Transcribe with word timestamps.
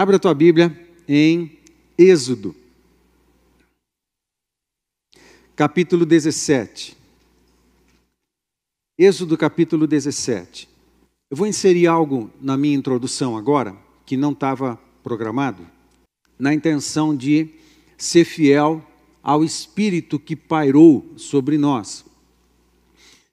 Abra 0.00 0.16
a 0.16 0.18
tua 0.18 0.32
Bíblia 0.32 0.74
em 1.06 1.58
Êxodo, 1.98 2.56
capítulo 5.54 6.06
17. 6.06 6.96
Êxodo, 8.98 9.36
capítulo 9.36 9.86
17. 9.86 10.70
Eu 11.30 11.36
vou 11.36 11.46
inserir 11.46 11.86
algo 11.86 12.30
na 12.40 12.56
minha 12.56 12.74
introdução 12.74 13.36
agora, 13.36 13.76
que 14.06 14.16
não 14.16 14.32
estava 14.32 14.80
programado, 15.02 15.66
na 16.38 16.54
intenção 16.54 17.14
de 17.14 17.50
ser 17.98 18.24
fiel 18.24 18.82
ao 19.22 19.44
Espírito 19.44 20.18
que 20.18 20.34
pairou 20.34 21.12
sobre 21.18 21.58
nós. 21.58 22.06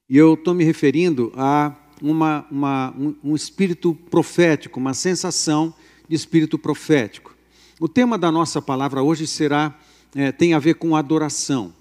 E 0.09 0.17
eu 0.17 0.33
estou 0.33 0.53
me 0.53 0.65
referindo 0.65 1.31
a 1.33 1.73
uma, 2.01 2.45
uma, 2.51 2.93
um, 2.97 3.15
um 3.23 3.35
espírito 3.37 3.95
profético, 4.11 4.81
uma 4.81 4.93
sensação 4.93 5.73
espírito 6.09 6.57
profético. 6.57 7.35
O 7.79 7.87
tema 7.87 8.17
da 8.17 8.31
nossa 8.31 8.61
palavra 8.61 9.03
hoje 9.03 9.27
será 9.27 9.77
é, 10.15 10.31
tem 10.31 10.53
a 10.53 10.59
ver 10.59 10.75
com 10.75 10.95
adoração. 10.95 11.73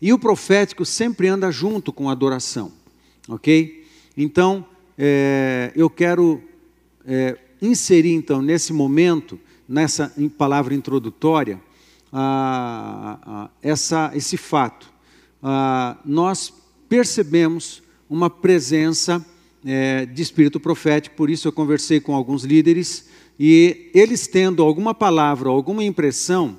E 0.00 0.12
o 0.12 0.18
profético 0.18 0.84
sempre 0.84 1.28
anda 1.28 1.50
junto 1.50 1.92
com 1.92 2.10
adoração, 2.10 2.72
ok? 3.28 3.86
Então, 4.16 4.66
é, 4.98 5.72
eu 5.76 5.88
quero 5.88 6.42
é, 7.06 7.38
inserir 7.62 8.12
então 8.12 8.42
nesse 8.42 8.72
momento, 8.72 9.38
nessa 9.68 10.12
palavra 10.36 10.74
introdutória, 10.74 11.60
essa, 13.60 14.12
esse 14.14 14.36
fato. 14.36 14.88
Nós 16.04 16.52
percebemos 16.88 17.82
uma 18.08 18.30
presença 18.30 19.24
é, 19.64 20.06
de 20.06 20.22
espírito 20.22 20.60
profético, 20.60 21.16
por 21.16 21.30
isso 21.30 21.48
eu 21.48 21.52
conversei 21.52 21.98
com 21.98 22.14
alguns 22.14 22.44
líderes 22.44 23.08
e 23.38 23.90
eles 23.94 24.26
tendo 24.26 24.62
alguma 24.62 24.94
palavra, 24.94 25.48
alguma 25.48 25.82
impressão, 25.84 26.58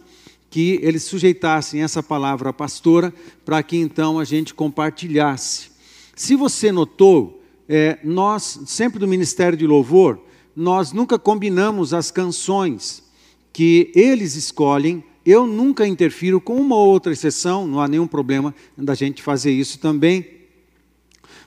que 0.50 0.80
eles 0.82 1.04
sujeitassem 1.04 1.84
essa 1.84 2.02
palavra 2.02 2.50
à 2.50 2.54
pastora, 2.54 3.14
para 3.44 3.62
que 3.62 3.78
então 3.78 4.20
a 4.20 4.24
gente 4.24 4.54
compartilhasse. 4.54 5.70
Se 6.16 6.36
você 6.36 6.72
notou, 6.72 7.44
é, 7.68 8.00
nós, 8.04 8.62
sempre 8.66 9.00
do 9.00 9.08
Ministério 9.08 9.58
de 9.58 9.68
Louvor, 9.68 10.20
nós 10.56 10.94
nunca 10.94 11.20
combinamos 11.20 11.94
as 11.94 12.10
canções 12.10 13.04
que 13.52 13.92
eles 13.94 14.36
escolhem. 14.36 15.04
Eu 15.26 15.46
nunca 15.46 15.88
interfiro 15.88 16.40
com 16.40 16.56
uma 16.56 16.76
ou 16.76 16.88
outra 16.88 17.12
exceção, 17.12 17.68
não 17.68 17.82
há 17.82 17.88
nenhum 17.88 18.08
problema 18.08 18.56
da 18.78 18.94
gente 18.94 19.22
fazer 19.22 19.52
isso 19.52 19.80
também. 19.80 20.26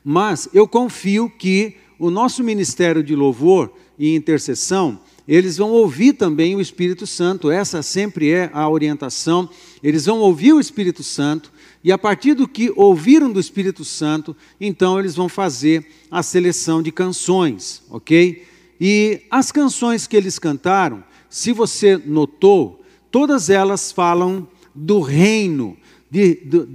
Mas 0.04 0.48
eu 0.52 0.68
confio 0.68 1.30
que 1.30 1.76
o 1.98 2.10
nosso 2.10 2.44
ministério 2.44 3.02
de 3.02 3.14
louvor 3.14 3.72
e 3.98 4.14
intercessão, 4.14 5.00
eles 5.28 5.58
vão 5.58 5.70
ouvir 5.72 6.14
também 6.14 6.56
o 6.56 6.60
Espírito 6.60 7.06
Santo, 7.06 7.50
essa 7.50 7.82
sempre 7.82 8.30
é 8.30 8.50
a 8.50 8.66
orientação. 8.66 9.50
Eles 9.82 10.06
vão 10.06 10.20
ouvir 10.20 10.54
o 10.54 10.60
Espírito 10.60 11.02
Santo, 11.02 11.52
e 11.84 11.92
a 11.92 11.98
partir 11.98 12.32
do 12.32 12.48
que 12.48 12.72
ouviram 12.74 13.30
do 13.30 13.38
Espírito 13.38 13.84
Santo, 13.84 14.34
então 14.58 14.98
eles 14.98 15.14
vão 15.14 15.28
fazer 15.28 15.86
a 16.10 16.22
seleção 16.22 16.82
de 16.82 16.90
canções, 16.90 17.82
ok? 17.90 18.42
E 18.80 19.20
as 19.30 19.52
canções 19.52 20.06
que 20.06 20.16
eles 20.16 20.38
cantaram, 20.38 21.04
se 21.28 21.52
você 21.52 21.98
notou, 21.98 22.82
todas 23.10 23.50
elas 23.50 23.92
falam 23.92 24.48
do 24.74 25.00
reino, 25.00 25.76
de, 26.10 26.36
de, 26.36 26.68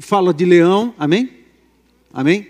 fala 0.00 0.32
de 0.32 0.46
leão, 0.46 0.94
amém? 0.98 1.28
Amém? 2.14 2.48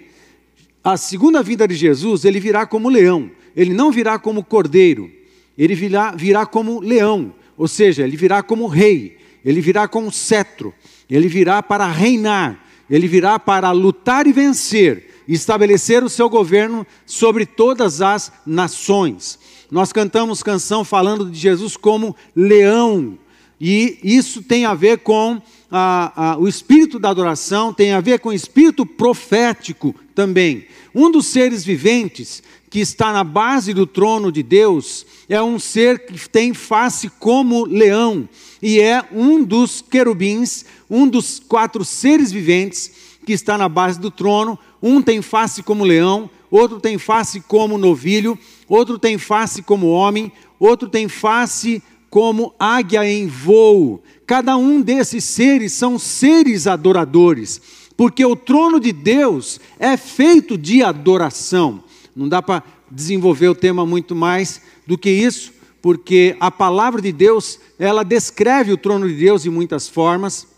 A 0.82 0.96
segunda 0.96 1.42
vinda 1.42 1.66
de 1.66 1.74
Jesus, 1.74 2.24
ele 2.24 2.38
virá 2.38 2.64
como 2.66 2.88
leão, 2.88 3.32
ele 3.56 3.74
não 3.74 3.90
virá 3.90 4.16
como 4.16 4.44
cordeiro 4.44 5.18
ele 5.60 5.74
virá, 5.74 6.12
virá 6.12 6.46
como 6.46 6.80
leão, 6.80 7.34
ou 7.54 7.68
seja, 7.68 8.02
ele 8.02 8.16
virá 8.16 8.42
como 8.42 8.66
rei, 8.66 9.18
ele 9.44 9.60
virá 9.60 9.86
com 9.86 10.10
cetro, 10.10 10.72
ele 11.08 11.28
virá 11.28 11.62
para 11.62 11.86
reinar, 11.86 12.64
ele 12.88 13.06
virá 13.06 13.38
para 13.38 13.70
lutar 13.70 14.26
e 14.26 14.32
vencer, 14.32 15.22
estabelecer 15.28 16.02
o 16.02 16.08
seu 16.08 16.30
governo 16.30 16.86
sobre 17.04 17.44
todas 17.44 18.00
as 18.00 18.32
nações. 18.46 19.38
Nós 19.70 19.92
cantamos 19.92 20.42
canção 20.42 20.82
falando 20.82 21.30
de 21.30 21.38
Jesus 21.38 21.76
como 21.76 22.16
leão, 22.34 23.18
e 23.60 23.98
isso 24.02 24.42
tem 24.42 24.64
a 24.64 24.72
ver 24.72 25.00
com 25.00 25.42
a, 25.70 26.32
a, 26.32 26.38
o 26.38 26.48
espírito 26.48 26.98
da 26.98 27.10
adoração, 27.10 27.72
tem 27.72 27.92
a 27.92 28.00
ver 28.00 28.18
com 28.18 28.30
o 28.30 28.34
espírito 28.34 28.84
profético 28.84 29.94
também. 30.14 30.66
Um 30.94 31.10
dos 31.10 31.26
seres 31.26 31.64
viventes 31.64 32.42
que 32.68 32.80
está 32.80 33.12
na 33.12 33.24
base 33.24 33.74
do 33.74 33.84
trono 33.84 34.30
de 34.30 34.42
Deus, 34.42 35.04
é 35.28 35.42
um 35.42 35.58
ser 35.58 36.06
que 36.06 36.28
tem 36.28 36.54
face 36.54 37.08
como 37.18 37.64
leão, 37.64 38.28
e 38.62 38.80
é 38.80 39.04
um 39.12 39.42
dos 39.42 39.80
querubins, 39.80 40.64
um 40.88 41.06
dos 41.08 41.40
quatro 41.40 41.84
seres 41.84 42.30
viventes 42.30 42.92
que 43.26 43.32
está 43.32 43.58
na 43.58 43.68
base 43.68 43.98
do 43.98 44.10
trono. 44.10 44.58
Um 44.82 45.02
tem 45.02 45.20
face 45.20 45.62
como 45.62 45.84
leão, 45.84 46.30
outro 46.50 46.80
tem 46.80 46.98
face 46.98 47.40
como 47.40 47.76
novilho, 47.76 48.38
outro 48.68 48.98
tem 48.98 49.18
face 49.18 49.62
como 49.62 49.88
homem, 49.88 50.32
outro 50.58 50.88
tem 50.88 51.08
face 51.08 51.82
como 52.10 52.52
águia 52.58 53.08
em 53.08 53.28
voo. 53.28 54.02
Cada 54.26 54.56
um 54.56 54.82
desses 54.82 55.24
seres 55.24 55.72
são 55.72 55.98
seres 55.98 56.66
adoradores, 56.66 57.60
porque 57.96 58.24
o 58.26 58.34
trono 58.34 58.80
de 58.80 58.92
Deus 58.92 59.60
é 59.78 59.96
feito 59.96 60.58
de 60.58 60.82
adoração. 60.82 61.82
Não 62.14 62.28
dá 62.28 62.42
para 62.42 62.64
desenvolver 62.90 63.48
o 63.48 63.54
tema 63.54 63.86
muito 63.86 64.14
mais 64.14 64.60
do 64.86 64.98
que 64.98 65.08
isso, 65.08 65.52
porque 65.80 66.36
a 66.40 66.50
palavra 66.50 67.00
de 67.00 67.12
Deus, 67.12 67.58
ela 67.78 68.02
descreve 68.02 68.72
o 68.72 68.76
trono 68.76 69.08
de 69.08 69.14
Deus 69.14 69.44
de 69.44 69.50
muitas 69.50 69.88
formas. 69.88 70.49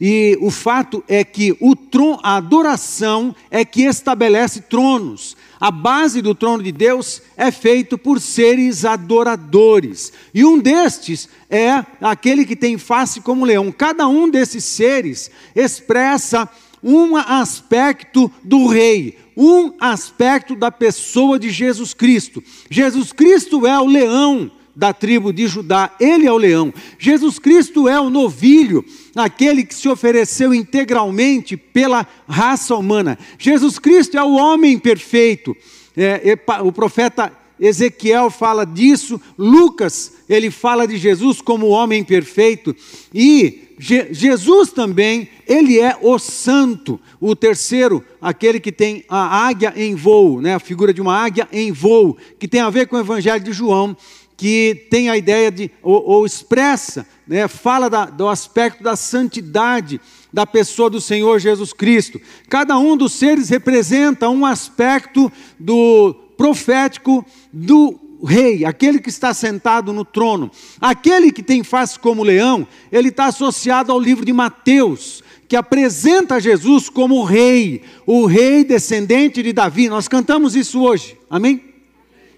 E 0.00 0.36
o 0.40 0.50
fato 0.50 1.02
é 1.08 1.24
que 1.24 1.56
tron, 1.90 2.18
a 2.22 2.36
adoração 2.36 3.34
é 3.50 3.64
que 3.64 3.82
estabelece 3.82 4.62
tronos. 4.62 5.36
A 5.58 5.70
base 5.70 6.20
do 6.20 6.34
trono 6.34 6.62
de 6.62 6.70
Deus 6.70 7.22
é 7.36 7.50
feito 7.50 7.96
por 7.96 8.20
seres 8.20 8.84
adoradores. 8.84 10.12
E 10.34 10.44
um 10.44 10.58
destes 10.58 11.28
é 11.48 11.84
aquele 12.00 12.44
que 12.44 12.54
tem 12.54 12.76
face 12.76 13.20
como 13.20 13.44
leão. 13.44 13.72
Cada 13.72 14.06
um 14.06 14.28
desses 14.28 14.64
seres 14.64 15.30
expressa 15.54 16.48
um 16.82 17.16
aspecto 17.16 18.30
do 18.44 18.66
rei, 18.66 19.18
um 19.36 19.72
aspecto 19.80 20.54
da 20.54 20.70
pessoa 20.70 21.38
de 21.38 21.50
Jesus 21.50 21.92
Cristo. 21.92 22.42
Jesus 22.70 23.12
Cristo 23.12 23.66
é 23.66 23.78
o 23.80 23.86
leão 23.86 24.50
da 24.74 24.92
tribo 24.92 25.32
de 25.32 25.46
Judá, 25.46 25.90
ele 25.98 26.26
é 26.26 26.32
o 26.32 26.36
leão. 26.36 26.72
Jesus 26.98 27.38
Cristo 27.38 27.88
é 27.88 27.98
o 27.98 28.10
novilho, 28.10 28.84
aquele 29.16 29.64
que 29.64 29.74
se 29.74 29.88
ofereceu 29.88 30.52
integralmente 30.52 31.56
pela 31.56 32.06
raça 32.28 32.76
humana. 32.76 33.18
Jesus 33.38 33.78
Cristo 33.78 34.16
é 34.16 34.22
o 34.22 34.34
homem 34.34 34.78
perfeito. 34.78 35.56
É, 35.96 36.38
o 36.62 36.70
profeta 36.70 37.32
Ezequiel 37.58 38.30
fala 38.30 38.66
disso, 38.66 39.20
Lucas, 39.38 40.12
ele 40.28 40.50
fala 40.50 40.86
de 40.86 40.98
Jesus 40.98 41.40
como 41.40 41.68
homem 41.68 42.04
perfeito, 42.04 42.76
e 43.14 43.62
Je 43.78 44.08
Jesus 44.10 44.72
também, 44.72 45.28
ele 45.46 45.78
é 45.78 45.96
o 46.00 46.18
santo, 46.18 46.98
o 47.20 47.36
terceiro, 47.36 48.02
aquele 48.20 48.58
que 48.58 48.72
tem 48.72 49.04
a 49.06 49.46
águia 49.46 49.72
em 49.76 49.94
voo, 49.94 50.40
né? 50.40 50.54
a 50.54 50.58
figura 50.58 50.94
de 50.94 51.00
uma 51.00 51.14
águia 51.14 51.46
em 51.52 51.72
voo, 51.72 52.16
que 52.38 52.48
tem 52.48 52.60
a 52.60 52.70
ver 52.70 52.86
com 52.86 52.96
o 52.96 53.00
evangelho 53.00 53.44
de 53.44 53.52
João, 53.52 53.94
que 54.36 54.86
tem 54.90 55.08
a 55.08 55.16
ideia 55.16 55.50
de, 55.50 55.70
ou, 55.82 56.02
ou 56.06 56.26
expressa, 56.26 57.06
né? 57.26 57.48
fala 57.48 57.88
da, 57.88 58.04
do 58.04 58.28
aspecto 58.28 58.82
da 58.82 58.94
santidade 58.94 60.00
da 60.32 60.46
pessoa 60.46 60.90
do 60.90 61.00
Senhor 61.00 61.38
Jesus 61.38 61.72
Cristo. 61.72 62.20
Cada 62.48 62.78
um 62.78 62.96
dos 62.96 63.12
seres 63.12 63.48
representa 63.48 64.28
um 64.28 64.44
aspecto 64.44 65.32
do 65.58 66.14
profético 66.36 67.24
do 67.50 67.98
rei, 68.22 68.64
aquele 68.64 68.98
que 68.98 69.08
está 69.08 69.32
sentado 69.32 69.92
no 69.92 70.04
trono, 70.04 70.50
aquele 70.80 71.30
que 71.32 71.42
tem 71.42 71.62
face 71.62 71.98
como 71.98 72.22
leão, 72.22 72.66
ele 72.90 73.08
está 73.08 73.26
associado 73.26 73.92
ao 73.92 74.00
livro 74.00 74.24
de 74.24 74.32
Mateus, 74.32 75.22
que 75.48 75.56
apresenta 75.56 76.40
Jesus 76.40 76.88
como 76.88 77.24
rei, 77.24 77.82
o 78.06 78.26
rei 78.26 78.64
descendente 78.64 79.42
de 79.42 79.52
Davi. 79.52 79.88
Nós 79.88 80.08
cantamos 80.08 80.56
isso 80.56 80.82
hoje, 80.82 81.16
amém? 81.30 81.75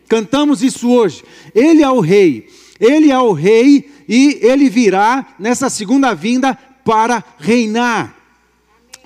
Cantamos 0.08 0.62
isso 0.62 0.90
hoje. 0.90 1.22
Ele 1.55 1.82
é 1.82 1.90
o 1.90 2.00
rei, 2.00 2.49
ele 2.81 3.10
é 3.10 3.19
o 3.19 3.32
rei 3.32 3.90
e 4.08 4.38
ele 4.43 4.70
virá 4.70 5.34
nessa 5.38 5.69
segunda 5.69 6.14
vinda 6.14 6.58
para 6.84 7.22
reinar. 7.38 8.16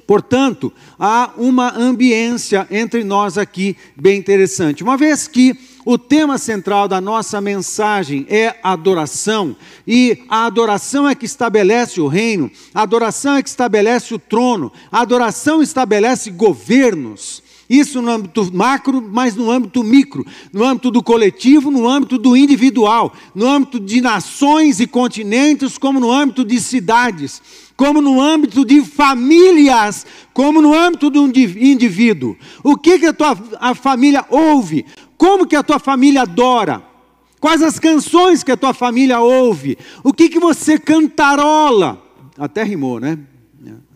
Portanto, 0.07 0.73
há 0.99 1.33
uma 1.37 1.77
ambiência 1.77 2.67
entre 2.71 3.03
nós 3.03 3.39
aqui 3.39 3.77
bem 3.97 4.19
interessante. 4.19 4.83
Uma 4.83 4.97
vez 4.97 5.27
que 5.27 5.57
o 5.85 5.97
tema 5.97 6.39
central 6.39 6.87
da 6.87 7.01
nossa 7.01 7.41
mensagem 7.41 8.27
é 8.29 8.57
adoração, 8.63 9.57
e 9.87 10.23
a 10.29 10.47
adoração 10.47 11.09
é 11.09 11.15
que 11.15 11.25
estabelece 11.25 12.01
o 12.01 12.09
reino, 12.09 12.51
a 12.75 12.83
adoração 12.83 13.37
é 13.37 13.43
que 13.43 13.49
estabelece 13.49 14.15
o 14.15 14.19
trono, 14.19 14.73
a 14.91 15.01
adoração 15.01 15.63
estabelece 15.63 16.31
governos. 16.31 17.43
Isso 17.73 18.03
no 18.03 18.11
âmbito 18.11 18.51
macro, 18.53 19.01
mas 19.01 19.35
no 19.35 19.51
âmbito 19.51 19.83
micro, 19.83 20.27
no 20.53 20.63
âmbito 20.63 20.91
do 20.91 21.03
coletivo, 21.03 21.71
no 21.71 21.89
âmbito 21.89 22.19
do 22.19 22.37
individual, 22.37 23.15
no 23.35 23.49
âmbito 23.49 23.81
de 23.81 24.03
nações 24.03 24.79
e 24.79 24.87
continentes, 24.87 25.79
como 25.79 25.99
no 25.99 26.13
âmbito 26.13 26.45
de 26.45 26.61
cidades, 26.61 27.41
como 27.75 28.03
no 28.03 28.21
âmbito 28.21 28.63
de 28.63 28.85
famílias, 28.85 30.05
como 30.35 30.61
no 30.61 30.75
âmbito 30.75 31.09
do 31.09 31.25
indivíduo. 31.25 32.37
O 32.63 32.77
que, 32.77 32.99
que 32.99 33.07
a 33.07 33.13
tua 33.15 33.39
a 33.59 33.75
família 33.75 34.23
ouve? 34.29 34.85
Como 35.17 35.47
que 35.47 35.57
a 35.57 35.63
tua 35.63 35.79
família 35.79 36.23
adora? 36.23 36.83
Quais 37.41 37.63
as 37.63 37.79
canções 37.79 38.45
que 38.45 38.53
a 38.53 38.57
tua 38.59 38.75
família 38.75 39.19
ouve? 39.19 39.79
O 40.05 40.13
que, 40.13 40.29
que 40.29 40.39
você 40.39 40.79
cantarola? 40.79 42.03
Até 42.37 42.63
rimou, 42.65 43.01
né? 43.01 43.19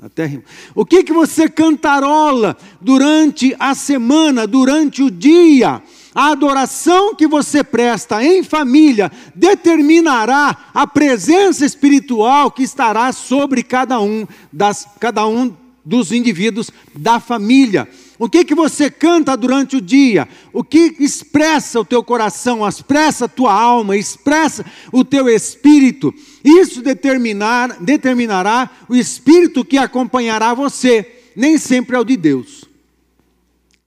Até 0.00 0.26
rimou. 0.26 0.44
O 0.74 0.84
que, 0.84 1.02
que 1.02 1.12
você 1.12 1.48
cantarola 1.48 2.56
durante 2.80 3.54
a 3.58 3.74
semana, 3.74 4.46
durante 4.46 5.02
o 5.02 5.10
dia? 5.10 5.82
A 6.14 6.30
adoração 6.30 7.14
que 7.14 7.26
você 7.26 7.64
presta 7.64 8.24
em 8.24 8.42
família 8.42 9.10
determinará 9.34 10.56
a 10.72 10.86
presença 10.86 11.64
espiritual 11.64 12.50
que 12.50 12.62
estará 12.62 13.12
sobre 13.12 13.62
cada 13.62 14.00
um 14.00 14.26
das 14.52 14.88
cada 15.00 15.26
um 15.26 15.54
dos 15.84 16.12
indivíduos 16.12 16.70
da 16.94 17.20
família. 17.20 17.88
O 18.18 18.28
que 18.28 18.44
que 18.44 18.54
você 18.54 18.90
canta 18.90 19.36
durante 19.36 19.76
o 19.76 19.80
dia? 19.80 20.26
O 20.52 20.64
que 20.64 20.96
expressa 20.98 21.80
o 21.80 21.84
teu 21.84 22.02
coração, 22.02 22.66
expressa 22.66 23.26
a 23.26 23.28
tua 23.28 23.52
alma, 23.52 23.96
expressa 23.96 24.64
o 24.90 25.04
teu 25.04 25.28
espírito? 25.28 26.14
Isso 26.42 26.80
determinar, 26.80 27.82
determinará 27.82 28.70
o 28.88 28.96
espírito 28.96 29.64
que 29.64 29.76
acompanhará 29.76 30.54
você. 30.54 31.22
Nem 31.36 31.58
sempre 31.58 31.96
é 31.96 31.98
o 31.98 32.04
de 32.04 32.16
Deus. 32.16 32.64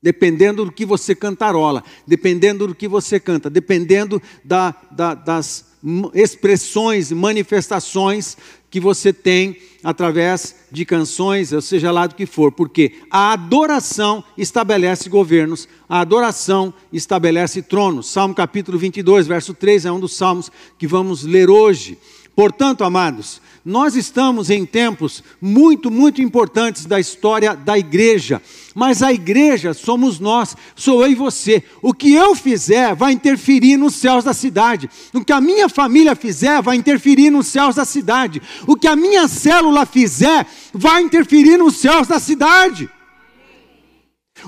Dependendo 0.02 0.64
do 0.64 0.72
que 0.72 0.86
você 0.86 1.16
cantarola, 1.16 1.84
dependendo 2.06 2.68
do 2.68 2.76
que 2.76 2.88
você 2.88 3.20
canta, 3.20 3.50
dependendo 3.50 4.22
da, 4.46 4.76
da, 4.92 5.14
das 5.14 5.66
expressões, 6.14 7.12
manifestações 7.12 8.38
que 8.70 8.80
você 8.80 9.12
tem 9.12 9.58
através 9.84 10.56
de 10.72 10.86
canções, 10.86 11.54
ou 11.54 11.62
seja 11.62 11.92
lá 11.92 12.08
do 12.08 12.16
que 12.16 12.26
for, 12.26 12.52
porque 12.52 12.94
a 13.10 13.34
adoração 13.34 14.24
estabelece 14.38 15.10
governos, 15.10 15.68
a 15.88 16.02
adoração 16.02 16.74
estabelece 16.92 17.62
tronos. 17.62 18.10
Salmo 18.10 18.36
capítulo 18.36 18.78
22, 18.78 19.28
verso 19.28 19.54
3 19.54 19.86
é 19.86 19.92
um 19.92 20.00
dos 20.00 20.16
salmos 20.16 20.52
que 20.78 20.88
vamos 20.88 21.24
ler 21.24 21.50
hoje. 21.50 21.98
Portanto, 22.36 22.84
amados, 22.84 23.42
nós 23.64 23.96
estamos 23.96 24.50
em 24.50 24.66
tempos 24.66 25.24
muito, 25.42 25.92
muito 25.92 26.22
importantes 26.22 26.86
da 26.86 27.00
história 27.00 27.56
da 27.56 27.78
igreja, 27.78 28.42
mas 28.74 29.04
a 29.04 29.12
igreja 29.12 29.74
somos 29.74 30.20
nós, 30.20 30.56
sou 30.76 31.04
eu 31.04 31.12
e 31.12 31.16
você. 31.16 31.64
O 31.82 31.94
que 31.94 32.14
eu 32.14 32.36
fizer 32.36 32.96
vai 32.96 33.12
interferir 33.12 33.78
nos 33.78 33.96
céus 33.96 34.24
da 34.24 34.34
cidade, 34.34 34.90
o 35.14 35.24
que 35.24 35.34
a 35.34 35.42
minha 35.42 35.68
família 35.68 36.16
fizer 36.16 36.62
vai 36.62 36.78
interferir 36.78 37.30
nos 37.30 37.48
céus 37.48 37.76
da 37.76 37.86
cidade, 37.86 38.42
o 38.66 38.76
que 38.76 38.88
a 38.88 38.96
minha 38.96 39.28
célula 39.28 39.86
fizer 39.86 40.46
vai 40.74 41.02
interferir 41.02 41.58
nos 41.58 41.78
céus 41.78 42.08
da 42.08 42.20
cidade. 42.20 42.90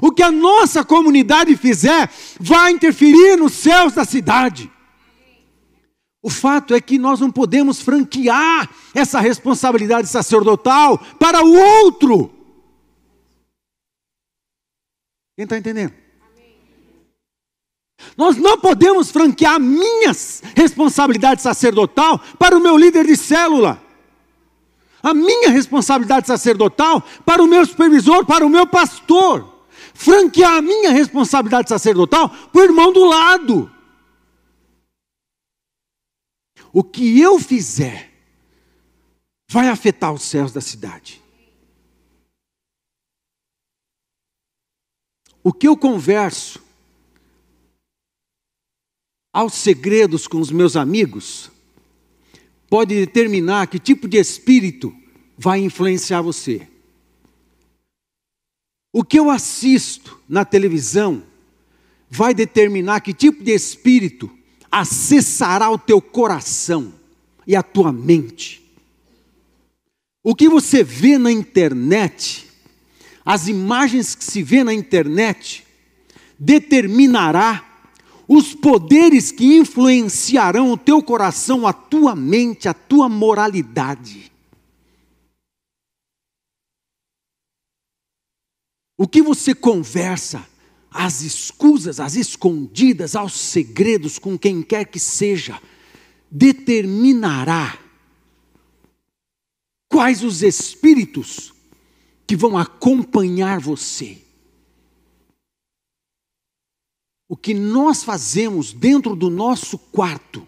O 0.02 0.12
que 0.12 0.24
a 0.24 0.32
nossa 0.32 0.86
comunidade 0.86 1.56
fizer 1.58 2.10
vai 2.40 2.72
interferir 2.72 3.36
nos 3.36 3.52
céus 3.52 3.92
da 3.94 4.06
cidade. 4.06 4.72
O 6.22 6.30
fato 6.30 6.76
é 6.76 6.80
que 6.80 7.00
nós 7.00 7.20
não 7.20 7.32
podemos 7.32 7.82
franquear 7.82 8.70
essa 8.94 9.20
responsabilidade 9.20 10.08
sacerdotal 10.08 11.00
para 11.20 11.44
o 11.44 11.54
outro. 11.84 12.32
Quem 15.36 15.44
está 15.44 15.58
entendendo? 15.58 15.94
Nós 18.16 18.38
não 18.38 18.60
podemos 18.60 19.10
franquear 19.10 19.60
minhas 19.60 20.44
responsabilidade 20.56 21.42
sacerdotal 21.42 22.20
para 22.38 22.56
o 22.56 22.62
meu 22.62 22.78
líder 22.78 23.06
de 23.06 23.16
célula. 23.16 23.82
A 25.02 25.16
minha 25.16 25.50
responsabilidade 25.50 26.28
sacerdotal 26.28 27.04
para 27.26 27.42
o 27.42 27.48
meu 27.48 27.66
supervisor, 27.66 28.26
para 28.26 28.46
o 28.46 28.50
meu 28.50 28.68
pastor. 28.68 29.50
Franquear 29.96 30.58
a 30.58 30.62
minha 30.62 30.92
responsabilidade 30.92 31.70
sacerdotal 31.70 32.30
para 32.30 32.62
o 32.62 32.64
irmão 32.64 32.94
do 32.94 33.06
lado 33.06 33.72
o 36.74 36.84
que 36.84 37.20
eu 37.20 37.40
fizer 37.40 38.12
vai 39.50 39.68
afetar 39.68 40.14
os 40.14 40.24
céus 40.24 40.52
da 40.52 40.62
cidade. 40.62 41.22
O 45.44 45.52
que 45.52 45.68
eu 45.68 45.76
converso 45.76 46.62
aos 49.34 49.54
segredos 49.54 50.28
com 50.28 50.40
os 50.40 50.52
meus 50.52 50.76
amigos 50.76 51.50
pode 52.70 52.96
determinar 52.96 53.68
que 53.68 53.80
tipo 53.80 54.08
de 54.08 54.18
espírito 54.18 54.96
vai 55.38 55.60
influenciar 55.60 56.22
você. 56.22 56.68
O 58.94 59.04
que 59.04 59.18
eu 59.18 59.30
assisto 59.30 60.22
na 60.28 60.46
televisão 60.46 61.26
vai 62.10 62.34
determinar 62.34 63.02
que 63.02 63.14
tipo 63.14 63.44
de 63.44 63.52
espírito 63.52 64.30
acessará 64.72 65.70
o 65.70 65.78
teu 65.78 66.02
coração 66.02 66.94
e 67.46 67.56
a 67.56 67.62
tua 67.62 67.92
mente. 67.92 68.62
O 70.24 70.34
que 70.34 70.48
você 70.48 70.84
vê 70.84 71.18
na 71.18 71.32
internet, 71.32 72.48
as 73.26 73.48
imagens 73.48 74.16
que 74.16 74.24
se 74.24 74.42
vê 74.42 74.64
na 74.64 74.74
internet, 74.74 75.66
determinará 76.40 77.68
os 78.28 78.54
poderes 78.54 79.32
que 79.32 79.58
influenciarão 79.58 80.72
o 80.72 80.78
teu 80.78 81.04
coração, 81.04 81.68
a 81.68 81.74
tua 81.74 82.16
mente, 82.16 82.70
a 82.70 82.74
tua 82.74 83.10
moralidade. 83.10 84.32
O 88.98 89.08
que 89.08 89.22
você 89.22 89.56
conversa, 89.56 90.48
às 90.92 91.22
escusas, 91.22 92.02
às 92.02 92.16
escondidas, 92.16 93.16
aos 93.16 93.34
segredos 93.34 94.20
com 94.20 94.38
quem 94.38 94.62
quer 94.62 94.86
que 94.86 95.00
seja, 95.00 95.60
determinará 96.30 97.80
quais 99.88 100.22
os 100.22 100.44
espíritos 100.44 101.54
que 102.28 102.36
vão 102.36 102.58
acompanhar 102.58 103.60
você. 103.60 104.22
O 107.28 107.38
que 107.38 107.54
nós 107.54 108.04
fazemos 108.04 108.74
dentro 108.74 109.16
do 109.16 109.30
nosso 109.30 109.78
quarto, 109.78 110.46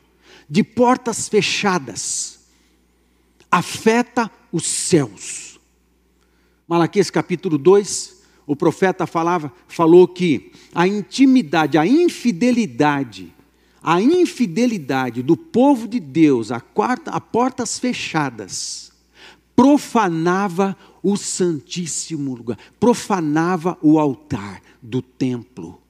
de 0.50 0.62
portas 0.62 1.29
fechadas, 1.29 2.39
afeta 3.50 4.29
os 4.51 4.65
céus. 4.65 5.59
Malaquias 6.67 7.09
capítulo 7.09 7.57
2, 7.57 8.12
o 8.45 8.55
profeta 8.55 9.07
falava, 9.07 9.51
falou 9.67 10.07
que 10.07 10.51
a 10.73 10.88
intimidade, 10.88 11.77
a 11.77 11.85
infidelidade, 11.85 13.33
a 13.81 14.01
infidelidade 14.01 15.21
do 15.21 15.35
povo 15.35 15.88
de 15.88 16.00
Deus 16.00 16.51
a, 16.51 16.59
quarta, 16.59 17.12
a 17.12 17.21
portas 17.21 17.79
fechadas 17.79 18.91
profanava 19.55 20.75
o 21.01 21.15
santíssimo 21.17 22.33
lugar, 22.35 22.57
profanava 22.79 23.77
o 23.81 24.00
altar 24.00 24.62
do 24.81 25.01
templo. 25.01 25.81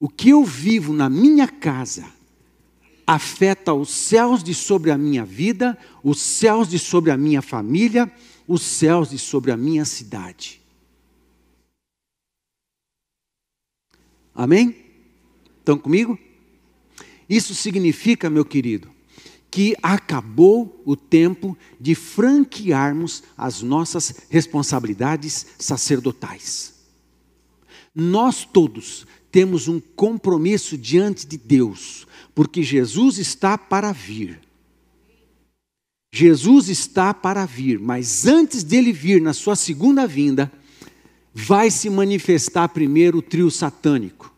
O 0.00 0.08
que 0.08 0.30
eu 0.30 0.44
vivo 0.44 0.92
na 0.92 1.08
minha 1.10 1.48
casa 1.48 2.06
afeta 3.06 3.72
os 3.72 3.88
céus 3.88 4.44
de 4.44 4.54
sobre 4.54 4.90
a 4.90 4.98
minha 4.98 5.24
vida, 5.24 5.76
os 6.04 6.20
céus 6.20 6.68
de 6.68 6.78
sobre 6.78 7.10
a 7.10 7.16
minha 7.16 7.42
família 7.42 8.10
os 8.48 8.62
céus 8.62 9.10
de 9.10 9.18
sobre 9.18 9.52
a 9.52 9.56
minha 9.56 9.84
cidade. 9.84 10.60
Amém? 14.34 14.74
Estão 15.58 15.76
comigo? 15.76 16.18
Isso 17.28 17.54
significa, 17.54 18.30
meu 18.30 18.44
querido, 18.44 18.90
que 19.50 19.76
acabou 19.82 20.82
o 20.86 20.96
tempo 20.96 21.56
de 21.78 21.94
franquearmos 21.94 23.22
as 23.36 23.60
nossas 23.60 24.14
responsabilidades 24.30 25.46
sacerdotais. 25.58 26.74
Nós 27.94 28.44
todos 28.44 29.06
temos 29.30 29.68
um 29.68 29.78
compromisso 29.80 30.78
diante 30.78 31.26
de 31.26 31.36
Deus, 31.36 32.06
porque 32.34 32.62
Jesus 32.62 33.18
está 33.18 33.58
para 33.58 33.92
vir. 33.92 34.47
Jesus 36.10 36.68
está 36.68 37.12
para 37.12 37.44
vir, 37.44 37.78
mas 37.78 38.26
antes 38.26 38.62
dele 38.64 38.92
vir 38.92 39.20
na 39.20 39.34
sua 39.34 39.54
segunda 39.54 40.06
vinda, 40.06 40.50
vai 41.34 41.70
se 41.70 41.90
manifestar 41.90 42.68
primeiro 42.68 43.18
o 43.18 43.22
trio 43.22 43.50
satânico: 43.50 44.34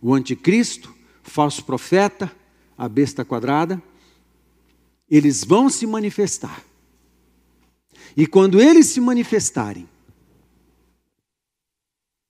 o 0.00 0.14
anticristo, 0.14 0.94
o 1.26 1.30
falso 1.30 1.64
profeta, 1.64 2.30
a 2.76 2.88
besta 2.88 3.24
quadrada. 3.24 3.82
Eles 5.08 5.42
vão 5.42 5.68
se 5.68 5.86
manifestar. 5.86 6.64
E 8.16 8.26
quando 8.26 8.60
eles 8.60 8.86
se 8.86 9.00
manifestarem, 9.00 9.88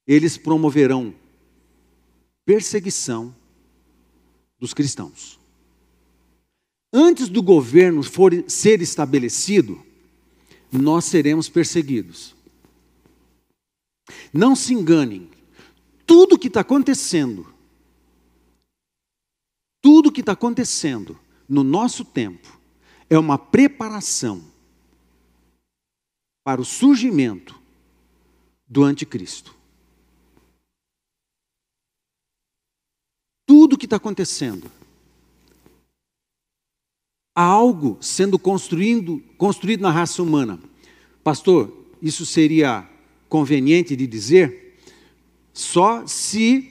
eles 0.07 0.37
promoverão 0.37 1.15
perseguição 2.45 3.35
dos 4.59 4.75
cristãos. 4.75 5.40
Antes 6.93 7.29
do 7.29 7.43
governo 7.43 8.03
for 8.03 8.33
ser 8.49 8.83
estabelecido, 8.83 9.85
nós 10.73 11.05
seremos 11.05 11.49
perseguidos. 11.49 12.35
Não 14.33 14.57
se 14.57 14.75
enganem, 14.75 15.31
tudo 16.05 16.39
que 16.39 16.49
está 16.49 16.61
acontecendo, 16.61 17.53
tudo 19.81 20.11
que 20.11 20.21
está 20.21 20.33
acontecendo 20.33 21.19
no 21.49 21.63
nosso 21.63 22.05
tempo 22.05 22.61
é 23.09 23.19
uma 23.19 23.39
preparação 23.39 24.45
para 26.45 26.61
o 26.61 26.65
surgimento 26.65 27.61
do 28.67 28.83
anticristo. 28.83 29.55
Tudo 33.47 33.79
que 33.79 33.87
está 33.87 33.97
acontecendo 33.97 34.71
há 37.41 37.43
algo 37.43 37.97
sendo 38.03 38.39
construído, 38.39 39.23
construído 39.39 39.81
na 39.81 39.91
raça 39.91 40.23
humana. 40.23 40.61
Pastor, 41.25 41.73
isso 42.03 42.27
seria 42.27 42.87
conveniente 43.31 43.97
de 43.97 44.07
dizer 44.07 44.77
só 45.55 46.07
se 46.07 46.71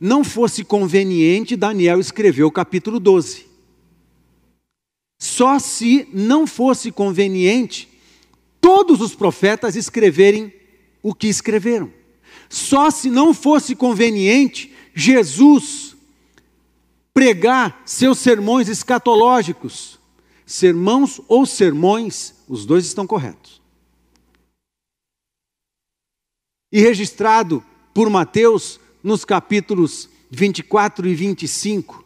não 0.00 0.24
fosse 0.24 0.64
conveniente 0.64 1.54
Daniel 1.54 2.00
escrever 2.00 2.42
o 2.42 2.50
capítulo 2.50 2.98
12. 2.98 3.46
Só 5.20 5.60
se 5.60 6.08
não 6.12 6.48
fosse 6.48 6.90
conveniente 6.90 7.88
todos 8.60 9.00
os 9.00 9.14
profetas 9.14 9.76
escreverem 9.76 10.52
o 11.00 11.14
que 11.14 11.28
escreveram. 11.28 11.92
Só 12.48 12.90
se 12.90 13.08
não 13.08 13.32
fosse 13.32 13.76
conveniente 13.76 14.72
Jesus 14.92 15.96
pregar 17.14 17.82
seus 17.84 18.18
sermões 18.18 18.68
escatológicos, 18.68 19.97
sermãos 20.48 21.20
ou 21.28 21.44
sermões, 21.44 22.34
os 22.48 22.64
dois 22.64 22.86
estão 22.86 23.06
corretos. 23.06 23.60
E 26.72 26.80
registrado 26.80 27.62
por 27.92 28.08
Mateus 28.08 28.80
nos 29.04 29.26
capítulos 29.26 30.08
24 30.30 31.06
e 31.06 31.14
25, 31.14 32.02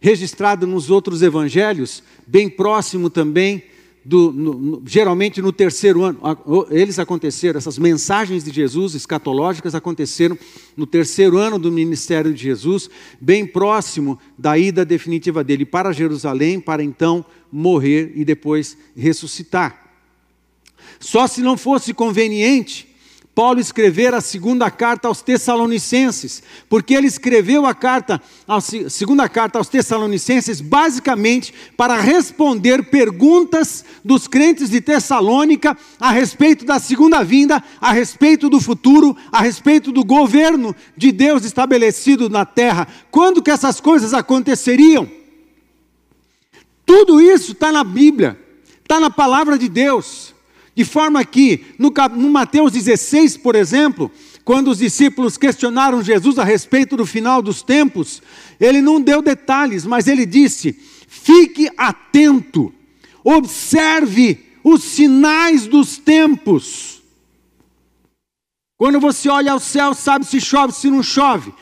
registrado 0.00 0.66
nos 0.66 0.90
outros 0.90 1.22
evangelhos, 1.22 2.02
bem 2.26 2.48
próximo 2.50 3.08
também 3.08 3.69
do, 4.04 4.32
no, 4.32 4.82
geralmente 4.86 5.42
no 5.42 5.52
terceiro 5.52 6.02
ano, 6.02 6.18
eles 6.70 6.98
aconteceram, 6.98 7.58
essas 7.58 7.78
mensagens 7.78 8.42
de 8.42 8.50
Jesus 8.50 8.94
escatológicas 8.94 9.74
aconteceram 9.74 10.38
no 10.76 10.86
terceiro 10.86 11.36
ano 11.36 11.58
do 11.58 11.70
ministério 11.70 12.32
de 12.32 12.42
Jesus, 12.42 12.88
bem 13.20 13.46
próximo 13.46 14.18
da 14.38 14.56
ida 14.56 14.84
definitiva 14.84 15.44
dele 15.44 15.64
para 15.64 15.92
Jerusalém, 15.92 16.58
para 16.60 16.82
então 16.82 17.24
morrer 17.52 18.12
e 18.14 18.24
depois 18.24 18.76
ressuscitar. 18.96 19.90
Só 20.98 21.26
se 21.26 21.40
não 21.40 21.56
fosse 21.56 21.94
conveniente 21.94 22.89
Paulo 23.40 23.58
escrever 23.58 24.12
a 24.12 24.20
segunda 24.20 24.70
carta 24.70 25.08
aos 25.08 25.22
Tessalonicenses, 25.22 26.42
porque 26.68 26.92
ele 26.92 27.06
escreveu 27.06 27.64
a 27.64 27.74
carta, 27.74 28.20
a 28.46 28.60
segunda 28.60 29.26
carta 29.30 29.56
aos 29.56 29.66
Tessalonicenses, 29.66 30.60
basicamente 30.60 31.54
para 31.74 31.98
responder 31.98 32.90
perguntas 32.90 33.82
dos 34.04 34.28
crentes 34.28 34.68
de 34.68 34.82
Tessalônica 34.82 35.74
a 35.98 36.10
respeito 36.10 36.66
da 36.66 36.78
segunda 36.78 37.24
vinda, 37.24 37.64
a 37.80 37.92
respeito 37.92 38.50
do 38.50 38.60
futuro, 38.60 39.16
a 39.32 39.40
respeito 39.40 39.90
do 39.90 40.04
governo 40.04 40.76
de 40.94 41.10
Deus 41.10 41.42
estabelecido 41.42 42.28
na 42.28 42.44
terra. 42.44 42.86
Quando 43.10 43.42
que 43.42 43.50
essas 43.50 43.80
coisas 43.80 44.12
aconteceriam? 44.12 45.10
Tudo 46.84 47.22
isso 47.22 47.52
está 47.52 47.72
na 47.72 47.84
Bíblia, 47.84 48.38
está 48.82 49.00
na 49.00 49.08
palavra 49.08 49.56
de 49.56 49.70
Deus. 49.70 50.34
De 50.74 50.84
forma 50.84 51.24
que, 51.24 51.64
no, 51.78 51.92
no 52.16 52.30
Mateus 52.30 52.72
16, 52.72 53.36
por 53.36 53.54
exemplo, 53.54 54.10
quando 54.44 54.68
os 54.68 54.78
discípulos 54.78 55.36
questionaram 55.36 56.02
Jesus 56.02 56.38
a 56.38 56.44
respeito 56.44 56.96
do 56.96 57.04
final 57.04 57.42
dos 57.42 57.62
tempos, 57.62 58.22
ele 58.58 58.80
não 58.80 59.00
deu 59.00 59.20
detalhes, 59.20 59.84
mas 59.84 60.06
ele 60.06 60.24
disse: 60.24 60.72
fique 61.06 61.70
atento, 61.76 62.72
observe 63.22 64.46
os 64.62 64.82
sinais 64.82 65.66
dos 65.66 65.98
tempos. 65.98 67.02
Quando 68.76 68.98
você 68.98 69.28
olha 69.28 69.52
ao 69.52 69.60
céu, 69.60 69.92
sabe 69.92 70.24
se 70.24 70.40
chove, 70.40 70.72
se 70.72 70.88
não 70.88 71.02
chove. 71.02 71.52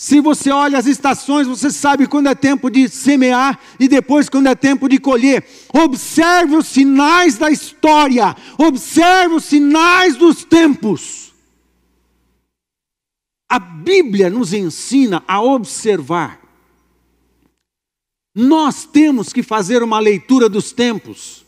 Se 0.00 0.18
você 0.18 0.50
olha 0.50 0.78
as 0.78 0.86
estações, 0.86 1.46
você 1.46 1.70
sabe 1.70 2.06
quando 2.06 2.28
é 2.28 2.34
tempo 2.34 2.70
de 2.70 2.88
semear 2.88 3.60
e 3.78 3.86
depois 3.86 4.30
quando 4.30 4.46
é 4.46 4.54
tempo 4.54 4.88
de 4.88 4.98
colher. 4.98 5.46
Observe 5.74 6.56
os 6.56 6.68
sinais 6.68 7.36
da 7.36 7.50
história, 7.50 8.34
observe 8.56 9.34
os 9.34 9.44
sinais 9.44 10.16
dos 10.16 10.42
tempos. 10.42 11.34
A 13.46 13.58
Bíblia 13.58 14.30
nos 14.30 14.54
ensina 14.54 15.22
a 15.28 15.42
observar. 15.42 16.40
Nós 18.34 18.86
temos 18.86 19.34
que 19.34 19.42
fazer 19.42 19.82
uma 19.82 19.98
leitura 19.98 20.48
dos 20.48 20.72
tempos. 20.72 21.44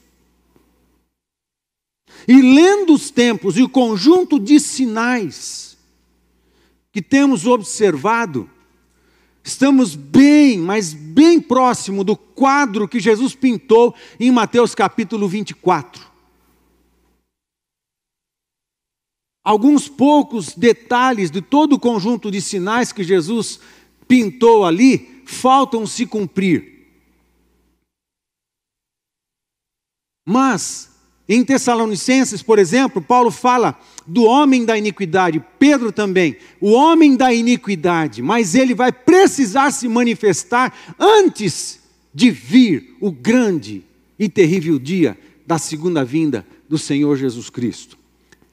E 2.29 2.35
lendo 2.35 2.93
os 2.93 3.11
tempos 3.11 3.57
e 3.57 3.63
o 3.63 3.69
conjunto 3.69 4.39
de 4.39 4.61
sinais, 4.61 5.72
que 6.93 7.01
temos 7.01 7.47
observado, 7.47 8.49
estamos 9.43 9.95
bem, 9.95 10.59
mas 10.59 10.93
bem 10.93 11.41
próximo 11.41 12.05
do 12.05 12.15
quadro 12.15 12.87
que 12.87 13.01
Jesus 13.01 13.35
pintou 13.35 13.95
em 14.21 14.31
Mateus 14.31 14.75
capítulo 14.75 15.27
24. 15.27 16.13
Alguns 19.43 19.89
poucos 19.89 20.55
detalhes 20.55 21.31
de 21.31 21.41
todo 21.41 21.73
o 21.73 21.81
conjunto 21.81 22.31
de 22.31 22.41
sinais 22.41 22.93
que 22.93 23.03
Jesus 23.03 23.59
pintou 24.07 24.65
ali 24.65 25.25
faltam 25.27 25.87
se 25.87 26.07
cumprir. 26.07 26.71
Mas 30.25 30.92
em 31.35 31.45
Tessalonicenses, 31.45 32.43
por 32.43 32.59
exemplo, 32.59 33.01
Paulo 33.01 33.31
fala 33.31 33.79
do 34.07 34.25
homem 34.25 34.65
da 34.65 34.77
iniquidade, 34.77 35.43
Pedro 35.59 35.93
também, 35.93 36.37
o 36.61 36.73
homem 36.73 37.17
da 37.17 37.33
iniquidade, 37.33 38.21
mas 38.21 38.55
ele 38.55 38.75
vai 38.75 38.93
precisar 38.93 39.71
se 39.71 39.89
manifestar 39.89 40.95
antes 40.99 41.81
de 42.13 42.31
vir 42.31 42.97
o 43.01 43.11
grande 43.11 43.83
e 44.19 44.29
terrível 44.29 44.79
dia 44.79 45.19
da 45.47 45.59
segunda 45.59 46.05
vinda 46.05 46.47
do 46.69 46.77
Senhor 46.77 47.17
Jesus 47.17 47.49
Cristo. 47.49 47.97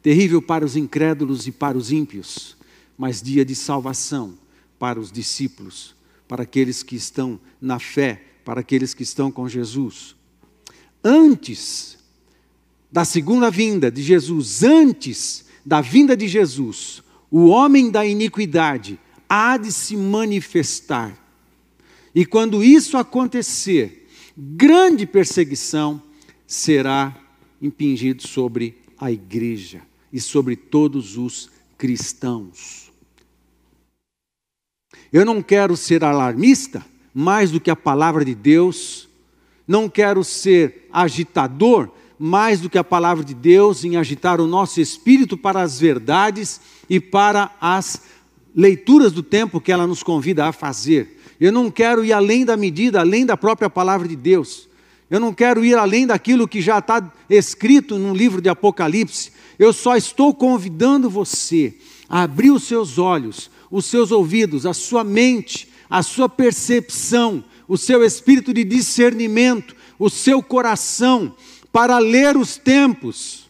Terrível 0.01 0.41
para 0.41 0.63
os 0.63 0.75
incrédulos 0.75 1.47
e 1.47 1.51
para 1.51 1.77
os 1.77 1.91
ímpios, 1.91 2.55
mas 2.97 3.21
dia 3.21 3.43
de 3.43 3.55
salvação 3.55 4.37
para 4.79 4.99
os 4.99 5.11
discípulos, 5.11 5.93
para 6.27 6.43
aqueles 6.43 6.81
que 6.81 6.95
estão 6.95 7.39
na 7.59 7.79
fé, 7.79 8.23
para 8.45 8.61
aqueles 8.61 8.93
que 8.93 9.03
estão 9.03 9.29
com 9.29 9.49
Jesus. 9.49 10.15
Antes 11.03 11.98
da 12.91 13.05
segunda 13.05 13.51
vinda 13.51 13.91
de 13.91 14.01
Jesus, 14.01 14.63
antes 14.63 15.45
da 15.65 15.81
vinda 15.81 16.17
de 16.17 16.27
Jesus, 16.27 17.03
o 17.29 17.47
homem 17.47 17.91
da 17.91 18.05
iniquidade 18.05 18.99
há 19.27 19.57
de 19.57 19.71
se 19.71 19.95
manifestar. 19.95 21.15
E 22.13 22.25
quando 22.25 22.63
isso 22.63 22.97
acontecer, 22.97 24.07
grande 24.35 25.05
perseguição 25.05 26.01
será 26.47 27.15
impingida 27.61 28.27
sobre 28.27 28.77
a 28.97 29.11
igreja 29.11 29.81
e 30.11 30.19
sobre 30.19 30.55
todos 30.55 31.17
os 31.17 31.49
cristãos. 31.77 32.91
Eu 35.13 35.25
não 35.25 35.41
quero 35.41 35.77
ser 35.77 36.03
alarmista 36.03 36.85
mais 37.13 37.51
do 37.51 37.59
que 37.59 37.69
a 37.69 37.75
palavra 37.75 38.23
de 38.25 38.33
Deus, 38.33 39.07
não 39.67 39.89
quero 39.89 40.23
ser 40.23 40.87
agitador 40.91 41.91
mais 42.19 42.59
do 42.59 42.69
que 42.69 42.77
a 42.77 42.83
palavra 42.83 43.23
de 43.23 43.33
Deus 43.33 43.85
em 43.85 43.95
agitar 43.95 44.41
o 44.41 44.47
nosso 44.47 44.81
espírito 44.81 45.37
para 45.37 45.61
as 45.61 45.79
verdades 45.79 46.59
e 46.89 46.99
para 46.99 47.49
as 47.61 48.01
leituras 48.53 49.13
do 49.13 49.23
tempo 49.23 49.61
que 49.61 49.71
ela 49.71 49.87
nos 49.87 50.03
convida 50.03 50.45
a 50.45 50.51
fazer. 50.51 51.17
Eu 51.39 51.53
não 51.53 51.71
quero 51.71 52.03
ir 52.03 52.11
além 52.11 52.43
da 52.43 52.57
medida, 52.57 52.99
além 52.99 53.25
da 53.25 53.37
própria 53.37 53.69
palavra 53.69 54.05
de 54.05 54.17
Deus. 54.17 54.67
Eu 55.09 55.19
não 55.19 55.33
quero 55.33 55.63
ir 55.63 55.75
além 55.75 56.05
daquilo 56.05 56.47
que 56.47 56.61
já 56.61 56.79
está 56.79 57.11
escrito 57.29 57.97
no 57.97 58.13
livro 58.13 58.41
de 58.41 58.49
Apocalipse. 58.49 59.31
Eu 59.57 59.71
só 59.71 59.95
estou 59.95 60.33
convidando 60.33 61.09
você 61.09 61.75
a 62.09 62.23
abrir 62.23 62.51
os 62.51 62.63
seus 62.63 62.97
olhos, 62.97 63.49
os 63.71 63.85
seus 63.85 64.11
ouvidos, 64.11 64.65
a 64.65 64.73
sua 64.73 65.03
mente, 65.03 65.69
a 65.89 66.03
sua 66.03 66.27
percepção, 66.27 67.43
o 67.67 67.77
seu 67.77 68.03
espírito 68.03 68.53
de 68.53 68.63
discernimento, 68.63 69.75
o 69.97 70.09
seu 70.09 70.43
coração, 70.43 71.33
para 71.71 71.97
ler 71.97 72.35
os 72.37 72.57
tempos, 72.57 73.49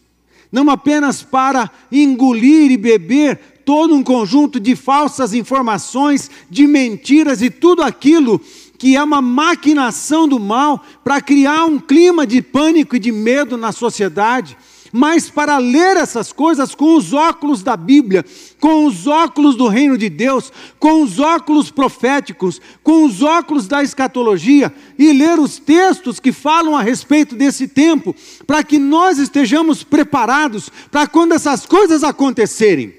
não 0.51 0.69
apenas 0.69 1.21
para 1.21 1.69
engolir 1.91 2.71
e 2.71 2.77
beber 2.77 3.39
todo 3.63 3.93
um 3.93 4.03
conjunto 4.03 4.59
de 4.59 4.75
falsas 4.75 5.33
informações, 5.33 6.29
de 6.49 6.65
mentiras 6.65 7.41
e 7.41 7.49
tudo 7.49 7.83
aquilo 7.83 8.41
que 8.77 8.95
é 8.95 9.03
uma 9.03 9.21
maquinação 9.21 10.27
do 10.27 10.39
mal 10.39 10.83
para 11.03 11.21
criar 11.21 11.65
um 11.65 11.77
clima 11.77 12.25
de 12.25 12.41
pânico 12.41 12.95
e 12.95 12.99
de 12.99 13.11
medo 13.11 13.57
na 13.57 13.71
sociedade 13.71 14.57
mas 14.91 15.29
para 15.29 15.57
ler 15.57 15.97
essas 15.97 16.31
coisas 16.31 16.73
com 16.75 16.95
os 16.95 17.13
óculos 17.13 17.63
da 17.63 17.77
Bíblia, 17.77 18.25
com 18.59 18.85
os 18.85 19.07
óculos 19.07 19.55
do 19.55 19.67
reino 19.67 19.97
de 19.97 20.09
Deus, 20.09 20.51
com 20.79 21.03
os 21.03 21.19
óculos 21.19 21.71
proféticos, 21.71 22.61
com 22.83 23.05
os 23.05 23.21
óculos 23.21 23.67
da 23.67 23.83
escatologia 23.83 24.73
e 24.97 25.11
ler 25.13 25.39
os 25.39 25.57
textos 25.57 26.19
que 26.19 26.31
falam 26.31 26.75
a 26.75 26.81
respeito 26.81 27.35
desse 27.35 27.67
tempo, 27.67 28.15
para 28.45 28.63
que 28.63 28.77
nós 28.77 29.17
estejamos 29.17 29.83
preparados 29.83 30.69
para 30.91 31.07
quando 31.07 31.33
essas 31.33 31.65
coisas 31.65 32.03
acontecerem. 32.03 32.93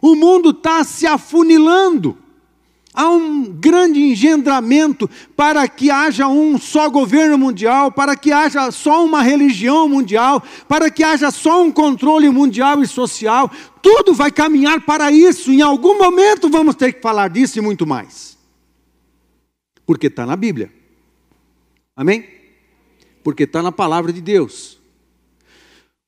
O 0.00 0.14
mundo 0.14 0.50
está 0.50 0.84
se 0.84 1.06
afunilando. 1.06 2.23
Há 2.94 3.10
um 3.10 3.42
grande 3.42 3.98
engendramento 3.98 5.10
para 5.34 5.66
que 5.66 5.90
haja 5.90 6.28
um 6.28 6.56
só 6.56 6.88
governo 6.88 7.36
mundial, 7.36 7.90
para 7.90 8.14
que 8.14 8.30
haja 8.30 8.70
só 8.70 9.04
uma 9.04 9.20
religião 9.20 9.88
mundial, 9.88 10.40
para 10.68 10.88
que 10.88 11.02
haja 11.02 11.32
só 11.32 11.64
um 11.64 11.72
controle 11.72 12.30
mundial 12.30 12.80
e 12.84 12.86
social. 12.86 13.50
Tudo 13.82 14.14
vai 14.14 14.30
caminhar 14.30 14.80
para 14.82 15.10
isso. 15.10 15.50
Em 15.50 15.60
algum 15.60 15.98
momento 15.98 16.48
vamos 16.48 16.76
ter 16.76 16.92
que 16.92 17.02
falar 17.02 17.28
disso 17.30 17.58
e 17.58 17.60
muito 17.60 17.84
mais. 17.84 18.38
Porque 19.84 20.06
está 20.06 20.24
na 20.24 20.36
Bíblia. 20.36 20.72
Amém? 21.96 22.28
Porque 23.24 23.42
está 23.42 23.60
na 23.60 23.72
palavra 23.72 24.12
de 24.12 24.20
Deus. 24.20 24.78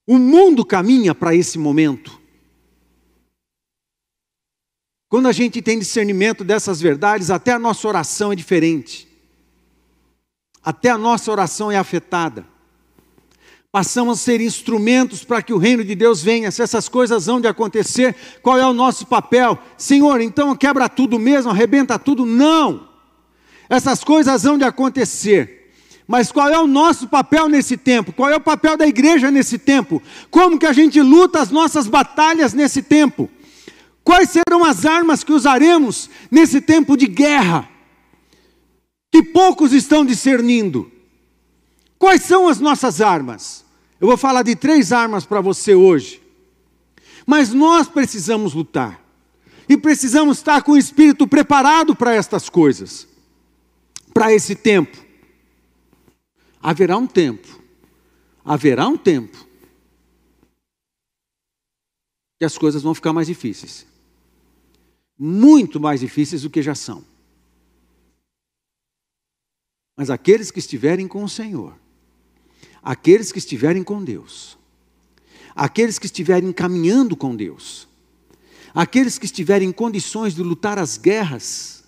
O 0.07 0.19
mundo 0.19 0.65
caminha 0.65 1.17
para 1.17 1.35
esse 1.35 1.59
momento. 1.59 2.21
Quando 5.17 5.29
a 5.29 5.33
gente 5.33 5.63
tem 5.63 5.79
discernimento 5.79 6.45
dessas 6.45 6.79
verdades, 6.79 7.31
até 7.31 7.51
a 7.51 7.59
nossa 7.59 7.89
oração 7.89 8.33
é 8.33 8.37
diferente. 8.37 9.09
Até 10.63 10.91
a 10.91 10.99
nossa 10.99 11.33
oração 11.33 11.73
é 11.73 11.79
afetada. 11.79 12.45
Passamos 13.73 14.21
a 14.21 14.23
ser 14.23 14.43
instrumentos 14.43 15.25
para 15.25 15.41
que 15.41 15.55
o 15.55 15.57
reino 15.57 15.83
de 15.83 15.95
Deus 15.95 16.23
venha. 16.23 16.51
Se 16.51 16.61
essas 16.61 16.87
coisas 16.87 17.25
vão 17.25 17.41
de 17.41 17.49
acontecer, 17.49 18.15
qual 18.43 18.59
é 18.59 18.67
o 18.67 18.75
nosso 18.75 19.07
papel? 19.07 19.59
Senhor, 19.79 20.21
então 20.21 20.55
quebra 20.55 20.87
tudo 20.87 21.19
mesmo, 21.19 21.51
arrebenta 21.51 21.99
tudo? 21.99 22.27
Não! 22.27 22.87
Essas 23.71 24.05
coisas 24.05 24.43
vão 24.43 24.59
de 24.59 24.65
acontecer. 24.65 25.73
Mas 26.07 26.31
qual 26.31 26.51
é 26.51 26.59
o 26.61 26.67
nosso 26.67 27.09
papel 27.09 27.49
nesse 27.49 27.79
tempo? 27.79 28.13
Qual 28.13 28.29
é 28.29 28.37
o 28.37 28.41
papel 28.41 28.77
da 28.77 28.87
igreja 28.87 29.31
nesse 29.31 29.57
tempo? 29.57 30.03
Como 30.31 30.59
que 30.59 30.67
a 30.67 30.75
gente 30.75 31.01
luta 31.01 31.41
as 31.41 31.51
nossas 31.51 31.87
batalhas 31.87 32.53
nesse 32.53 32.83
tempo? 32.83 33.31
Quais 34.07 34.31
serão 34.31 34.65
as 34.65 34.87
armas 34.87 35.25
que 35.25 35.33
usaremos 35.33 36.09
nesse 36.31 36.61
tempo 36.61 36.97
de 36.97 37.09
guerra? 37.09 37.69
Que 39.11 39.21
poucos 39.21 39.73
estão 39.73 40.07
discernindo. 40.07 40.93
Quais 41.99 42.23
são 42.23 42.47
as 42.47 42.61
nossas 42.61 43.01
armas? 43.01 43.65
Eu 44.01 44.07
vou 44.07 44.17
falar 44.17 44.45
de 44.45 44.55
três 44.55 44.93
armas 44.93 45.27
para 45.27 45.41
você 45.41 45.75
hoje. 45.75 46.23
Mas 47.27 47.53
nós 47.53 47.89
precisamos 47.89 48.55
lutar. 48.55 49.05
E 49.69 49.77
precisamos 49.77 50.39
estar 50.39 50.63
com 50.63 50.73
o 50.73 50.79
espírito 50.79 51.27
preparado 51.27 51.97
para 51.97 52.15
estas 52.15 52.49
coisas. 52.49 53.09
Para 54.15 54.33
esse 54.33 54.55
tempo. 54.55 54.97
Haverá 56.63 56.97
um 56.97 57.09
tempo. 57.09 57.61
Haverá 58.45 58.87
um 58.87 58.97
tempo 58.97 59.37
que 62.39 62.45
as 62.45 62.57
coisas 62.57 62.85
vão 62.85 62.95
ficar 62.95 63.13
mais 63.13 63.27
difíceis 63.27 63.96
muito 65.19 65.81
mais 65.81 66.01
difíceis 66.01 66.43
do 66.43 66.51
que 66.51 66.63
já 66.63 66.75
são. 66.75 67.05
Mas 69.97 70.11
aqueles 70.11 70.51
que 70.51 70.59
estiverem 70.59 71.09
com 71.09 71.25
o 71.25 71.29
Senhor, 71.29 71.75
aqueles 72.83 73.33
que 73.33 73.39
estiverem 73.39 73.83
com 73.83 74.05
Deus, 74.05 74.59
aqueles 75.55 75.99
que 75.99 76.07
estiverem 76.07 76.53
caminhando 76.53 77.17
com 77.17 77.35
Deus, 77.35 77.89
aqueles 78.75 79.19
que 79.19 79.25
estiverem 79.25 79.71
em 79.71 79.73
condições 79.73 80.35
de 80.35 80.43
lutar 80.43 80.79
as 80.79 80.99
guerras, 80.99 81.83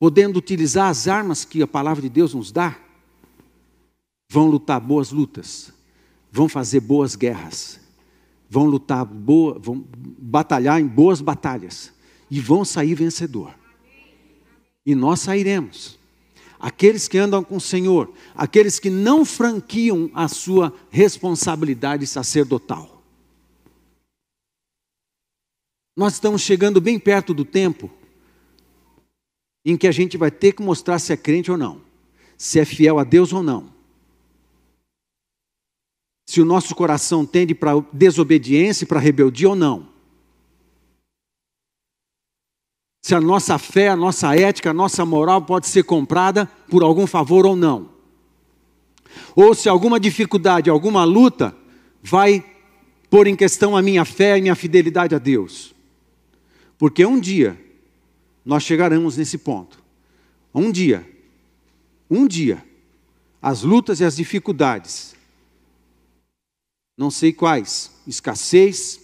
podendo 0.00 0.38
utilizar 0.38 0.88
as 0.88 1.06
armas 1.06 1.44
que 1.44 1.62
a 1.62 1.66
palavra 1.66 2.02
de 2.02 2.08
Deus 2.08 2.34
nos 2.34 2.50
dá, 2.50 2.76
vão 4.30 4.46
lutar 4.46 4.80
boas 4.80 5.10
lutas, 5.10 5.72
vão 6.30 6.48
fazer 6.48 6.80
boas 6.80 7.16
guerras, 7.16 7.79
vão 8.50 8.66
lutar 8.66 9.04
boa, 9.04 9.56
vão 9.60 9.86
batalhar 10.18 10.80
em 10.80 10.86
boas 10.86 11.20
batalhas 11.20 11.92
e 12.28 12.40
vão 12.40 12.64
sair 12.64 12.94
vencedor. 12.94 13.54
E 14.84 14.92
nós 14.92 15.20
sairemos. 15.20 15.98
Aqueles 16.58 17.08
que 17.08 17.16
andam 17.16 17.42
com 17.42 17.56
o 17.56 17.60
Senhor, 17.60 18.12
aqueles 18.34 18.78
que 18.78 18.90
não 18.90 19.24
franquiam 19.24 20.10
a 20.12 20.28
sua 20.28 20.74
responsabilidade 20.90 22.06
sacerdotal. 22.06 23.02
Nós 25.96 26.14
estamos 26.14 26.42
chegando 26.42 26.80
bem 26.80 26.98
perto 26.98 27.32
do 27.32 27.46
tempo 27.46 27.88
em 29.64 29.76
que 29.76 29.86
a 29.86 29.92
gente 29.92 30.18
vai 30.18 30.30
ter 30.30 30.52
que 30.52 30.62
mostrar 30.62 30.98
se 30.98 31.12
é 31.12 31.16
crente 31.16 31.50
ou 31.50 31.56
não, 31.56 31.80
se 32.36 32.58
é 32.58 32.64
fiel 32.64 32.98
a 32.98 33.04
Deus 33.04 33.32
ou 33.32 33.42
não 33.42 33.79
se 36.30 36.40
o 36.40 36.44
nosso 36.44 36.76
coração 36.76 37.26
tende 37.26 37.56
para 37.56 37.72
desobediência 37.92 38.86
para 38.86 39.00
rebeldia 39.00 39.48
ou 39.48 39.56
não. 39.56 39.88
Se 43.02 43.16
a 43.16 43.20
nossa 43.20 43.58
fé, 43.58 43.88
a 43.88 43.96
nossa 43.96 44.36
ética, 44.36 44.70
a 44.70 44.72
nossa 44.72 45.04
moral 45.04 45.42
pode 45.42 45.66
ser 45.66 45.82
comprada 45.82 46.46
por 46.68 46.84
algum 46.84 47.04
favor 47.04 47.44
ou 47.44 47.56
não. 47.56 47.90
Ou 49.34 49.56
se 49.56 49.68
alguma 49.68 49.98
dificuldade, 49.98 50.70
alguma 50.70 51.02
luta 51.02 51.52
vai 52.00 52.44
pôr 53.10 53.26
em 53.26 53.34
questão 53.34 53.76
a 53.76 53.82
minha 53.82 54.04
fé 54.04 54.38
e 54.38 54.42
minha 54.42 54.54
fidelidade 54.54 55.16
a 55.16 55.18
Deus. 55.18 55.74
Porque 56.78 57.04
um 57.04 57.18
dia 57.18 57.60
nós 58.44 58.62
chegaremos 58.62 59.16
nesse 59.16 59.36
ponto. 59.36 59.82
Um 60.54 60.70
dia, 60.70 61.04
um 62.08 62.24
dia, 62.24 62.64
as 63.42 63.64
lutas 63.64 63.98
e 63.98 64.04
as 64.04 64.14
dificuldades 64.14 65.18
não 67.00 67.10
sei 67.10 67.32
quais, 67.32 67.90
escassez, 68.06 69.00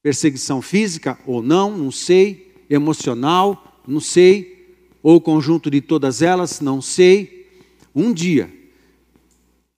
perseguição 0.00 0.62
física 0.62 1.18
ou 1.26 1.42
não, 1.42 1.76
não 1.76 1.90
sei, 1.90 2.54
emocional, 2.70 3.82
não 3.84 3.98
sei, 3.98 4.72
ou 5.02 5.20
conjunto 5.20 5.68
de 5.68 5.80
todas 5.80 6.22
elas, 6.22 6.60
não 6.60 6.80
sei. 6.80 7.50
Um 7.92 8.12
dia, 8.12 8.48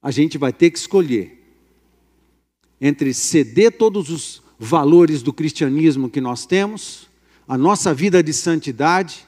a 0.03 0.11
gente 0.11 0.37
vai 0.37 0.53
ter 0.53 0.71
que 0.71 0.77
escolher 0.77 1.43
entre 2.79 3.15
ceder 3.15 3.73
todos 3.79 4.11
os 4.11 4.43
valores 4.59 5.23
do 5.23 5.33
cristianismo 5.33 6.11
que 6.11 6.21
nós 6.21 6.45
temos, 6.45 7.09
a 7.49 7.57
nossa 7.57 7.95
vida 7.95 8.23
de 8.23 8.35
santidade, 8.35 9.25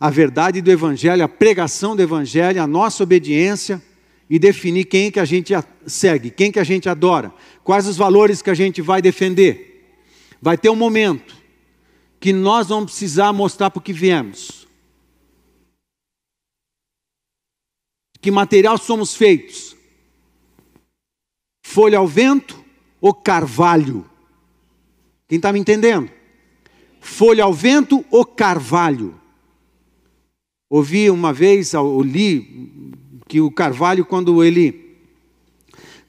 a 0.00 0.08
verdade 0.08 0.62
do 0.62 0.70
Evangelho, 0.70 1.22
a 1.22 1.28
pregação 1.28 1.94
do 1.94 2.00
Evangelho, 2.00 2.62
a 2.62 2.66
nossa 2.66 3.02
obediência 3.02 3.82
e 4.28 4.38
definir 4.38 4.84
quem 4.86 5.10
que 5.10 5.20
a 5.20 5.24
gente 5.24 5.52
segue, 5.86 6.30
quem 6.30 6.50
que 6.50 6.58
a 6.58 6.64
gente 6.64 6.88
adora, 6.88 7.32
quais 7.62 7.86
os 7.86 7.96
valores 7.96 8.42
que 8.42 8.50
a 8.50 8.54
gente 8.54 8.82
vai 8.82 9.00
defender. 9.00 9.96
Vai 10.40 10.58
ter 10.58 10.68
um 10.68 10.76
momento 10.76 11.36
que 12.18 12.32
nós 12.32 12.68
vamos 12.68 12.90
precisar 12.90 13.32
mostrar 13.32 13.70
para 13.70 13.78
o 13.78 13.82
que 13.82 13.92
viemos. 13.92 14.66
Que 18.20 18.30
material 18.30 18.76
somos 18.78 19.14
feitos? 19.14 19.76
Folha 21.64 21.98
ao 21.98 22.06
vento 22.08 22.64
ou 23.00 23.14
carvalho? 23.14 24.08
Quem 25.28 25.36
está 25.36 25.52
me 25.52 25.60
entendendo? 25.60 26.10
Folha 27.00 27.44
ao 27.44 27.52
vento 27.52 28.04
ou 28.10 28.24
carvalho? 28.24 29.20
Ouvi 30.68 31.08
uma 31.08 31.32
vez, 31.32 31.74
ou 31.74 32.02
li 32.02 32.92
que 33.28 33.40
o 33.40 33.50
carvalho, 33.50 34.04
quando 34.04 34.42
ele, 34.42 34.96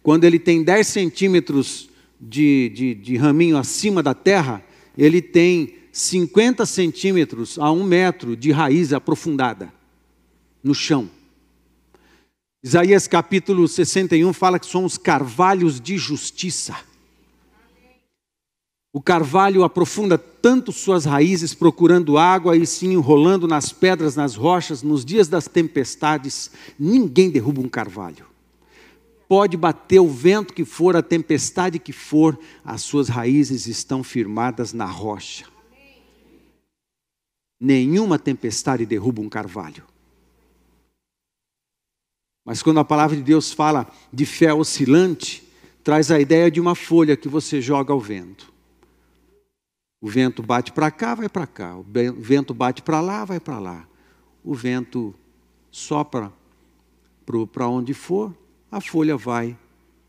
quando 0.03 0.23
ele 0.23 0.39
tem 0.39 0.63
10 0.63 0.85
centímetros 0.85 1.89
de, 2.19 2.69
de, 2.69 2.95
de 2.95 3.17
raminho 3.17 3.57
acima 3.57 4.01
da 4.01 4.13
terra, 4.13 4.63
ele 4.97 5.21
tem 5.21 5.75
50 5.91 6.65
centímetros 6.65 7.57
a 7.57 7.71
um 7.71 7.83
metro 7.83 8.35
de 8.35 8.51
raiz 8.51 8.93
aprofundada 8.93 9.73
no 10.63 10.73
chão. 10.73 11.09
Isaías 12.63 13.07
capítulo 13.07 13.67
61 13.67 14.33
fala 14.33 14.59
que 14.59 14.65
somos 14.65 14.97
carvalhos 14.97 15.79
de 15.79 15.97
justiça. 15.97 16.75
O 18.93 19.01
carvalho 19.01 19.63
aprofunda 19.63 20.17
tanto 20.17 20.71
suas 20.71 21.05
raízes 21.05 21.53
procurando 21.53 22.17
água 22.17 22.55
e 22.55 22.65
se 22.65 22.85
enrolando 22.85 23.47
nas 23.47 23.71
pedras, 23.71 24.15
nas 24.15 24.35
rochas, 24.35 24.81
nos 24.81 25.03
dias 25.03 25.27
das 25.27 25.47
tempestades. 25.47 26.51
Ninguém 26.79 27.29
derruba 27.29 27.61
um 27.61 27.69
carvalho. 27.69 28.25
pode 29.27 29.57
bater 29.57 29.99
o 29.99 30.07
vento 30.07 30.53
que 30.53 30.63
for, 30.63 30.95
a 30.95 31.01
tempestade 31.03 31.79
que 31.79 31.91
for, 31.91 32.39
as 32.63 32.81
suas 32.81 33.09
raízes 33.09 33.67
estão 33.67 34.01
firmadas 34.01 34.71
na 34.71 34.85
rocha. 34.85 35.45
Nenhuma 37.59 38.17
tempestade 38.17 38.85
derruba 38.85 39.21
um 39.21 39.27
carvalho. 39.27 39.83
Mas 42.45 42.63
quando 42.63 42.79
a 42.79 42.85
palavra 42.85 43.17
de 43.17 43.21
Deus 43.21 43.51
fala 43.51 43.91
de 44.13 44.25
fé 44.25 44.53
oscilante, 44.53 45.43
traz 45.83 46.09
a 46.09 46.17
ideia 46.17 46.49
de 46.49 46.61
uma 46.61 46.75
folha 46.75 47.17
que 47.17 47.27
você 47.27 47.59
joga 47.59 47.91
ao 47.91 47.99
vento. 47.99 48.53
O 49.99 50.07
vento 50.07 50.43
bate 50.43 50.71
para 50.71 50.91
cá, 50.91 51.15
vai 51.15 51.27
para 51.27 51.47
cá. 51.47 51.75
O 51.75 51.83
vento 52.21 52.53
bate 52.53 52.81
para 52.81 53.01
lá, 53.01 53.25
vai 53.25 53.39
para 53.39 53.59
lá. 53.59 53.87
O 54.43 54.53
vento 54.53 55.13
sopra 55.71 56.31
para 57.51 57.67
onde 57.67 57.93
for, 57.93 58.35
a 58.71 58.79
folha 58.79 59.17
vai 59.17 59.57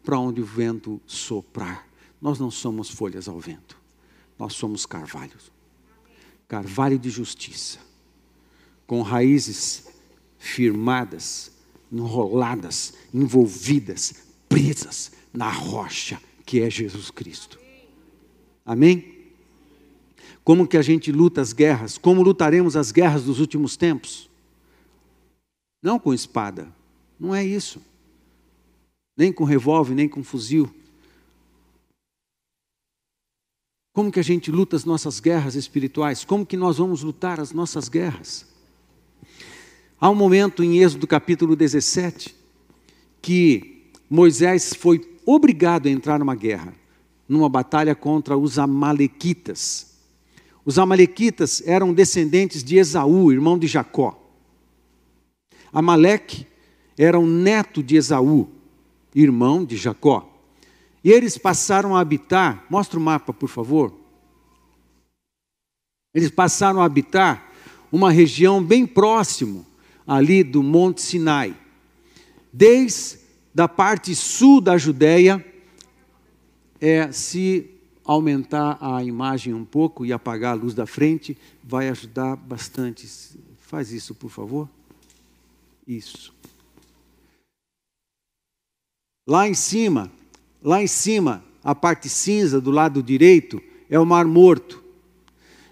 para 0.05 0.19
onde 0.19 0.41
o 0.41 0.45
vento 0.45 1.01
soprar. 1.07 1.89
Nós 2.21 2.39
não 2.39 2.51
somos 2.51 2.91
folhas 2.91 3.29
ao 3.29 3.39
vento, 3.39 3.77
nós 4.39 4.55
somos 4.55 4.87
carvalhos 4.87 5.51
carvalho 6.49 6.99
de 6.99 7.11
justiça, 7.11 7.79
com 8.87 9.03
raízes 9.03 9.87
firmadas 10.39 11.53
enroladas, 11.93 12.95
envolvidas, 13.15 14.15
presas 14.49 15.13
na 15.33 15.51
rocha 15.51 16.21
que 16.45 16.61
é 16.61 16.71
Jesus 16.71 17.11
Cristo. 17.11 17.59
Amém? 18.65 19.18
Como 20.49 20.67
que 20.67 20.79
a 20.79 20.83
gente 20.83 21.13
luta 21.13 21.43
as 21.43 21.53
guerras? 21.53 21.99
Como 21.99 22.23
lutaremos 22.23 22.75
as 22.75 22.91
guerras 22.91 23.25
dos 23.25 23.39
últimos 23.39 23.77
tempos? 23.77 24.31
Não 25.83 25.99
com 25.99 26.15
espada, 26.15 26.67
não 27.21 27.35
é 27.35 27.45
isso. 27.45 27.83
Nem 29.15 29.31
com 29.31 29.45
revólver, 29.45 29.95
nem 29.95 30.09
com 30.09 30.25
fuzil. 30.25 30.75
Como 33.93 34.11
que 34.11 34.19
a 34.19 34.23
gente 34.23 34.51
luta 34.51 34.75
as 34.75 34.87
nossas 34.87 35.21
guerras 35.21 35.55
espirituais? 35.55 36.25
Como 36.25 36.47
que 36.47 36.57
nós 36.57 36.79
vamos 36.79 37.03
lutar 37.03 37.39
as 37.39 37.53
nossas 37.53 37.91
guerras? 37.91 38.47
Há 40.01 40.09
um 40.09 40.15
momento 40.15 40.65
em 40.65 40.79
Êxodo 40.79 41.07
capítulo 41.07 41.55
17 41.55 42.35
que 43.21 43.91
Moisés 44.09 44.73
foi 44.73 45.15
obrigado 45.27 45.89
a 45.89 45.91
entrar 45.91 46.19
numa 46.19 46.35
guerra, 46.35 46.75
numa 47.29 47.51
batalha 47.51 47.95
contra 47.95 48.35
os 48.35 48.59
Amalequitas. 48.59 49.88
Os 50.65 50.79
Amalequitas 50.79 51.63
eram 51.67 51.95
descendentes 51.95 52.63
de 52.63 52.77
Esaú, 52.77 53.33
irmão 53.33 53.59
de 53.59 53.67
Jacó. 53.67 54.19
Amaleque 55.73 56.47
era 56.97 57.19
um 57.19 57.27
neto 57.27 57.83
de 57.83 57.97
Esaú, 57.97 58.49
irmão 59.15 59.65
de 59.65 59.77
Jacó. 59.77 60.29
E 61.03 61.11
eles 61.11 61.39
passaram 61.39 61.95
a 61.95 62.01
habitar, 62.01 62.67
mostra 62.69 62.99
o 62.99 63.03
mapa, 63.03 63.33
por 63.33 63.49
favor. 63.49 63.95
Eles 66.13 66.31
passaram 66.31 66.81
a 66.81 66.85
habitar 66.85 67.53
uma 67.93 68.11
região 68.11 68.63
bem 68.63 68.87
próximo 68.87 69.65
ali 70.07 70.43
do 70.43 70.63
Monte 70.63 71.01
Sinai. 71.01 71.57
Desde 72.53 73.19
a 73.57 73.69
parte 73.69 74.15
sul 74.15 74.61
da 74.61 74.77
Judéia, 74.77 75.45
é, 76.81 77.11
se 77.13 77.78
aumentar 78.09 78.79
a 78.81 79.05
imagem 79.05 79.53
um 79.53 79.67
pouco 79.67 80.07
e 80.07 80.15
apagar 80.15 80.53
a 80.53 80.55
luz 80.55 80.73
da 80.73 80.87
frente, 80.87 81.37
vai 81.63 81.91
ajudar 81.91 82.37
bastante. 82.37 83.07
Faz 83.59 83.93
isso, 83.93 84.15
por 84.15 84.31
favor. 84.31 84.67
Isso. 85.87 86.35
Lá 89.27 89.47
em 89.47 89.53
cima, 89.53 90.11
lá 90.63 90.83
em 90.83 90.87
cima, 90.87 91.45
a 91.63 91.75
parte 91.75 92.09
cinza 92.09 92.59
do 92.63 92.71
lado 92.71 93.03
direito 93.03 93.63
é 93.91 93.99
o 93.99 94.07
Mar 94.07 94.25
Morto. 94.25 94.83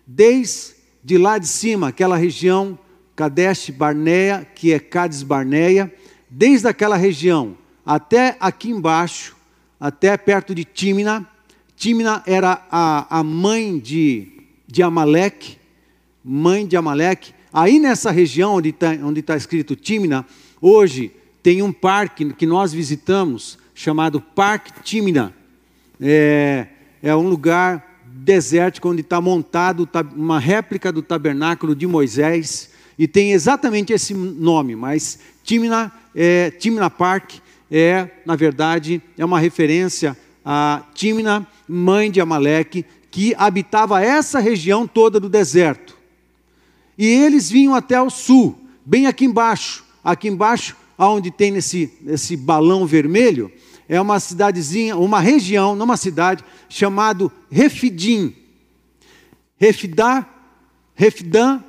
Desde 0.07 1.16
lá 1.16 1.38
de 1.38 1.46
cima, 1.46 1.88
aquela 1.88 2.18
região 2.18 2.79
Kadesh 3.16 3.70
Barnea, 3.70 4.46
que 4.55 4.75
é 4.75 4.79
Cades 4.79 5.22
Barneia, 5.22 5.90
desde 6.29 6.68
aquela 6.68 6.96
região 6.96 7.57
até 7.85 8.37
aqui 8.38 8.68
embaixo, 8.68 9.35
até 9.81 10.18
perto 10.18 10.55
de 10.55 10.66
Tímina. 10.66 11.27
Tímina 11.77 12.23
era 12.27 12.67
a, 12.71 13.19
a 13.19 13.23
mãe 13.23 13.79
de, 13.79 14.29
de 14.67 14.83
Amaleque, 14.83 15.59
mãe 16.25 16.67
de 16.67 16.77
Amaleque. 16.77 17.35
Aí 17.53 17.79
nessa 17.79 18.11
região 18.11 18.55
onde 18.55 18.71
está 18.71 18.93
onde 19.03 19.21
tá 19.21 19.37
escrito 19.37 19.77
Tímina, 19.77 20.25
hoje 20.61 21.12
tem 21.43 21.62
um 21.62 21.73
parque 21.73 22.33
que 22.33 22.47
nós 22.47 22.73
visitamos, 22.73 23.59
chamado 23.75 24.21
Parque 24.21 24.73
Tímina. 24.83 25.35
É, 26.01 26.67
é 27.03 27.15
um 27.15 27.29
lugar 27.29 28.03
desértico 28.07 28.89
onde 28.89 29.03
está 29.03 29.21
montado 29.21 29.89
uma 30.17 30.39
réplica 30.39 30.91
do 30.91 31.03
tabernáculo 31.03 31.77
de 31.77 31.87
Moisés 31.87 32.71
e 32.99 33.07
tem 33.07 33.33
exatamente 33.33 33.93
esse 33.93 34.15
nome, 34.15 34.75
mas 34.75 35.19
Timna, 35.45 35.93
é, 36.15 36.51
Timna 36.51 36.89
Park 36.89 37.35
é, 37.71 38.09
na 38.25 38.35
verdade, 38.35 39.03
é 39.19 39.25
uma 39.25 39.39
referência 39.39 40.17
a 40.49 40.85
Timna, 40.95 41.45
mãe 41.67 42.09
de 42.09 42.21
Amaleque, 42.21 42.85
que 43.11 43.35
habitava 43.37 44.01
essa 44.01 44.39
região 44.39 44.87
toda 44.87 45.19
do 45.19 45.29
deserto. 45.29 45.99
E 46.97 47.05
eles 47.05 47.51
vinham 47.51 47.75
até 47.75 48.01
o 48.01 48.09
sul, 48.09 48.57
bem 48.85 49.09
aqui 49.09 49.25
embaixo. 49.25 49.85
Aqui 50.05 50.29
embaixo, 50.29 50.77
onde 50.97 51.33
tem 51.33 51.57
esse, 51.57 51.93
esse 52.07 52.37
balão 52.37 52.87
vermelho, 52.87 53.51
é 53.89 54.01
uma 54.01 54.21
cidadezinha, 54.21 54.97
uma 54.97 55.19
região, 55.19 55.75
não 55.75 55.85
uma 55.85 55.97
cidade, 55.97 56.45
chamado 56.69 57.33
Refidim. 57.51 58.33
Refidá, 59.59 60.25
Refidã 60.95 61.61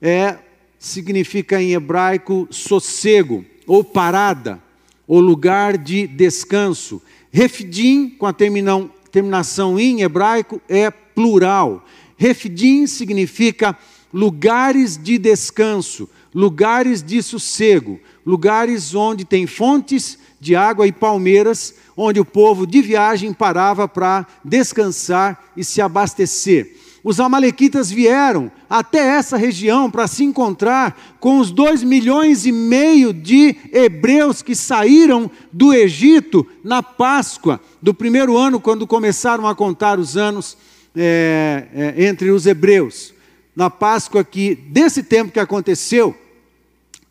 é 0.00 0.38
significa 0.78 1.60
em 1.60 1.72
hebraico 1.72 2.46
sossego, 2.50 3.44
ou 3.66 3.82
parada, 3.82 4.62
ou 5.06 5.20
lugar 5.20 5.78
de 5.78 6.06
descanso. 6.06 7.02
Refidim, 7.30 8.08
com 8.08 8.26
a 8.26 8.32
terminação 8.32 9.78
em 9.78 10.02
hebraico, 10.02 10.60
é 10.68 10.90
plural. 10.90 11.84
Refidim 12.16 12.86
significa 12.86 13.76
lugares 14.12 14.96
de 14.96 15.18
descanso, 15.18 16.08
lugares 16.34 17.02
de 17.02 17.22
sossego, 17.22 18.00
lugares 18.24 18.94
onde 18.94 19.24
tem 19.24 19.46
fontes 19.46 20.18
de 20.40 20.54
água 20.54 20.86
e 20.86 20.92
palmeiras, 20.92 21.74
onde 21.96 22.20
o 22.20 22.24
povo 22.24 22.66
de 22.66 22.80
viagem 22.80 23.32
parava 23.32 23.88
para 23.88 24.26
descansar 24.44 25.52
e 25.56 25.64
se 25.64 25.80
abastecer 25.80 26.85
os 27.06 27.20
Amalequitas 27.20 27.88
vieram 27.88 28.50
até 28.68 28.98
essa 28.98 29.36
região 29.36 29.88
para 29.88 30.08
se 30.08 30.24
encontrar 30.24 31.16
com 31.20 31.38
os 31.38 31.52
dois 31.52 31.84
milhões 31.84 32.44
e 32.46 32.50
meio 32.50 33.12
de 33.12 33.54
hebreus 33.72 34.42
que 34.42 34.56
saíram 34.56 35.30
do 35.52 35.72
Egito 35.72 36.44
na 36.64 36.82
Páscoa 36.82 37.60
do 37.80 37.94
primeiro 37.94 38.36
ano, 38.36 38.58
quando 38.58 38.88
começaram 38.88 39.46
a 39.46 39.54
contar 39.54 40.00
os 40.00 40.16
anos 40.16 40.58
é, 40.96 41.68
é, 41.72 42.06
entre 42.06 42.28
os 42.32 42.44
hebreus. 42.44 43.14
Na 43.54 43.70
Páscoa 43.70 44.24
que, 44.24 44.56
desse 44.56 45.04
tempo 45.04 45.30
que 45.30 45.38
aconteceu, 45.38 46.12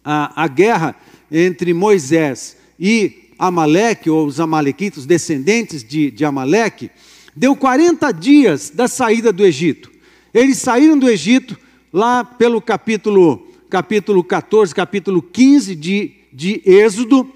a, 0.03 0.43
a 0.43 0.45
guerra 0.49 0.93
entre 1.31 1.73
Moisés 1.73 2.57
e 2.77 3.29
Amaleque, 3.39 4.09
ou 4.09 4.27
os 4.27 4.41
Amalequitas, 4.41 5.05
descendentes 5.05 5.85
de, 5.85 6.11
de 6.11 6.25
Amaleque, 6.25 6.91
deu 7.35 7.55
40 7.55 8.11
dias 8.13 8.69
da 8.69 8.87
saída 8.87 9.33
do 9.33 9.45
Egito. 9.45 9.91
Eles 10.33 10.57
saíram 10.57 10.97
do 10.97 11.09
Egito 11.09 11.57
lá 11.91 12.23
pelo 12.23 12.61
capítulo, 12.61 13.47
capítulo 13.69 14.23
14, 14.23 14.73
capítulo 14.73 15.21
15 15.21 15.75
de, 15.75 16.13
de 16.31 16.61
Êxodo, 16.65 17.29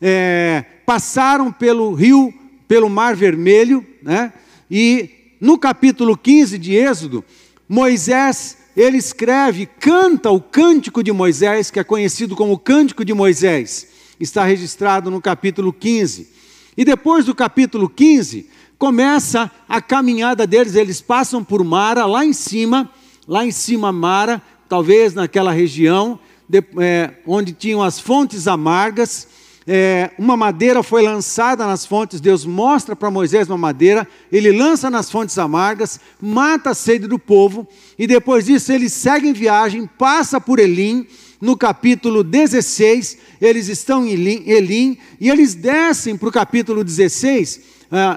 é, 0.00 0.64
passaram 0.84 1.52
pelo 1.52 1.92
rio, 1.92 2.34
pelo 2.66 2.90
Mar 2.90 3.14
Vermelho, 3.14 3.84
né? 4.02 4.32
e 4.70 5.10
no 5.40 5.58
capítulo 5.58 6.16
15 6.16 6.58
de 6.58 6.74
Êxodo, 6.74 7.24
Moisés, 7.68 8.58
ele 8.76 8.98
escreve, 8.98 9.66
canta 9.66 10.30
o 10.30 10.40
cântico 10.40 11.02
de 11.02 11.12
Moisés, 11.12 11.70
que 11.70 11.78
é 11.78 11.84
conhecido 11.84 12.34
como 12.34 12.54
o 12.54 12.58
cântico 12.58 13.04
de 13.04 13.14
Moisés, 13.14 13.88
está 14.18 14.44
registrado 14.44 15.10
no 15.10 15.20
capítulo 15.20 15.72
15. 15.72 16.34
E 16.76 16.84
depois 16.84 17.24
do 17.24 17.34
capítulo 17.34 17.88
15, 17.88 18.48
começa 18.84 19.50
a 19.66 19.80
caminhada 19.80 20.46
deles, 20.46 20.74
eles 20.74 21.00
passam 21.00 21.42
por 21.42 21.64
Mara, 21.64 22.04
lá 22.04 22.22
em 22.22 22.34
cima, 22.34 22.90
lá 23.26 23.42
em 23.42 23.50
cima 23.50 23.90
Mara, 23.90 24.42
talvez 24.68 25.14
naquela 25.14 25.50
região, 25.52 26.20
de, 26.46 26.62
é, 26.78 27.14
onde 27.26 27.54
tinham 27.54 27.82
as 27.82 27.98
fontes 27.98 28.46
amargas, 28.46 29.26
é, 29.66 30.10
uma 30.18 30.36
madeira 30.36 30.82
foi 30.82 31.00
lançada 31.00 31.66
nas 31.66 31.86
fontes, 31.86 32.20
Deus 32.20 32.44
mostra 32.44 32.94
para 32.94 33.10
Moisés 33.10 33.48
uma 33.48 33.56
madeira, 33.56 34.06
ele 34.30 34.52
lança 34.52 34.90
nas 34.90 35.10
fontes 35.10 35.38
amargas, 35.38 35.98
mata 36.20 36.68
a 36.68 36.74
sede 36.74 37.06
do 37.06 37.18
povo, 37.18 37.66
e 37.98 38.06
depois 38.06 38.44
disso 38.44 38.70
ele 38.70 38.90
segue 38.90 39.26
em 39.26 39.32
viagem, 39.32 39.88
passa 39.96 40.38
por 40.38 40.58
Elim, 40.58 41.06
no 41.40 41.56
capítulo 41.56 42.22
16, 42.22 43.16
eles 43.40 43.68
estão 43.68 44.06
em 44.06 44.10
Elim, 44.46 44.98
e 45.18 45.30
eles 45.30 45.54
descem 45.54 46.18
para 46.18 46.28
o 46.28 46.32
capítulo 46.32 46.84
16, 46.84 47.60
ah, 47.60 47.73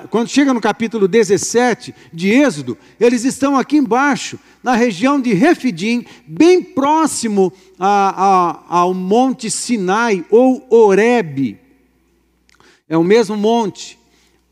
quando 0.09 0.29
chega 0.29 0.53
no 0.53 0.61
capítulo 0.61 1.07
17 1.07 1.93
de 2.13 2.29
Êxodo, 2.29 2.77
eles 2.99 3.23
estão 3.23 3.57
aqui 3.57 3.77
embaixo, 3.77 4.39
na 4.63 4.75
região 4.75 5.19
de 5.19 5.33
Refidim, 5.33 6.05
bem 6.25 6.63
próximo 6.63 7.53
a, 7.79 8.59
a, 8.69 8.79
ao 8.79 8.93
monte 8.93 9.49
Sinai 9.51 10.25
ou 10.29 10.65
Oreb. 10.69 11.57
É 12.89 12.97
o 12.97 13.03
mesmo 13.03 13.35
monte, 13.35 13.99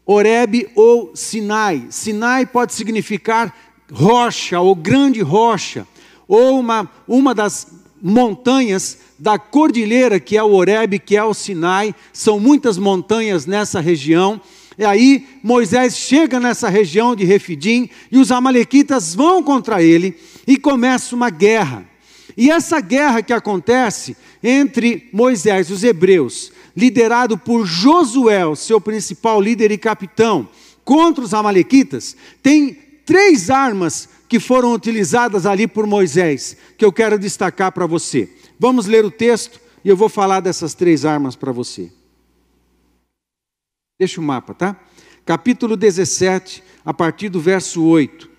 Oreb 0.05 0.69
ou 0.75 1.11
Sinai. 1.15 1.87
Sinai 1.89 2.45
pode 2.45 2.73
significar 2.73 3.53
rocha 3.91 4.59
ou 4.59 4.75
grande 4.75 5.21
rocha, 5.21 5.87
ou 6.27 6.59
uma, 6.59 6.89
uma 7.07 7.33
das 7.33 7.67
montanhas 8.01 8.99
da 9.17 9.39
cordilheira 9.39 10.19
que 10.19 10.37
é 10.37 10.43
o 10.43 10.53
Oreb, 10.53 10.99
que 10.99 11.15
é 11.15 11.23
o 11.23 11.33
Sinai. 11.33 11.95
São 12.11 12.39
muitas 12.39 12.77
montanhas 12.77 13.45
nessa 13.45 13.79
região. 13.79 14.39
E 14.77 14.83
aí 14.83 15.25
Moisés 15.41 15.95
chega 15.95 16.39
nessa 16.39 16.69
região 16.69 17.15
de 17.15 17.23
Refidim 17.23 17.89
e 18.11 18.17
os 18.17 18.31
amalequitas 18.31 19.15
vão 19.15 19.41
contra 19.41 19.81
ele 19.81 20.17
e 20.45 20.57
começa 20.57 21.15
uma 21.15 21.29
guerra. 21.29 21.85
E 22.37 22.51
essa 22.51 22.81
guerra 22.81 23.21
que 23.21 23.31
acontece 23.31 24.17
entre 24.43 25.09
Moisés 25.13 25.69
e 25.69 25.73
os 25.73 25.83
hebreus, 25.83 26.51
liderado 26.75 27.37
por 27.37 27.65
Josué, 27.65 28.41
seu 28.55 28.81
principal 28.81 29.41
líder 29.41 29.71
e 29.71 29.77
capitão, 29.77 30.49
contra 30.83 31.23
os 31.23 31.33
amalequitas, 31.33 32.15
tem 32.43 32.77
três 33.05 33.49
armas 33.49 34.09
que 34.27 34.39
foram 34.39 34.73
utilizadas 34.73 35.45
ali 35.45 35.67
por 35.67 35.87
Moisés, 35.87 36.57
que 36.77 36.83
eu 36.83 36.91
quero 36.91 37.17
destacar 37.17 37.71
para 37.71 37.85
você. 37.85 38.29
Vamos 38.59 38.85
ler 38.85 39.05
o 39.05 39.11
texto 39.11 39.59
e 39.83 39.89
eu 39.89 39.95
vou 39.95 40.09
falar 40.09 40.41
dessas 40.41 40.73
três 40.73 41.05
armas 41.05 41.35
para 41.35 41.51
você. 41.51 41.89
Deixa 43.97 44.19
o 44.19 44.23
mapa, 44.23 44.53
tá? 44.53 44.77
Capítulo 45.25 45.77
17, 45.77 46.61
a 46.83 46.93
partir 46.93 47.29
do 47.29 47.39
verso 47.39 47.81
8. 47.81 48.29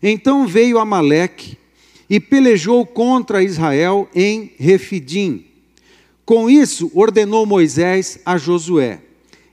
Então 0.00 0.46
veio 0.46 0.78
Amaleque 0.78 1.58
e 2.08 2.20
pelejou 2.20 2.86
contra 2.86 3.42
Israel 3.42 4.08
em 4.14 4.52
Refidim. 4.56 5.44
Com 6.24 6.48
isso, 6.48 6.88
ordenou 6.94 7.44
Moisés 7.44 8.20
a 8.24 8.38
Josué: 8.38 9.00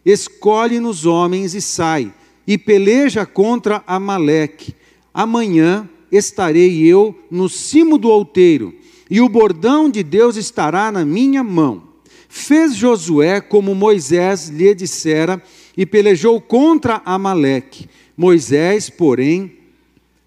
Escolhe-nos 0.06 1.08
homens 1.08 1.56
e 1.56 1.62
sai, 1.62 2.14
e 2.46 2.56
peleja 2.56 3.26
contra 3.26 3.84
Amaleque. 3.88 4.76
Amanhã 5.12 5.90
estarei 6.12 6.86
eu 6.86 7.18
no 7.32 7.50
cimo 7.50 7.98
do 7.98 8.08
outeiro, 8.08 8.72
e 9.10 9.20
o 9.20 9.28
bordão 9.28 9.90
de 9.90 10.04
Deus 10.04 10.36
estará 10.36 10.92
na 10.92 11.04
minha 11.04 11.44
mão. 11.44 11.89
Fez 12.32 12.76
Josué 12.76 13.42
como 13.42 13.74
Moisés 13.74 14.50
lhe 14.50 14.76
dissera 14.76 15.42
e 15.76 15.84
pelejou 15.84 16.40
contra 16.40 17.02
Amaleque. 17.04 17.90
Moisés, 18.16 18.88
porém, 18.88 19.58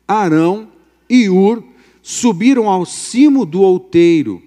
Arão 0.07 0.69
e 1.09 1.31
Ur 1.31 1.63
subiram 2.03 2.69
ao 2.69 2.85
cimo 2.85 3.47
do 3.47 3.61
outeiro. 3.63 4.43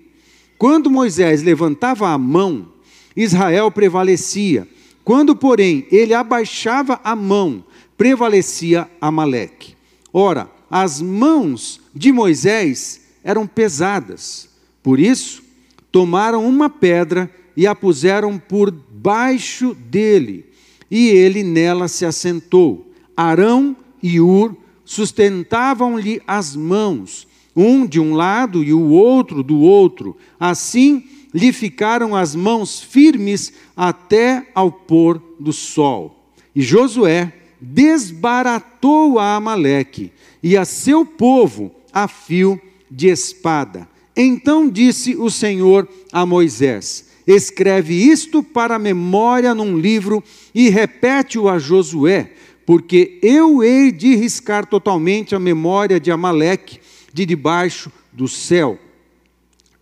Quando 0.57 0.91
Moisés 0.91 1.41
levantava 1.43 2.09
a 2.09 2.17
mão, 2.17 2.67
Israel 3.15 3.71
prevalecia. 3.71 4.67
Quando, 5.05 5.33
porém, 5.33 5.87
ele 5.89 6.13
abaixava 6.13 6.99
a 7.03 7.15
mão, 7.15 7.63
prevalecia 7.95 8.89
Amaleque. 8.99 9.75
Ora, 10.11 10.49
as 10.69 11.01
mãos 11.01 11.79
de 11.93 12.11
Moisés 12.11 13.01
eram 13.23 13.47
pesadas. 13.47 14.49
Por 14.83 14.99
isso, 14.99 15.41
tomaram 15.89 16.45
uma 16.45 16.69
pedra 16.69 17.31
e 17.55 17.65
a 17.65 17.73
puseram 17.73 18.37
por 18.37 18.71
baixo 18.71 19.73
dele, 19.73 20.45
e 20.89 21.07
ele 21.07 21.43
nela 21.43 21.87
se 21.87 22.05
assentou. 22.05 22.91
Arão 23.15 23.75
e 24.01 24.19
Ur 24.19 24.55
sustentavam-lhe 24.83 26.21
as 26.27 26.55
mãos, 26.55 27.27
um 27.55 27.85
de 27.87 27.99
um 27.99 28.13
lado 28.13 28.63
e 28.63 28.73
o 28.73 28.89
outro 28.89 29.41
do 29.41 29.59
outro. 29.59 30.15
Assim 30.39 31.03
lhe 31.33 31.51
ficaram 31.51 32.15
as 32.15 32.35
mãos 32.35 32.79
firmes 32.79 33.53
até 33.75 34.47
ao 34.53 34.71
pôr 34.71 35.21
do 35.39 35.51
sol. 35.51 36.29
E 36.55 36.61
Josué 36.61 37.33
desbaratou 37.59 39.19
a 39.19 39.35
Amaleque 39.35 40.11
e 40.41 40.55
a 40.55 40.63
seu 40.63 41.05
povo 41.05 41.71
a 41.91 42.07
fio 42.07 42.61
de 42.89 43.07
espada. 43.07 43.87
Então 44.15 44.69
disse 44.69 45.15
o 45.15 45.29
Senhor 45.29 45.87
a 46.11 46.25
Moisés: 46.25 47.04
Escreve 47.27 47.93
isto 47.93 48.43
para 48.43 48.75
a 48.75 48.79
memória 48.79 49.55
num 49.55 49.77
livro 49.77 50.23
e 50.53 50.69
repete-o 50.69 51.49
a 51.49 51.57
Josué, 51.57 52.31
porque 52.65 53.17
eu 53.21 53.63
hei 53.63 53.91
de 53.91 54.15
riscar 54.15 54.65
totalmente 54.65 55.33
a 55.33 55.39
memória 55.39 55.99
de 55.99 56.11
Amaleque 56.11 56.79
de 57.13 57.25
debaixo 57.25 57.91
do 58.11 58.27
céu. 58.27 58.77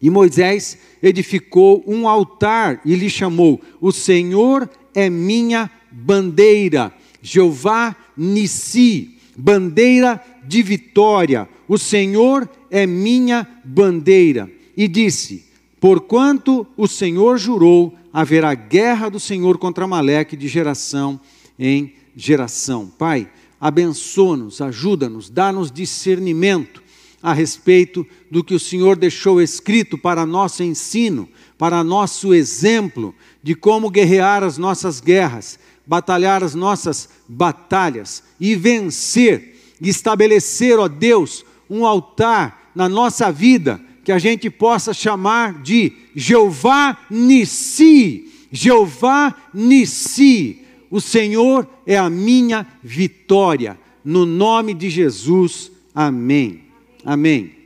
E 0.01 0.09
Moisés 0.09 0.77
edificou 1.01 1.83
um 1.87 2.07
altar 2.07 2.81
e 2.85 2.95
lhe 2.95 3.09
chamou: 3.09 3.61
O 3.79 3.91
Senhor 3.91 4.69
é 4.93 5.09
minha 5.09 5.69
bandeira, 5.91 6.93
Jeová 7.21 7.95
Nissi, 8.15 9.17
bandeira 9.35 10.21
de 10.45 10.61
vitória. 10.61 11.47
O 11.67 11.77
Senhor 11.77 12.49
é 12.69 12.85
minha 12.85 13.47
bandeira. 13.63 14.51
E 14.75 14.87
disse: 14.87 15.45
Porquanto 15.83 16.65
o 16.77 16.87
Senhor 16.87 17.37
jurou, 17.37 17.93
haverá 18.13 18.53
guerra 18.53 19.09
do 19.09 19.19
Senhor 19.19 19.57
contra 19.57 19.83
Amaleque 19.83 20.37
de 20.37 20.47
geração 20.47 21.19
em 21.59 21.93
geração. 22.15 22.87
Pai, 22.97 23.29
abençoa-nos, 23.59 24.61
ajuda-nos, 24.61 25.29
dá-nos 25.29 25.69
discernimento 25.69 26.81
a 27.21 27.33
respeito 27.33 28.07
do 28.31 28.41
que 28.45 28.53
o 28.53 28.59
Senhor 28.61 28.95
deixou 28.95 29.41
escrito 29.41 29.97
para 29.97 30.25
nosso 30.25 30.63
ensino, 30.63 31.27
para 31.57 31.83
nosso 31.83 32.33
exemplo 32.33 33.13
de 33.43 33.53
como 33.53 33.89
guerrear 33.89 34.41
as 34.41 34.57
nossas 34.57 35.01
guerras, 35.01 35.59
batalhar 35.85 36.45
as 36.45 36.55
nossas 36.55 37.09
batalhas 37.27 38.23
e 38.39 38.55
vencer, 38.55 39.57
estabelecer, 39.81 40.79
ó 40.79 40.87
Deus, 40.87 41.43
um 41.69 41.85
altar 41.85 42.71
na 42.73 42.87
nossa 42.87 43.29
vida 43.33 43.81
que 44.03 44.11
a 44.11 44.19
gente 44.19 44.49
possa 44.49 44.93
chamar 44.93 45.61
de 45.61 45.93
Jeová 46.15 46.97
Nissi. 47.09 48.31
Jeová 48.51 49.35
Nissi. 49.53 50.59
O 50.91 51.01
Senhor 51.01 51.67
é 51.85 51.97
a 51.97 52.09
minha 52.09 52.67
vitória. 52.83 53.79
No 54.03 54.25
nome 54.25 54.73
de 54.73 54.89
Jesus. 54.89 55.71
Amém. 55.95 56.63
Amém. 57.05 57.63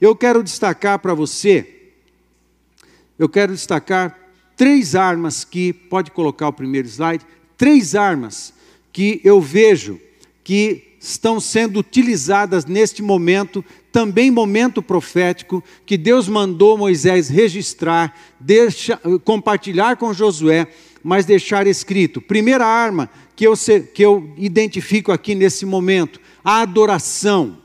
Eu 0.00 0.14
quero 0.14 0.44
destacar 0.44 1.00
para 1.00 1.12
você, 1.12 1.66
eu 3.18 3.28
quero 3.28 3.52
destacar 3.52 4.16
três 4.56 4.94
armas 4.94 5.44
que, 5.44 5.72
pode 5.72 6.12
colocar 6.12 6.48
o 6.48 6.52
primeiro 6.52 6.86
slide, 6.86 7.26
três 7.56 7.96
armas 7.96 8.54
que 8.92 9.20
eu 9.24 9.40
vejo 9.40 10.00
que 10.44 10.96
estão 11.00 11.40
sendo 11.40 11.80
utilizadas 11.80 12.64
neste 12.64 13.02
momento, 13.02 13.64
também 13.90 14.30
momento 14.30 14.82
profético, 14.82 15.62
que 15.86 15.96
Deus 15.96 16.28
mandou 16.28 16.76
Moisés 16.76 17.28
registrar, 17.28 18.14
deixa, 18.38 19.00
compartilhar 19.24 19.96
com 19.96 20.12
Josué, 20.12 20.68
mas 21.02 21.24
deixar 21.24 21.66
escrito. 21.66 22.20
Primeira 22.20 22.66
arma 22.66 23.08
que 23.34 23.46
eu, 23.46 23.54
que 23.94 24.02
eu 24.02 24.32
identifico 24.36 25.12
aqui 25.12 25.34
nesse 25.34 25.64
momento, 25.64 26.20
a 26.44 26.60
adoração. 26.60 27.58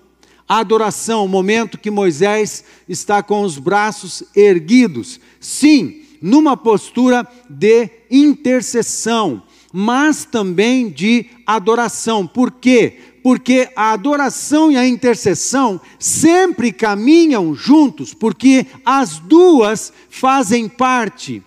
A 0.47 0.59
adoração, 0.59 1.25
o 1.25 1.27
momento 1.27 1.77
que 1.77 1.89
Moisés 1.89 2.63
está 2.87 3.23
com 3.23 3.41
os 3.41 3.57
braços 3.57 4.23
erguidos. 4.35 5.19
Sim, 5.39 6.03
numa 6.21 6.55
postura 6.55 7.27
de 7.49 7.89
intercessão, 8.09 9.43
mas 9.71 10.25
também 10.25 10.89
de 10.89 11.25
adoração. 11.45 12.27
Por 12.27 12.51
quê? 12.51 12.99
Porque 13.23 13.69
a 13.73 13.93
adoração 13.93 14.69
e 14.69 14.75
a 14.75 14.85
intercessão 14.85 15.79
sempre 15.97 16.73
caminham 16.73 17.55
juntos, 17.55 18.13
porque 18.13 18.67
as 18.85 19.17
duas 19.17 19.93
fazem 20.09 20.67
parte 20.67 21.41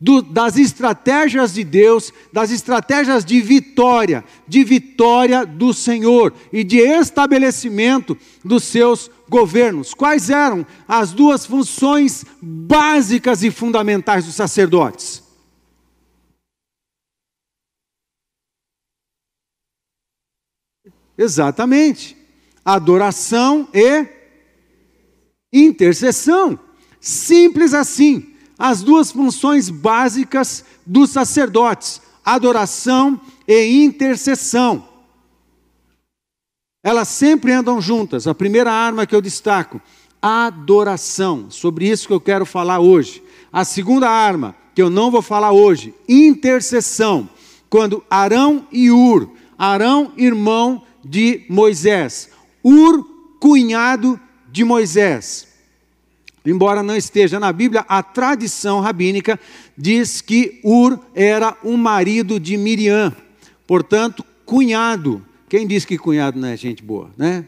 do, 0.00 0.22
das 0.22 0.56
estratégias 0.56 1.54
de 1.54 1.64
Deus, 1.64 2.12
das 2.32 2.50
estratégias 2.50 3.24
de 3.24 3.40
vitória, 3.40 4.24
de 4.46 4.62
vitória 4.62 5.44
do 5.44 5.74
Senhor 5.74 6.32
e 6.52 6.62
de 6.62 6.78
estabelecimento 6.78 8.16
dos 8.44 8.64
seus 8.64 9.10
governos. 9.28 9.92
Quais 9.94 10.28
eram 10.28 10.66
as 10.86 11.12
duas 11.12 11.46
funções 11.46 12.24
básicas 12.40 13.42
e 13.42 13.50
fundamentais 13.50 14.24
dos 14.26 14.34
sacerdotes? 14.34 15.29
Exatamente. 21.20 22.16
Adoração 22.64 23.68
e 23.74 24.06
intercessão. 25.52 26.58
Simples 26.98 27.74
assim. 27.74 28.34
As 28.58 28.82
duas 28.82 29.12
funções 29.12 29.68
básicas 29.68 30.64
dos 30.86 31.10
sacerdotes: 31.10 32.00
adoração 32.24 33.20
e 33.46 33.84
intercessão. 33.84 34.88
Elas 36.82 37.08
sempre 37.08 37.52
andam 37.52 37.82
juntas. 37.82 38.26
A 38.26 38.34
primeira 38.34 38.72
arma 38.72 39.06
que 39.06 39.14
eu 39.14 39.20
destaco, 39.20 39.78
adoração. 40.22 41.50
Sobre 41.50 41.86
isso 41.86 42.06
que 42.06 42.14
eu 42.14 42.20
quero 42.20 42.46
falar 42.46 42.80
hoje. 42.80 43.22
A 43.52 43.62
segunda 43.62 44.08
arma, 44.08 44.56
que 44.74 44.80
eu 44.80 44.88
não 44.88 45.10
vou 45.10 45.20
falar 45.20 45.52
hoje, 45.52 45.94
intercessão. 46.08 47.28
Quando 47.68 48.02
Arão 48.08 48.66
e 48.72 48.90
Ur, 48.90 49.30
Arão, 49.58 50.14
irmão 50.16 50.82
de 51.04 51.42
Moisés, 51.48 52.30
Ur, 52.62 53.04
cunhado 53.38 54.20
de 54.50 54.64
Moisés. 54.64 55.48
Embora 56.44 56.82
não 56.82 56.96
esteja 56.96 57.38
na 57.38 57.52
Bíblia, 57.52 57.84
a 57.86 58.02
tradição 58.02 58.80
rabínica 58.80 59.38
diz 59.76 60.20
que 60.20 60.60
Ur 60.64 60.98
era 61.14 61.56
o 61.62 61.76
marido 61.76 62.40
de 62.40 62.56
Miriam, 62.56 63.14
portanto, 63.66 64.24
cunhado. 64.44 65.24
Quem 65.48 65.66
diz 65.66 65.84
que 65.84 65.98
cunhado 65.98 66.38
não 66.38 66.48
é 66.48 66.56
gente 66.56 66.82
boa, 66.82 67.10
né? 67.16 67.44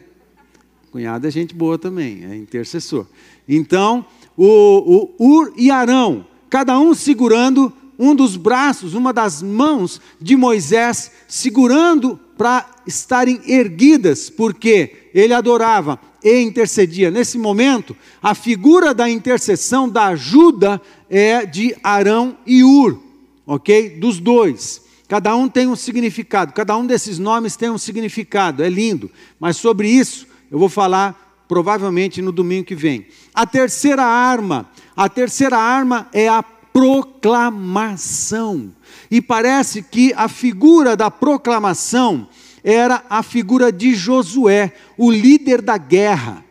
Cunhado 0.91 1.25
é 1.25 1.31
gente 1.31 1.55
boa 1.55 1.77
também, 1.79 2.23
é 2.23 2.35
intercessor. 2.35 3.07
Então, 3.49 4.05
o, 4.37 5.15
o 5.17 5.27
Ur 5.27 5.53
e 5.57 5.71
Arão, 5.71 6.25
cada 6.49 6.79
um 6.79 6.93
segurando 6.93 7.73
um 7.97 8.13
dos 8.13 8.35
braços, 8.35 8.93
uma 8.93 9.11
das 9.11 9.41
mãos 9.41 9.99
de 10.21 10.35
Moisés, 10.35 11.11
segurando 11.27 12.19
para 12.37 12.65
estarem 12.85 13.41
erguidas, 13.47 14.29
porque 14.29 15.09
ele 15.13 15.33
adorava 15.33 15.99
e 16.23 16.41
intercedia. 16.41 17.11
Nesse 17.11 17.37
momento, 17.37 17.95
a 18.21 18.33
figura 18.33 18.93
da 18.93 19.09
intercessão, 19.09 19.89
da 19.89 20.07
ajuda, 20.07 20.81
é 21.09 21.45
de 21.45 21.75
Arão 21.83 22.37
e 22.45 22.63
Ur, 22.63 23.01
ok? 23.45 23.97
Dos 23.99 24.19
dois. 24.19 24.81
Cada 25.07 25.35
um 25.35 25.47
tem 25.47 25.67
um 25.67 25.75
significado, 25.75 26.53
cada 26.53 26.75
um 26.75 26.87
desses 26.87 27.19
nomes 27.19 27.55
tem 27.55 27.69
um 27.69 27.77
significado, 27.77 28.63
é 28.63 28.69
lindo, 28.69 29.11
mas 29.39 29.57
sobre 29.57 29.87
isso 29.89 30.25
eu 30.49 30.57
vou 30.57 30.69
falar 30.69 31.45
provavelmente 31.47 32.19
no 32.21 32.31
domingo 32.31 32.65
que 32.65 32.73
vem. 32.73 33.05
A 33.33 33.45
terceira 33.45 34.03
arma, 34.03 34.67
a 34.95 35.09
terceira 35.09 35.57
arma 35.57 36.07
é 36.13 36.27
a 36.27 36.41
proclamação. 36.41 38.71
E 39.13 39.21
parece 39.21 39.83
que 39.83 40.11
a 40.15 40.27
figura 40.27 40.97
da 40.97 41.11
proclamação 41.11 42.27
era 42.63 43.05
a 43.07 43.21
figura 43.21 43.71
de 43.71 43.93
Josué, 43.93 44.73
o 44.97 45.11
líder 45.11 45.61
da 45.61 45.77
guerra. 45.77 46.43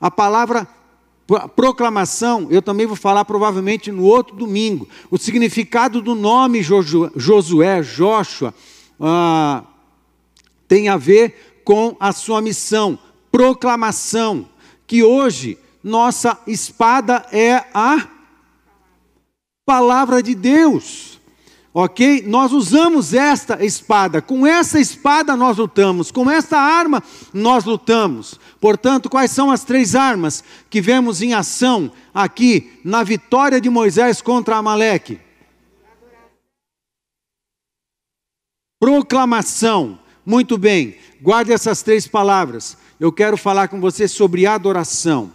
A 0.00 0.10
palavra 0.10 0.66
proclamação, 1.54 2.48
eu 2.50 2.60
também 2.60 2.86
vou 2.86 2.96
falar 2.96 3.24
provavelmente 3.24 3.92
no 3.92 4.02
outro 4.02 4.34
domingo. 4.34 4.88
O 5.12 5.16
significado 5.16 6.02
do 6.02 6.16
nome 6.16 6.60
Josué, 6.60 7.82
Joshua, 7.82 8.52
ah, 8.98 9.62
tem 10.66 10.88
a 10.88 10.96
ver 10.96 11.60
com 11.62 11.96
a 12.00 12.10
sua 12.10 12.42
missão, 12.42 12.98
proclamação, 13.30 14.48
que 14.88 15.04
hoje 15.04 15.56
nossa 15.84 16.36
espada 16.48 17.24
é 17.30 17.64
a 17.72 18.08
palavra 19.64 20.20
de 20.20 20.34
Deus. 20.34 21.17
Ok? 21.80 22.24
Nós 22.26 22.50
usamos 22.50 23.14
esta 23.14 23.64
espada, 23.64 24.20
com 24.20 24.44
essa 24.44 24.80
espada 24.80 25.36
nós 25.36 25.58
lutamos, 25.58 26.10
com 26.10 26.28
esta 26.28 26.58
arma 26.58 27.00
nós 27.32 27.64
lutamos. 27.64 28.34
Portanto, 28.60 29.08
quais 29.08 29.30
são 29.30 29.48
as 29.48 29.62
três 29.62 29.94
armas 29.94 30.42
que 30.68 30.80
vemos 30.80 31.22
em 31.22 31.34
ação 31.34 31.92
aqui 32.12 32.80
na 32.82 33.04
vitória 33.04 33.60
de 33.60 33.70
Moisés 33.70 34.20
contra 34.20 34.56
Amaleque? 34.56 35.20
Proclamação. 38.80 40.00
Muito 40.26 40.58
bem, 40.58 40.96
guarde 41.22 41.52
essas 41.52 41.80
três 41.80 42.08
palavras. 42.08 42.76
Eu 42.98 43.12
quero 43.12 43.36
falar 43.36 43.68
com 43.68 43.80
você 43.80 44.08
sobre 44.08 44.46
adoração. 44.46 45.30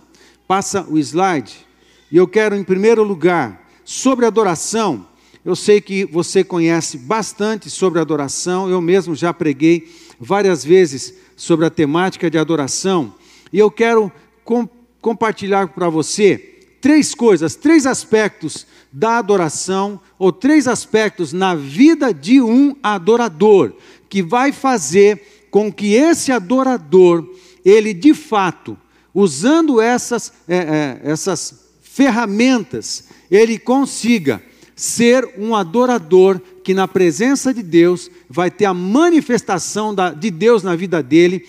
Passa 0.46 0.86
o 0.90 1.00
slide. 1.00 1.66
E 2.12 2.18
eu 2.18 2.28
quero, 2.28 2.54
em 2.54 2.66
primeiro 2.66 3.02
lugar, 3.02 3.66
sobre 3.86 4.26
adoração 4.26 5.08
eu 5.46 5.56
sei 5.56 5.82
que 5.82 6.06
você 6.06 6.44
conhece 6.44 6.98
bastante 6.98 7.70
sobre 7.70 8.00
adoração, 8.00 8.70
eu 8.70 8.82
mesmo 8.82 9.14
já 9.14 9.34
preguei 9.34 9.92
várias 10.20 10.64
vezes 10.64 11.14
sobre 11.36 11.66
a 11.66 11.70
temática 11.70 12.30
de 12.30 12.38
adoração, 12.38 13.14
e 13.52 13.60
eu 13.60 13.70
quero 13.70 14.12
com, 14.44 14.68
compartilhar 15.02 15.68
para 15.68 15.90
você 15.90 16.38
três 16.80 17.14
coisas, 17.14 17.56
três 17.56 17.86
aspectos 17.86 18.66
da 18.92 19.18
adoração, 19.18 20.00
ou 20.18 20.32
três 20.32 20.68
aspectos 20.68 21.34
na 21.34 21.56
vida 21.56 22.14
de 22.14 22.42
um 22.42 22.76
adorador, 22.82 23.74
que 24.10 24.22
vai 24.22 24.52
fazer 24.52 25.48
com 25.50 25.72
que 25.72 25.94
esse 25.94 26.32
adorador, 26.32 27.28
ele 27.66 27.94
de 27.94 28.14
fato, 28.14 28.78
usando 29.14 29.82
essas, 29.82 30.32
é, 30.48 30.58
é, 30.58 31.02
essas 31.04 31.70
ferramentas, 31.82 33.06
ele 33.30 33.60
consiga 33.60 34.42
ser 34.76 35.34
um 35.38 35.56
adorador 35.56 36.40
que, 36.64 36.74
na 36.74 36.88
presença 36.88 37.54
de 37.54 37.62
Deus, 37.62 38.10
vai 38.30 38.50
ter 38.50 38.66
a 38.66 38.74
manifestação 38.74 39.94
da, 39.94 40.12
de 40.12 40.32
Deus 40.32 40.64
na 40.64 40.76
vida 40.76 41.02
dele. 41.04 41.48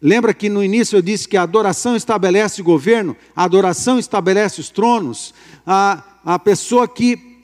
Lembra 0.00 0.34
que 0.34 0.48
no 0.48 0.62
início 0.62 0.96
eu 0.96 1.02
disse 1.02 1.28
que 1.28 1.36
a 1.36 1.42
adoração 1.42 1.96
estabelece 1.96 2.60
o 2.60 2.64
governo, 2.64 3.16
a 3.34 3.44
adoração 3.44 3.98
estabelece 3.98 4.60
os 4.60 4.70
tronos. 4.70 5.32
A, 5.66 6.02
a 6.24 6.38
pessoa 6.38 6.86
que 6.88 7.36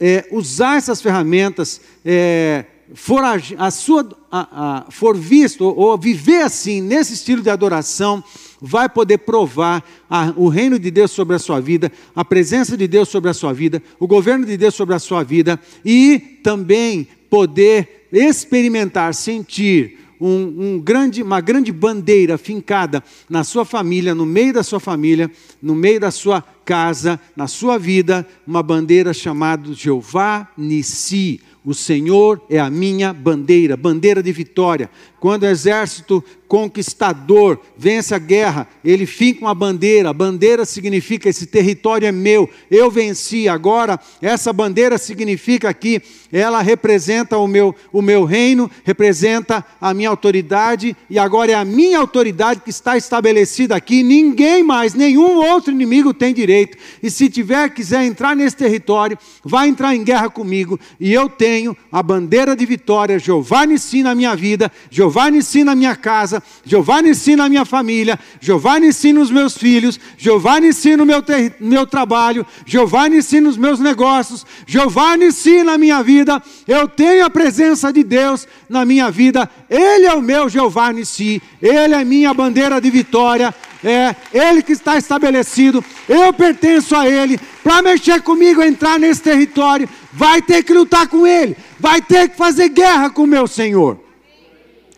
é, 0.00 0.26
usar 0.30 0.76
essas 0.76 1.00
ferramentas, 1.00 1.80
é, 2.04 2.64
for, 2.94 3.22
a, 3.24 3.34
a 3.58 3.70
sua, 3.70 4.08
a, 4.30 4.86
for 4.90 5.16
visto 5.16 5.64
ou, 5.64 5.76
ou 5.76 5.98
viver 5.98 6.42
assim, 6.42 6.80
nesse 6.80 7.14
estilo 7.14 7.42
de 7.42 7.50
adoração, 7.50 8.22
vai 8.60 8.88
poder 8.88 9.18
provar 9.18 9.84
a, 10.08 10.32
o 10.36 10.48
reino 10.48 10.78
de 10.78 10.90
Deus 10.90 11.10
sobre 11.10 11.36
a 11.36 11.38
sua 11.38 11.60
vida, 11.60 11.90
a 12.14 12.24
presença 12.24 12.76
de 12.76 12.86
Deus 12.86 13.08
sobre 13.08 13.30
a 13.30 13.34
sua 13.34 13.52
vida, 13.52 13.82
o 13.98 14.06
governo 14.06 14.46
de 14.46 14.56
Deus 14.56 14.74
sobre 14.74 14.94
a 14.94 14.98
sua 14.98 15.22
vida 15.22 15.60
e 15.84 16.18
também 16.42 17.06
poder 17.28 18.08
experimentar, 18.12 19.14
sentir 19.14 19.98
um, 20.20 20.74
um 20.74 20.80
grande, 20.80 21.22
uma 21.22 21.40
grande 21.40 21.72
bandeira 21.72 22.38
fincada 22.38 23.02
na 23.28 23.44
sua 23.44 23.64
família, 23.64 24.14
no 24.14 24.24
meio 24.24 24.52
da 24.52 24.62
sua 24.62 24.80
família, 24.80 25.30
no 25.60 25.74
meio 25.74 26.00
da 26.00 26.10
sua 26.10 26.42
casa, 26.64 27.20
na 27.36 27.46
sua 27.46 27.78
vida, 27.78 28.26
uma 28.46 28.62
bandeira 28.62 29.12
chamada 29.12 29.72
Jeová 29.72 30.48
Nissi, 30.56 31.40
o 31.66 31.74
Senhor 31.74 32.40
é 32.48 32.60
a 32.60 32.70
minha 32.70 33.12
bandeira, 33.12 33.76
bandeira 33.76 34.22
de 34.22 34.30
vitória. 34.30 34.88
Quando 35.18 35.42
o 35.42 35.46
exército 35.46 36.22
conquistador 36.48 37.58
vence 37.76 38.14
a 38.14 38.18
guerra, 38.18 38.68
ele 38.84 39.06
finca 39.06 39.40
uma 39.40 39.54
bandeira. 39.54 40.10
A 40.10 40.12
bandeira 40.12 40.64
significa 40.64 41.28
esse 41.28 41.46
território 41.46 42.06
é 42.06 42.12
meu, 42.12 42.48
eu 42.70 42.90
venci. 42.90 43.48
Agora, 43.48 43.98
essa 44.20 44.52
bandeira 44.52 44.98
significa 44.98 45.72
que 45.74 46.02
ela 46.32 46.60
representa 46.60 47.38
o 47.38 47.46
meu, 47.46 47.74
o 47.92 48.02
meu 48.02 48.24
reino, 48.24 48.70
representa 48.84 49.64
a 49.80 49.94
minha 49.94 50.08
autoridade, 50.08 50.96
e 51.08 51.18
agora 51.18 51.52
é 51.52 51.54
a 51.54 51.64
minha 51.64 51.98
autoridade 51.98 52.60
que 52.60 52.70
está 52.70 52.96
estabelecida 52.96 53.76
aqui. 53.76 54.02
Ninguém 54.02 54.62
mais, 54.62 54.94
nenhum 54.94 55.36
outro 55.36 55.72
inimigo 55.72 56.12
tem 56.12 56.34
direito. 56.34 56.76
E 57.02 57.10
se 57.10 57.28
tiver, 57.28 57.70
quiser 57.70 58.04
entrar 58.04 58.36
nesse 58.36 58.56
território, 58.56 59.18
vai 59.44 59.68
entrar 59.68 59.94
em 59.94 60.04
guerra 60.04 60.28
comigo, 60.28 60.78
e 60.98 61.12
eu 61.12 61.28
tenho 61.28 61.76
a 61.90 62.02
bandeira 62.02 62.56
de 62.56 62.66
vitória. 62.66 63.18
Jeová 63.18 63.66
Nissi 63.66 64.02
na 64.02 64.14
minha 64.14 64.34
vida, 64.34 64.70
Jeová 64.90 65.30
Nissi 65.30 65.64
na 65.64 65.74
minha 65.74 65.96
casa, 65.96 66.35
Jeová 66.64 67.02
Nissi 67.02 67.36
na 67.36 67.48
minha 67.48 67.64
família, 67.64 68.18
Jeová 68.40 68.78
Nissi 68.78 69.12
nos 69.12 69.30
meus 69.30 69.56
filhos, 69.56 69.98
Jeová 70.16 70.58
Nissi 70.60 70.96
no 70.96 71.06
meu, 71.06 71.22
meu 71.60 71.86
trabalho, 71.86 72.46
Jeová 72.64 73.08
Nissi 73.08 73.40
nos 73.40 73.56
meus 73.56 73.80
negócios, 73.80 74.46
Jeová 74.66 75.16
Nissi 75.16 75.62
na 75.62 75.76
minha 75.78 76.02
vida. 76.02 76.42
Eu 76.66 76.88
tenho 76.88 77.24
a 77.24 77.30
presença 77.30 77.92
de 77.92 78.02
Deus 78.02 78.46
na 78.68 78.84
minha 78.84 79.10
vida. 79.10 79.48
Ele 79.68 80.06
é 80.06 80.14
o 80.14 80.22
meu 80.22 80.48
Jeová 80.48 80.92
Nissi, 80.92 81.42
Ele 81.60 81.94
é 81.94 82.04
minha 82.04 82.32
bandeira 82.32 82.80
de 82.80 82.90
vitória. 82.90 83.54
É 83.84 84.16
Ele 84.32 84.62
que 84.62 84.72
está 84.72 84.96
estabelecido, 84.96 85.84
eu 86.08 86.32
pertenço 86.32 86.96
a 86.96 87.08
Ele. 87.08 87.38
Para 87.62 87.82
mexer 87.82 88.20
comigo, 88.22 88.62
entrar 88.62 88.98
nesse 88.98 89.22
território, 89.22 89.88
vai 90.12 90.40
ter 90.42 90.62
que 90.64 90.72
lutar 90.72 91.06
com 91.06 91.26
Ele, 91.26 91.56
vai 91.78 92.00
ter 92.00 92.30
que 92.30 92.36
fazer 92.36 92.68
guerra 92.68 93.10
com 93.10 93.22
o 93.22 93.26
meu 93.26 93.46
Senhor. 93.46 94.00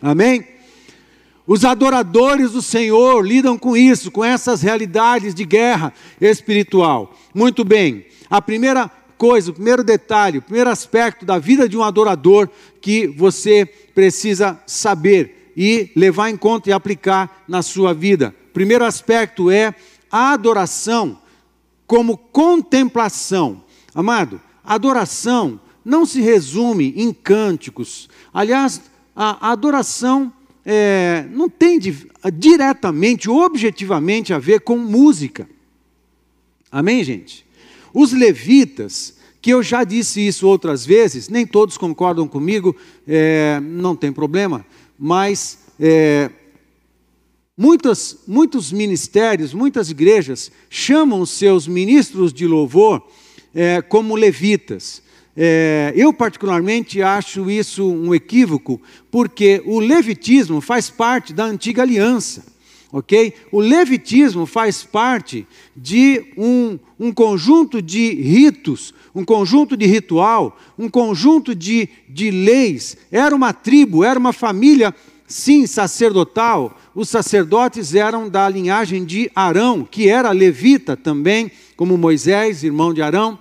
Amém? 0.00 0.46
Os 1.48 1.64
adoradores 1.64 2.52
do 2.52 2.60
Senhor 2.60 3.26
lidam 3.26 3.56
com 3.56 3.74
isso, 3.74 4.10
com 4.10 4.22
essas 4.22 4.60
realidades 4.60 5.34
de 5.34 5.46
guerra 5.46 5.94
espiritual. 6.20 7.16
Muito 7.34 7.64
bem, 7.64 8.04
a 8.28 8.42
primeira 8.42 8.90
coisa, 9.16 9.50
o 9.50 9.54
primeiro 9.54 9.82
detalhe, 9.82 10.36
o 10.36 10.42
primeiro 10.42 10.68
aspecto 10.68 11.24
da 11.24 11.38
vida 11.38 11.66
de 11.66 11.74
um 11.74 11.82
adorador 11.82 12.50
que 12.82 13.06
você 13.06 13.64
precisa 13.64 14.60
saber 14.66 15.54
e 15.56 15.90
levar 15.96 16.28
em 16.28 16.36
conta 16.36 16.68
e 16.68 16.72
aplicar 16.72 17.42
na 17.48 17.62
sua 17.62 17.94
vida. 17.94 18.34
O 18.50 18.52
primeiro 18.52 18.84
aspecto 18.84 19.50
é 19.50 19.74
a 20.12 20.32
adoração 20.32 21.18
como 21.86 22.18
contemplação. 22.18 23.64
Amado, 23.94 24.38
adoração 24.62 25.58
não 25.82 26.04
se 26.04 26.20
resume 26.20 26.92
em 26.94 27.10
cânticos. 27.10 28.06
Aliás, 28.34 28.82
a, 29.16 29.50
adoração 29.50 30.30
é, 30.70 31.26
não 31.30 31.48
tem 31.48 31.78
de, 31.78 31.96
diretamente, 32.34 33.30
objetivamente 33.30 34.34
a 34.34 34.38
ver 34.38 34.60
com 34.60 34.76
música. 34.76 35.48
Amém, 36.70 37.02
gente? 37.02 37.46
Os 37.94 38.12
levitas, 38.12 39.14
que 39.40 39.48
eu 39.50 39.62
já 39.62 39.82
disse 39.82 40.20
isso 40.26 40.46
outras 40.46 40.84
vezes, 40.84 41.30
nem 41.30 41.46
todos 41.46 41.78
concordam 41.78 42.28
comigo, 42.28 42.76
é, 43.06 43.58
não 43.62 43.96
tem 43.96 44.12
problema, 44.12 44.66
mas 44.98 45.60
é, 45.80 46.30
muitas, 47.56 48.18
muitos 48.26 48.70
ministérios, 48.70 49.54
muitas 49.54 49.88
igrejas 49.88 50.52
chamam 50.68 51.24
seus 51.24 51.66
ministros 51.66 52.30
de 52.30 52.46
louvor 52.46 53.08
é, 53.54 53.80
como 53.80 54.14
levitas. 54.14 55.02
É, 55.40 55.92
eu, 55.94 56.12
particularmente, 56.12 57.00
acho 57.00 57.48
isso 57.48 57.88
um 57.88 58.12
equívoco, 58.12 58.82
porque 59.08 59.62
o 59.64 59.78
levitismo 59.78 60.60
faz 60.60 60.90
parte 60.90 61.32
da 61.32 61.44
antiga 61.44 61.82
aliança, 61.82 62.44
ok? 62.90 63.32
O 63.52 63.60
levitismo 63.60 64.46
faz 64.46 64.82
parte 64.82 65.46
de 65.76 66.24
um, 66.36 66.76
um 66.98 67.12
conjunto 67.12 67.80
de 67.80 68.14
ritos, 68.14 68.92
um 69.14 69.24
conjunto 69.24 69.76
de 69.76 69.86
ritual, 69.86 70.58
um 70.76 70.88
conjunto 70.88 71.54
de, 71.54 71.88
de 72.08 72.32
leis. 72.32 72.96
Era 73.08 73.32
uma 73.32 73.52
tribo, 73.52 74.02
era 74.02 74.18
uma 74.18 74.32
família, 74.32 74.92
sim, 75.24 75.68
sacerdotal. 75.68 76.76
Os 76.92 77.08
sacerdotes 77.08 77.94
eram 77.94 78.28
da 78.28 78.48
linhagem 78.48 79.04
de 79.04 79.30
Arão, 79.36 79.86
que 79.88 80.08
era 80.08 80.32
levita 80.32 80.96
também, 80.96 81.48
como 81.76 81.96
Moisés, 81.96 82.64
irmão 82.64 82.92
de 82.92 83.02
Arão. 83.02 83.38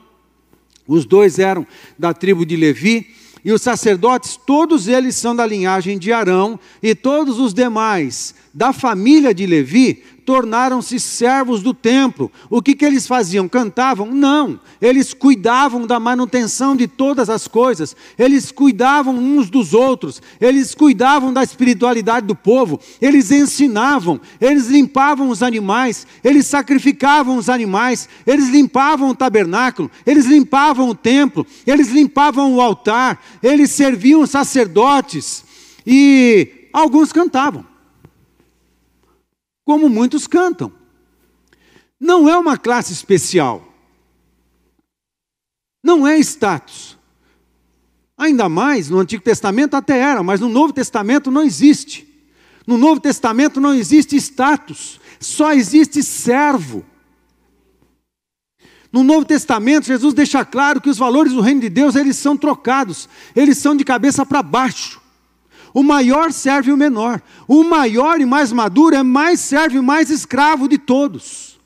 Os 0.88 1.06
dois 1.06 1.38
eram 1.38 1.66
da 1.98 2.14
tribo 2.14 2.46
de 2.46 2.56
Levi, 2.56 3.08
e 3.44 3.52
os 3.52 3.62
sacerdotes, 3.62 4.38
todos 4.46 4.88
eles 4.88 5.16
são 5.16 5.36
da 5.36 5.46
linhagem 5.46 5.98
de 5.98 6.12
Arão, 6.12 6.60
e 6.82 6.94
todos 6.96 7.40
os 7.40 7.54
demais 7.54 8.34
da 8.54 8.74
família 8.74 9.34
de 9.34 9.46
Levi 9.46 10.04
tornaram-se 10.28 11.00
servos 11.00 11.64
do 11.64 11.74
templo. 11.74 12.30
O 12.50 12.62
que, 12.62 12.76
que 12.76 12.84
eles 12.84 13.08
faziam? 13.08 13.48
Cantavam? 13.48 14.12
Não. 14.12 14.60
Eles 14.82 15.14
cuidavam 15.14 15.88
da 15.88 16.02
manutenção 16.02 16.76
de 16.76 16.86
todas 16.86 17.30
as 17.30 17.48
coisas. 17.48 17.96
Eles 18.20 18.52
cuidavam 18.52 19.16
uns 19.16 19.50
dos 19.50 19.74
outros. 19.74 20.22
Eles 20.42 20.76
cuidavam 20.76 21.32
da 21.32 21.42
espiritualidade 21.42 22.28
do 22.28 22.36
povo. 22.36 22.78
Eles 23.02 23.32
ensinavam. 23.32 24.20
Eles 24.42 24.68
limpavam 24.68 25.30
os 25.30 25.42
animais. 25.42 26.06
Eles 26.22 26.46
sacrificavam 26.46 27.38
os 27.38 27.48
animais. 27.48 28.10
Eles 28.28 28.50
limpavam 28.50 29.12
o 29.12 29.16
tabernáculo. 29.16 29.90
Eles 30.06 30.26
limpavam 30.26 30.90
o 30.90 30.96
templo. 30.96 31.48
Eles 31.66 31.88
limpavam 31.88 32.54
o 32.54 32.60
altar. 32.60 33.24
Eles 33.42 33.72
serviam 33.72 34.20
os 34.24 34.30
sacerdotes. 34.30 35.46
E 35.86 36.68
alguns 36.74 37.14
cantavam 37.14 37.77
como 39.68 39.90
muitos 39.90 40.28
cantam. 40.28 40.72
Não 42.00 42.30
é 42.30 42.38
uma 42.38 42.58
classe 42.58 42.94
especial. 42.94 43.68
Não 45.84 46.08
é 46.08 46.18
status. 46.20 46.98
Ainda 48.18 48.48
mais 48.48 48.90
no 48.90 48.98
Antigo 48.98 49.22
Testamento 49.22 49.76
até 49.76 50.00
era, 50.00 50.24
mas 50.24 50.40
no 50.40 50.48
Novo 50.48 50.72
Testamento 50.72 51.30
não 51.30 51.44
existe. 51.44 52.08
No 52.66 52.78
Novo 52.78 53.02
Testamento 53.02 53.60
não 53.60 53.74
existe 53.74 54.16
status, 54.16 55.02
só 55.20 55.52
existe 55.52 56.02
servo. 56.02 56.86
No 58.90 59.04
Novo 59.04 59.26
Testamento, 59.26 59.88
Jesus 59.88 60.14
deixa 60.14 60.46
claro 60.46 60.80
que 60.80 60.90
os 60.90 60.98
valores 60.98 61.34
do 61.34 61.42
reino 61.42 61.60
de 61.60 61.70
Deus, 61.70 61.98
eles 61.98 62.16
são 62.16 62.38
trocados, 62.38 63.10
eles 63.36 63.58
são 63.58 63.76
de 63.76 63.84
cabeça 63.84 64.26
para 64.26 64.42
baixo. 64.42 65.02
O 65.74 65.84
maior 65.84 66.32
serve 66.32 66.72
o 66.72 66.78
menor. 66.78 67.22
O 67.48 67.64
maior 67.64 68.20
e 68.20 68.26
mais 68.26 68.52
maduro 68.52 68.96
é 68.96 69.04
mais 69.04 69.40
serve 69.40 69.78
e 69.78 69.82
mais 69.82 70.10
escravo 70.10 70.68
de 70.68 70.78
todos. 70.78 71.60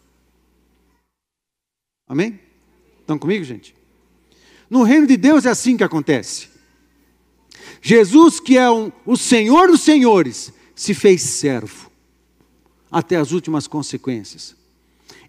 Amém? 2.08 2.39
Estão 2.99 3.18
comigo, 3.18 3.43
gente? 3.43 3.76
No 4.70 4.84
reino 4.84 5.08
de 5.08 5.18
Deus 5.18 5.45
é 5.45 5.49
assim 5.49 5.78
que 5.78 5.84
acontece. 5.84 6.49
Jesus, 7.82 8.39
que 8.39 8.58
é 8.58 8.70
um, 8.70 8.91
o 9.06 9.18
Senhor 9.18 9.68
dos 9.68 9.82
senhores, 9.82 10.54
se 10.76 10.93
fez 10.93 11.22
servo 11.22 11.91
até 12.91 13.16
as 13.16 13.32
últimas 13.32 13.68
consequências. 13.68 14.56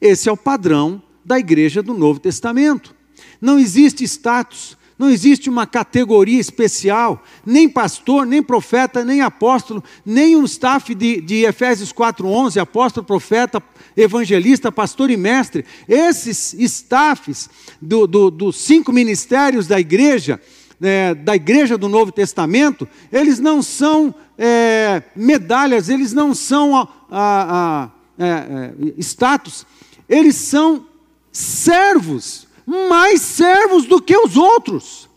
Esse 0.01 0.29
é 0.29 0.33
o 0.33 0.37
padrão 0.37 1.03
da 1.25 1.39
igreja 1.39 1.83
do 1.83 1.95
Novo 1.95 2.19
Testamento. 2.19 2.95
Não 3.41 3.59
existe 3.59 4.05
status, 4.05 4.77
não 5.03 5.11
existe 5.11 5.51
uma 5.51 5.67
categoria 5.67 6.39
especial, 6.39 7.25
nem 7.45 7.69
pastor, 7.69 8.25
nem 8.25 8.41
profeta, 8.41 9.05
nem 9.05 9.21
apóstolo, 9.21 9.83
nem 10.07 10.37
um 10.37 10.45
staff 10.45 10.95
de, 10.95 11.21
de 11.21 11.45
Efésios 11.45 11.93
4,11, 11.93 12.61
apóstolo, 12.61 13.05
profeta, 13.05 13.61
evangelista, 13.97 14.71
pastor 14.71 15.11
e 15.11 15.17
mestre. 15.17 15.65
Esses 15.89 16.55
staffs 16.55 17.51
do, 17.81 18.07
do, 18.07 18.31
dos 18.31 18.61
cinco 18.61 18.93
ministérios 18.93 19.67
da 19.67 19.81
igreja, 19.81 20.41
é, 20.81 21.17
da 21.17 21.35
igreja 21.35 21.77
do 21.77 21.89
Novo 21.89 22.13
Testamento, 22.13 22.89
eles 23.11 23.41
não 23.41 23.61
são 23.61 24.15
é, 24.39 25.03
medalhas, 25.17 25.89
eles 25.89 26.13
não 26.13 26.33
são 26.33 26.77
a, 26.77 26.89
a, 27.11 27.85
a, 27.85 27.91
é, 28.25 28.29
é 28.29 28.73
status, 28.99 29.67
eles 30.09 30.37
são 30.37 30.87
servos 31.33 32.47
mais 32.67 33.21
servos 33.21 33.87
do 33.87 34.01
que 34.01 34.17
os 34.17 34.37
outros, 34.37 35.09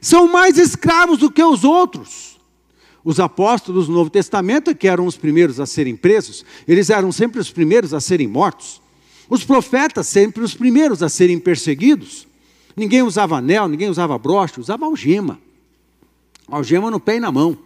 são 0.00 0.26
mais 0.26 0.58
escravos 0.58 1.18
do 1.18 1.30
que 1.30 1.42
os 1.42 1.64
outros. 1.64 2.40
Os 3.04 3.18
apóstolos 3.18 3.86
do 3.86 3.92
Novo 3.92 4.10
Testamento, 4.10 4.74
que 4.74 4.86
eram 4.86 5.06
os 5.06 5.16
primeiros 5.16 5.58
a 5.58 5.66
serem 5.66 5.96
presos, 5.96 6.44
eles 6.66 6.88
eram 6.90 7.10
sempre 7.10 7.40
os 7.40 7.50
primeiros 7.50 7.92
a 7.92 8.00
serem 8.00 8.28
mortos. 8.28 8.80
Os 9.28 9.44
profetas, 9.44 10.06
sempre 10.06 10.42
os 10.42 10.54
primeiros 10.54 11.02
a 11.02 11.08
serem 11.08 11.38
perseguidos. 11.38 12.26
Ninguém 12.76 13.02
usava 13.02 13.38
anel, 13.38 13.66
ninguém 13.66 13.88
usava 13.88 14.18
broche, 14.18 14.60
usava 14.60 14.84
algema. 14.86 15.40
Algema 16.46 16.90
no 16.90 17.00
pé 17.00 17.16
e 17.16 17.20
na 17.20 17.32
mão. 17.32 17.58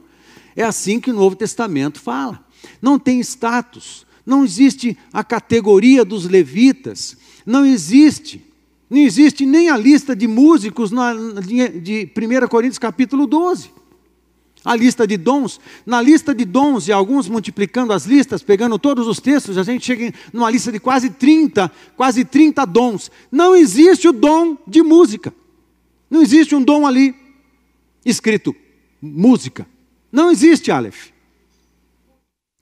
É 0.54 0.62
assim 0.62 1.00
que 1.00 1.10
o 1.10 1.14
Novo 1.14 1.36
Testamento 1.36 2.00
fala. 2.00 2.44
Não 2.80 2.98
tem 2.98 3.20
status, 3.20 4.06
não 4.24 4.44
existe 4.44 4.96
a 5.12 5.22
categoria 5.22 6.04
dos 6.04 6.26
levitas, 6.26 7.16
não 7.44 7.64
existe. 7.64 8.45
Não 8.89 8.99
existe 8.99 9.45
nem 9.45 9.68
a 9.68 9.76
lista 9.76 10.14
de 10.14 10.28
músicos 10.28 10.93
na, 10.93 11.12
de 11.82 12.09
1 12.16 12.49
Coríntios 12.49 12.78
capítulo 12.78 13.26
12. 13.26 13.70
A 14.64 14.74
lista 14.74 15.07
de 15.07 15.16
dons. 15.16 15.61
Na 15.84 16.01
lista 16.01 16.34
de 16.34 16.45
dons, 16.45 16.89
e 16.89 16.93
alguns 16.93 17.28
multiplicando 17.28 17.93
as 17.93 18.05
listas, 18.05 18.43
pegando 18.43 18.78
todos 18.78 19.07
os 19.07 19.20
textos, 19.20 19.59
a 19.59 19.62
gente 19.62 19.84
chega 19.84 20.12
numa 20.32 20.51
lista 20.51 20.72
de 20.72 20.78
quase 20.78 21.11
30, 21.11 21.70
quase 21.97 22.24
30 22.24 22.64
dons. 22.64 23.11
Não 23.30 23.55
existe 23.55 24.09
o 24.09 24.12
dom 24.12 24.57
de 24.66 24.82
música. 24.82 25.32
Não 26.09 26.22
existe 26.22 26.55
um 26.55 26.62
dom 26.62 26.87
ali 26.87 27.14
escrito 28.05 28.55
música. 29.03 29.66
Não 30.11 30.30
existe, 30.30 30.70
Aleph. 30.70 31.11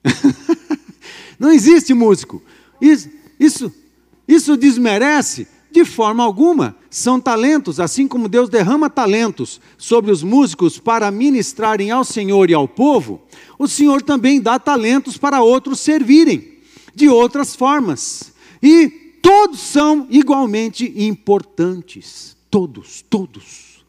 Não 1.39 1.53
existe 1.53 1.93
músico. 1.93 2.43
Isso, 2.81 3.11
isso, 3.39 3.73
isso 4.27 4.57
desmerece 4.57 5.47
de 5.75 5.85
forma 5.85 6.23
alguma. 6.23 6.77
São 6.89 7.21
talentos, 7.21 7.81
assim 7.81 8.07
como 8.07 8.29
Deus 8.29 8.49
derrama 8.49 8.89
talentos 8.89 9.61
sobre 9.77 10.13
os 10.13 10.23
músicos 10.23 10.79
para 10.79 11.11
ministrarem 11.11 11.91
ao 11.91 12.05
Senhor 12.05 12.49
e 12.49 12.55
ao 12.55 12.69
povo, 12.69 13.21
o 13.59 13.67
Senhor 13.67 14.01
também 14.01 14.41
dá 14.41 14.57
talentos 14.57 15.19
para 15.19 15.43
outros 15.43 15.81
servirem 15.81 16.59
de 16.95 17.09
outras 17.09 17.57
formas. 17.57 18.33
E 18.63 18.89
todos 19.21 19.59
são 19.59 20.07
igualmente 20.09 20.93
importantes. 20.97 22.37
Todos, 22.49 23.03
todos. 23.03 23.85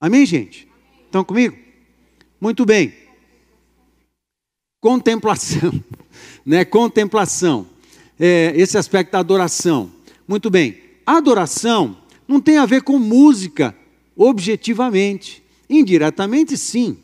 Amém, 0.00 0.24
gente? 0.24 0.66
Estão 1.04 1.22
comigo? 1.22 1.58
Muito 2.40 2.64
bem. 2.64 2.94
Contemplação, 4.80 5.84
né? 6.46 6.64
Contemplação. 6.64 7.66
É, 8.18 8.52
esse 8.56 8.78
aspecto 8.78 9.12
da 9.12 9.18
adoração. 9.18 9.97
Muito 10.28 10.50
bem, 10.50 10.78
adoração 11.06 11.96
não 12.28 12.38
tem 12.38 12.58
a 12.58 12.66
ver 12.66 12.82
com 12.82 12.98
música, 12.98 13.74
objetivamente. 14.14 15.42
Indiretamente, 15.70 16.56
sim, 16.56 16.98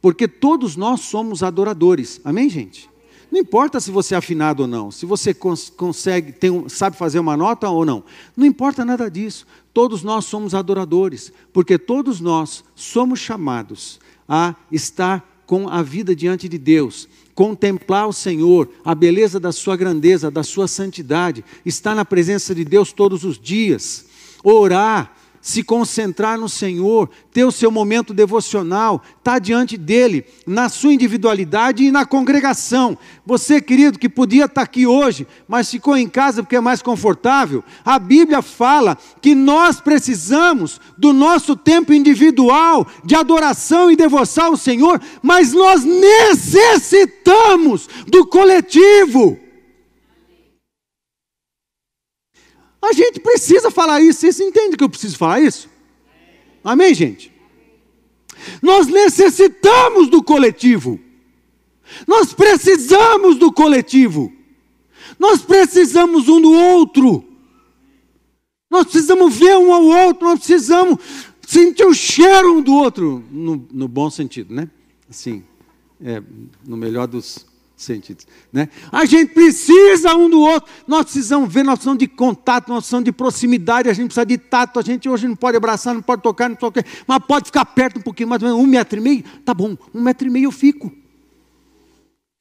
porque 0.00 0.26
todos 0.26 0.74
nós 0.74 1.02
somos 1.02 1.42
adoradores. 1.42 2.18
Amém, 2.24 2.48
gente? 2.48 2.90
Não 3.30 3.40
importa 3.40 3.80
se 3.80 3.90
você 3.90 4.14
é 4.14 4.18
afinado 4.18 4.62
ou 4.62 4.68
não, 4.68 4.90
se 4.90 5.06
você 5.06 5.32
cons 5.32 5.70
consegue, 5.70 6.32
tem, 6.32 6.68
sabe 6.68 6.96
fazer 6.96 7.18
uma 7.18 7.36
nota 7.36 7.68
ou 7.68 7.84
não. 7.84 8.04
Não 8.36 8.46
importa 8.46 8.84
nada 8.84 9.10
disso. 9.10 9.46
Todos 9.72 10.02
nós 10.02 10.26
somos 10.26 10.54
adoradores, 10.54 11.32
porque 11.52 11.78
todos 11.78 12.20
nós 12.20 12.62
somos 12.74 13.20
chamados 13.20 13.98
a 14.28 14.54
estar 14.70 15.44
com 15.46 15.68
a 15.68 15.82
vida 15.82 16.14
diante 16.14 16.48
de 16.48 16.58
Deus, 16.58 17.08
contemplar 17.34 18.06
o 18.06 18.12
Senhor, 18.12 18.68
a 18.84 18.94
beleza 18.94 19.40
da 19.40 19.52
sua 19.52 19.76
grandeza, 19.76 20.30
da 20.30 20.42
sua 20.42 20.68
santidade, 20.68 21.44
estar 21.64 21.94
na 21.94 22.04
presença 22.04 22.54
de 22.54 22.64
Deus 22.64 22.92
todos 22.92 23.24
os 23.24 23.38
dias, 23.38 24.06
orar, 24.44 25.16
se 25.42 25.62
concentrar 25.64 26.38
no 26.38 26.48
Senhor, 26.48 27.10
ter 27.32 27.44
o 27.44 27.50
seu 27.50 27.68
momento 27.68 28.14
devocional, 28.14 29.02
estar 29.18 29.32
tá 29.32 29.38
diante 29.40 29.76
dele, 29.76 30.24
na 30.46 30.68
sua 30.68 30.92
individualidade 30.92 31.82
e 31.82 31.90
na 31.90 32.06
congregação. 32.06 32.96
Você, 33.26 33.60
querido, 33.60 33.98
que 33.98 34.08
podia 34.08 34.44
estar 34.44 34.62
aqui 34.62 34.86
hoje, 34.86 35.26
mas 35.48 35.68
ficou 35.68 35.96
em 35.96 36.08
casa 36.08 36.44
porque 36.44 36.54
é 36.54 36.60
mais 36.60 36.80
confortável, 36.80 37.64
a 37.84 37.98
Bíblia 37.98 38.40
fala 38.40 38.96
que 39.20 39.34
nós 39.34 39.80
precisamos 39.80 40.80
do 40.96 41.12
nosso 41.12 41.56
tempo 41.56 41.92
individual 41.92 42.86
de 43.04 43.16
adoração 43.16 43.90
e 43.90 43.96
devoção 43.96 44.46
ao 44.46 44.56
Senhor, 44.56 45.00
mas 45.20 45.52
nós 45.52 45.82
necessitamos 45.84 47.88
do 48.06 48.24
coletivo. 48.24 49.41
A 52.82 52.92
gente 52.92 53.20
precisa 53.20 53.70
falar 53.70 54.00
isso. 54.00 54.20
Vocês 54.20 54.40
entendem 54.40 54.76
que 54.76 54.82
eu 54.82 54.88
preciso 54.88 55.16
falar 55.16 55.40
isso? 55.40 55.70
Amém, 56.64 56.92
gente? 56.92 57.32
Nós 58.60 58.88
necessitamos 58.88 60.08
do 60.08 60.22
coletivo. 60.22 60.98
Nós 62.06 62.32
precisamos 62.32 63.36
do 63.36 63.52
coletivo. 63.52 64.32
Nós 65.18 65.42
precisamos 65.42 66.28
um 66.28 66.40
do 66.40 66.52
outro. 66.52 67.24
Nós 68.68 68.84
precisamos 68.84 69.36
ver 69.36 69.56
um 69.56 69.72
ao 69.72 69.84
outro. 69.84 70.28
Nós 70.28 70.38
precisamos 70.38 70.98
sentir 71.46 71.84
o 71.84 71.94
cheiro 71.94 72.54
um 72.54 72.62
do 72.62 72.74
outro. 72.74 73.22
No, 73.30 73.64
no 73.70 73.86
bom 73.86 74.10
sentido, 74.10 74.52
né? 74.52 74.68
Assim, 75.08 75.44
é, 76.02 76.22
no 76.66 76.76
melhor 76.76 77.06
dos 77.06 77.46
sentidos. 77.82 78.26
Né? 78.52 78.68
A 78.90 79.04
gente 79.04 79.32
precisa 79.32 80.14
um 80.14 80.28
do 80.28 80.40
outro, 80.40 80.70
nós 80.86 81.04
precisamos 81.04 81.52
ver, 81.52 81.62
nós 81.62 81.74
precisamos 81.74 81.98
de 81.98 82.06
contato, 82.06 82.68
nós 82.68 82.78
precisamos 82.78 83.04
de 83.04 83.12
proximidade, 83.12 83.88
a 83.88 83.92
gente 83.92 84.06
precisa 84.06 84.26
de 84.26 84.38
tato, 84.38 84.78
a 84.78 84.82
gente 84.82 85.08
hoje 85.08 85.26
não 85.26 85.36
pode 85.36 85.56
abraçar, 85.56 85.94
não 85.94 86.02
pode 86.02 86.22
tocar, 86.22 86.48
não 86.48 86.56
toca, 86.56 86.84
mas 87.06 87.18
pode 87.26 87.46
ficar 87.46 87.64
perto 87.64 87.98
um 87.98 88.02
pouquinho, 88.02 88.28
mais 88.28 88.42
ou 88.42 88.48
menos 88.48 88.62
um 88.62 88.66
metro 88.66 88.98
e 88.98 89.02
meio, 89.02 89.24
tá 89.44 89.52
bom, 89.52 89.76
um 89.94 90.00
metro 90.00 90.26
e 90.28 90.30
meio 90.30 90.46
eu 90.46 90.52
fico. 90.52 91.01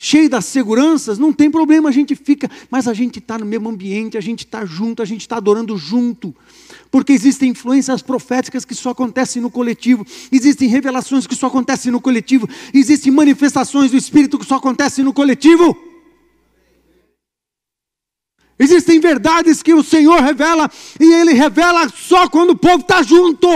Cheio 0.04 0.28
das 0.28 0.46
seguranças, 0.46 1.20
não 1.20 1.32
tem 1.32 1.52
problema, 1.52 1.88
a 1.88 1.92
gente 1.92 2.16
fica, 2.16 2.50
mas 2.72 2.88
a 2.88 2.94
gente 2.94 3.20
está 3.20 3.38
no 3.38 3.46
mesmo 3.46 3.70
ambiente, 3.70 4.18
a 4.18 4.22
gente 4.22 4.40
está 4.40 4.66
junto, 4.66 5.00
a 5.00 5.06
gente 5.06 5.22
está 5.22 5.38
adorando 5.38 5.78
junto 5.78 6.36
porque 6.90 7.14
existem 7.14 7.52
influências 7.52 8.02
proféticas 8.02 8.66
que 8.66 8.74
só 8.74 8.90
acontecem 8.90 9.42
no 9.42 9.52
coletivo, 9.52 10.04
existem 10.32 10.68
revelações 10.68 11.28
que 11.28 11.36
só 11.36 11.48
acontecem 11.48 11.92
no 11.92 12.02
coletivo, 12.02 12.50
existem 12.74 13.12
manifestações 13.12 13.92
do 13.92 13.98
Espírito 13.98 14.40
que 14.40 14.46
só 14.46 14.56
acontecem 14.56 15.06
no 15.06 15.14
coletivo. 15.14 15.78
Existem 18.58 19.00
verdades 19.00 19.62
que 19.62 19.74
o 19.74 19.84
Senhor 19.84 20.20
revela 20.20 20.70
e 21.00 21.14
Ele 21.14 21.34
revela 21.34 21.88
só 21.90 22.28
quando 22.28 22.52
o 22.52 22.58
povo 22.58 22.82
está 22.82 23.04
junto. 23.04 23.48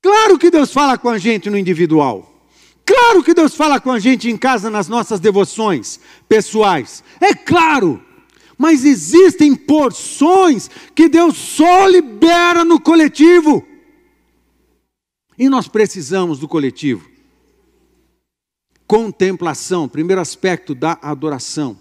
Claro 0.00 0.38
que 0.38 0.50
Deus 0.50 0.72
fala 0.72 0.96
com 0.96 1.08
a 1.08 1.18
gente 1.18 1.50
no 1.50 1.58
individual. 1.58 2.31
Claro 2.84 3.22
que 3.22 3.34
Deus 3.34 3.54
fala 3.54 3.80
com 3.80 3.90
a 3.90 3.98
gente 3.98 4.28
em 4.28 4.36
casa 4.36 4.70
nas 4.70 4.88
nossas 4.88 5.20
devoções 5.20 6.00
pessoais. 6.28 7.02
É 7.20 7.34
claro 7.34 8.02
mas 8.62 8.84
existem 8.84 9.56
porções 9.56 10.70
que 10.94 11.08
Deus 11.08 11.36
só 11.36 11.84
libera 11.88 12.64
no 12.64 12.80
coletivo. 12.80 13.66
E 15.36 15.48
nós 15.48 15.66
precisamos 15.66 16.38
do 16.38 16.46
coletivo. 16.46 17.10
Contemplação, 18.86 19.88
primeiro 19.88 20.20
aspecto 20.20 20.76
da 20.76 20.96
adoração. 21.02 21.76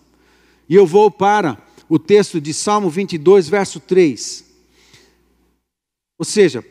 E 0.67 0.73
eu 0.73 0.87
vou 0.87 1.11
para 1.11 1.55
o 1.87 1.99
texto 1.99 2.41
de 2.41 2.51
Salmo 2.51 2.89
22, 2.89 3.47
verso 3.47 3.79
3. 3.79 4.43
Ou 6.17 6.25
seja, 6.25 6.65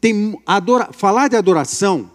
tem 0.00 0.40
adora, 0.46 0.92
falar 0.92 1.26
de 1.26 1.36
adoração 1.36 2.08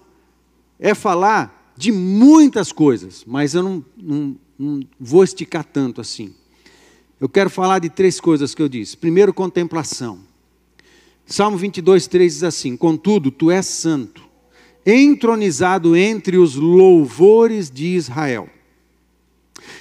é 0.80 0.93
falar 0.93 1.73
de 1.78 1.91
muitas 1.91 2.71
coisas, 2.71 3.23
mas 3.26 3.53
eu 3.53 3.63
não, 3.63 3.86
não, 3.97 4.36
não 4.57 4.80
vou 4.99 5.23
esticar 5.23 5.63
tanto 5.63 6.01
assim. 6.01 6.34
Eu 7.19 7.30
quero 7.30 7.49
falar 7.49 7.80
de 7.80 7.89
três 7.89 8.19
coisas 8.19 8.53
que 8.53 8.61
eu 8.61 8.69
disse. 8.69 8.97
Primeiro, 8.97 9.34
contemplação. 9.34 10.19
Salmo 11.26 11.57
22, 11.57 12.07
3 12.07 12.34
diz 12.34 12.43
assim: 12.43 12.78
Contudo, 12.78 13.32
tu 13.32 13.49
és 13.49 13.65
santo, 13.65 14.23
entronizado 14.86 15.95
entre 15.95 16.38
os 16.38 16.55
louvores 16.55 17.71
de 17.71 17.88
Israel. 17.88 18.49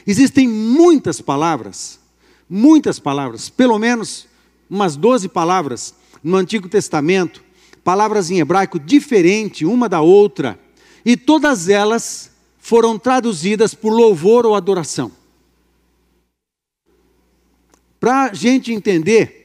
Existem 0.07 0.49
muitas 0.49 1.20
palavras, 1.20 2.01
muitas 2.49 2.99
palavras, 2.99 3.51
pelo 3.51 3.78
menos 3.78 4.26
umas 4.70 4.97
12 4.97 5.28
palavras 5.28 5.95
no 6.22 6.36
Antigo 6.36 6.68
Testamento, 6.68 7.45
palavras 7.82 8.30
em 8.30 8.38
hebraico 8.38 8.78
diferente 8.78 9.66
uma 9.66 9.88
da 9.88 10.01
outra, 10.01 10.59
e 11.05 11.16
todas 11.16 11.68
elas 11.68 12.30
foram 12.59 12.98
traduzidas 12.98 13.74
por 13.74 13.92
louvor 13.92 14.46
ou 14.46 14.55
adoração. 14.55 15.12
Para 18.00 18.24
a 18.24 18.34
gente 18.34 18.72
entender 18.72 19.44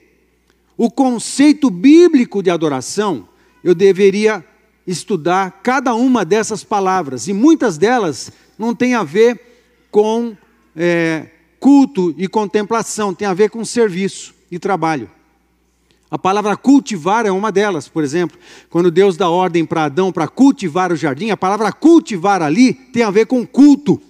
o 0.78 0.89
conceito 0.89 1.70
bíblico 1.70 2.41
de 2.41 2.49
adoração, 2.49 3.28
eu 3.64 3.76
deveria 3.76 4.45
estudar 4.88 5.60
cada 5.62 5.93
uma 5.93 6.24
dessas 6.24 6.64
palavras, 6.64 7.28
e 7.28 7.34
muitas 7.34 7.78
delas 7.78 8.32
não 8.57 8.74
têm 8.74 8.95
a 8.95 9.03
ver 9.03 9.39
com 9.91 10.36
é, 10.76 11.28
culto 11.60 12.16
e 12.18 12.28
contemplação, 12.28 13.14
tem 13.14 13.28
a 13.28 13.34
ver 13.34 13.49
com 13.49 13.64
serviço 13.66 14.34
e 14.49 14.57
trabalho. 14.57 15.12
A 16.12 16.18
palavra 16.18 16.57
cultivar 16.57 17.26
é 17.26 17.32
uma 17.32 17.51
delas, 17.51 17.88
por 17.88 18.03
exemplo, 18.03 18.38
quando 18.70 18.89
Deus 18.89 19.16
dá 19.16 19.30
ordem 19.30 19.64
para 19.64 19.84
Adão 19.84 20.12
para 20.12 20.28
cultivar 20.28 20.91
o 20.91 20.95
jardim, 20.95 21.30
a 21.30 21.38
palavra 21.38 21.72
cultivar 21.72 22.41
ali 22.41 22.74
tem 22.74 23.03
a 23.03 23.12
ver 23.12 23.28
com 23.28 23.45
culto. 23.45 24.01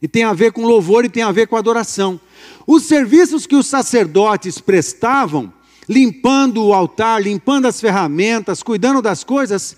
E 0.00 0.08
tem 0.08 0.24
a 0.24 0.32
ver 0.32 0.52
com 0.52 0.64
louvor 0.64 1.04
e 1.04 1.08
tem 1.08 1.22
a 1.22 1.32
ver 1.32 1.46
com 1.46 1.56
adoração. 1.56 2.18
Os 2.66 2.84
serviços 2.84 3.46
que 3.46 3.56
os 3.56 3.66
sacerdotes 3.66 4.58
prestavam, 4.58 5.52
limpando 5.88 6.64
o 6.64 6.72
altar, 6.72 7.22
limpando 7.22 7.66
as 7.66 7.78
ferramentas, 7.78 8.62
cuidando 8.62 9.02
das 9.02 9.22
coisas, 9.22 9.76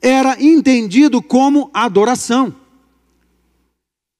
era 0.00 0.40
entendido 0.40 1.20
como 1.20 1.68
adoração. 1.74 2.54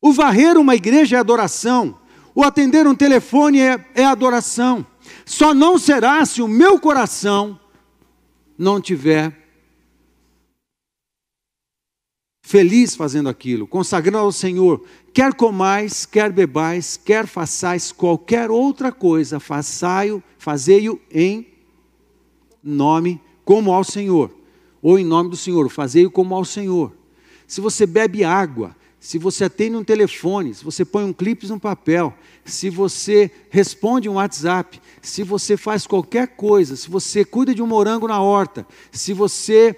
O 0.01 0.13
varrer 0.13 0.57
uma 0.57 0.75
igreja 0.75 1.17
é 1.17 1.21
adoração. 1.21 1.97
O 2.35 2.45
atender 2.45 2.87
um 2.87 2.95
telefone 2.95 3.61
é, 3.61 3.85
é 3.95 4.05
adoração. 4.05 4.87
Só 5.29 5.53
não 5.53 5.77
será 5.77 6.25
se 6.25 6.41
o 6.41 6.49
meu 6.49 6.81
coração 6.81 7.61
não 8.57 8.81
tiver 8.81 9.37
feliz 12.41 12.97
fazendo 12.97 13.29
aquilo, 13.29 13.67
consagrando 13.67 14.17
ao 14.17 14.33
Senhor, 14.33 14.83
quer 15.13 15.35
comais, 15.35 16.07
quer 16.07 16.33
bebais, 16.33 16.97
quer 16.97 17.27
façais 17.27 17.93
qualquer 17.93 18.51
outra 18.51 18.91
coisa, 18.91 19.39
façai-o, 19.39 20.23
fazei-o 20.39 20.99
em 21.13 21.47
nome 22.65 23.21
como 23.45 23.71
ao 23.71 23.85
Senhor, 23.85 24.35
ou 24.81 24.99
em 24.99 25.05
nome 25.05 25.29
do 25.29 25.37
Senhor, 25.37 25.69
fazei-o 25.69 26.11
como 26.11 26.35
ao 26.35 26.45
Senhor. 26.47 26.91
Se 27.47 27.61
você 27.61 27.85
bebe 27.85 28.25
água, 28.25 28.75
se 29.01 29.17
você 29.17 29.45
atende 29.45 29.77
um 29.77 29.85
telefone, 29.85 30.55
se 30.55 30.65
você 30.65 30.85
põe 30.85 31.05
um 31.05 31.13
clipe 31.13 31.47
no 31.47 31.61
papel, 31.61 32.13
se 32.45 32.69
você 32.69 33.31
responde 33.49 34.09
um 34.09 34.15
WhatsApp, 34.15 34.81
se 35.01 35.23
você 35.23 35.57
faz 35.57 35.87
qualquer 35.87 36.29
coisa, 36.29 36.75
se 36.75 36.91
você 36.91 37.25
cuida 37.25 37.55
de 37.55 37.63
um 37.63 37.67
morango 37.67 38.09
na 38.09 38.21
horta, 38.21 38.67
se 38.91 39.13
você 39.13 39.77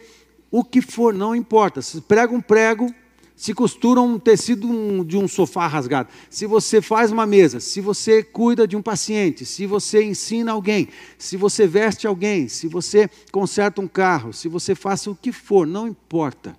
o 0.50 0.64
que 0.64 0.80
for, 0.80 1.14
não 1.14 1.36
importa. 1.36 1.80
Se 1.82 2.00
prega 2.00 2.34
um 2.34 2.40
prego, 2.40 2.92
se 3.36 3.54
costura 3.54 4.00
um 4.00 4.18
tecido 4.18 5.04
de 5.04 5.16
um 5.16 5.28
sofá 5.28 5.66
rasgado, 5.66 6.08
se 6.28 6.46
você 6.46 6.82
faz 6.82 7.12
uma 7.12 7.24
mesa, 7.24 7.60
se 7.60 7.80
você 7.80 8.22
cuida 8.22 8.66
de 8.66 8.76
um 8.76 8.82
paciente, 8.82 9.46
se 9.46 9.64
você 9.66 10.02
ensina 10.02 10.52
alguém, 10.52 10.88
se 11.16 11.36
você 11.36 11.66
veste 11.66 12.06
alguém, 12.06 12.48
se 12.48 12.68
você 12.68 13.08
conserta 13.30 13.80
um 13.80 13.88
carro, 13.88 14.32
se 14.32 14.48
você 14.48 14.74
faça 14.74 15.10
o 15.10 15.14
que 15.14 15.30
for, 15.30 15.66
não 15.66 15.86
importa. 15.86 16.54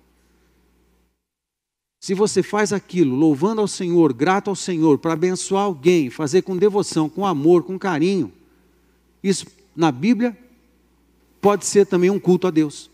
Se 2.02 2.14
você 2.14 2.42
faz 2.42 2.72
aquilo 2.72 3.14
louvando 3.14 3.60
ao 3.60 3.68
Senhor, 3.68 4.12
grato 4.12 4.50
ao 4.50 4.56
Senhor, 4.56 4.98
para 4.98 5.12
abençoar 5.12 5.62
alguém, 5.62 6.10
fazer 6.10 6.42
com 6.42 6.56
devoção, 6.56 7.08
com 7.08 7.24
amor, 7.24 7.62
com 7.62 7.78
carinho, 7.78 8.32
isso 9.22 9.46
na 9.76 9.92
Bíblia 9.92 10.36
pode 11.40 11.64
ser 11.64 11.86
também 11.86 12.10
um 12.10 12.18
culto 12.18 12.48
a 12.48 12.50
Deus. 12.50 12.90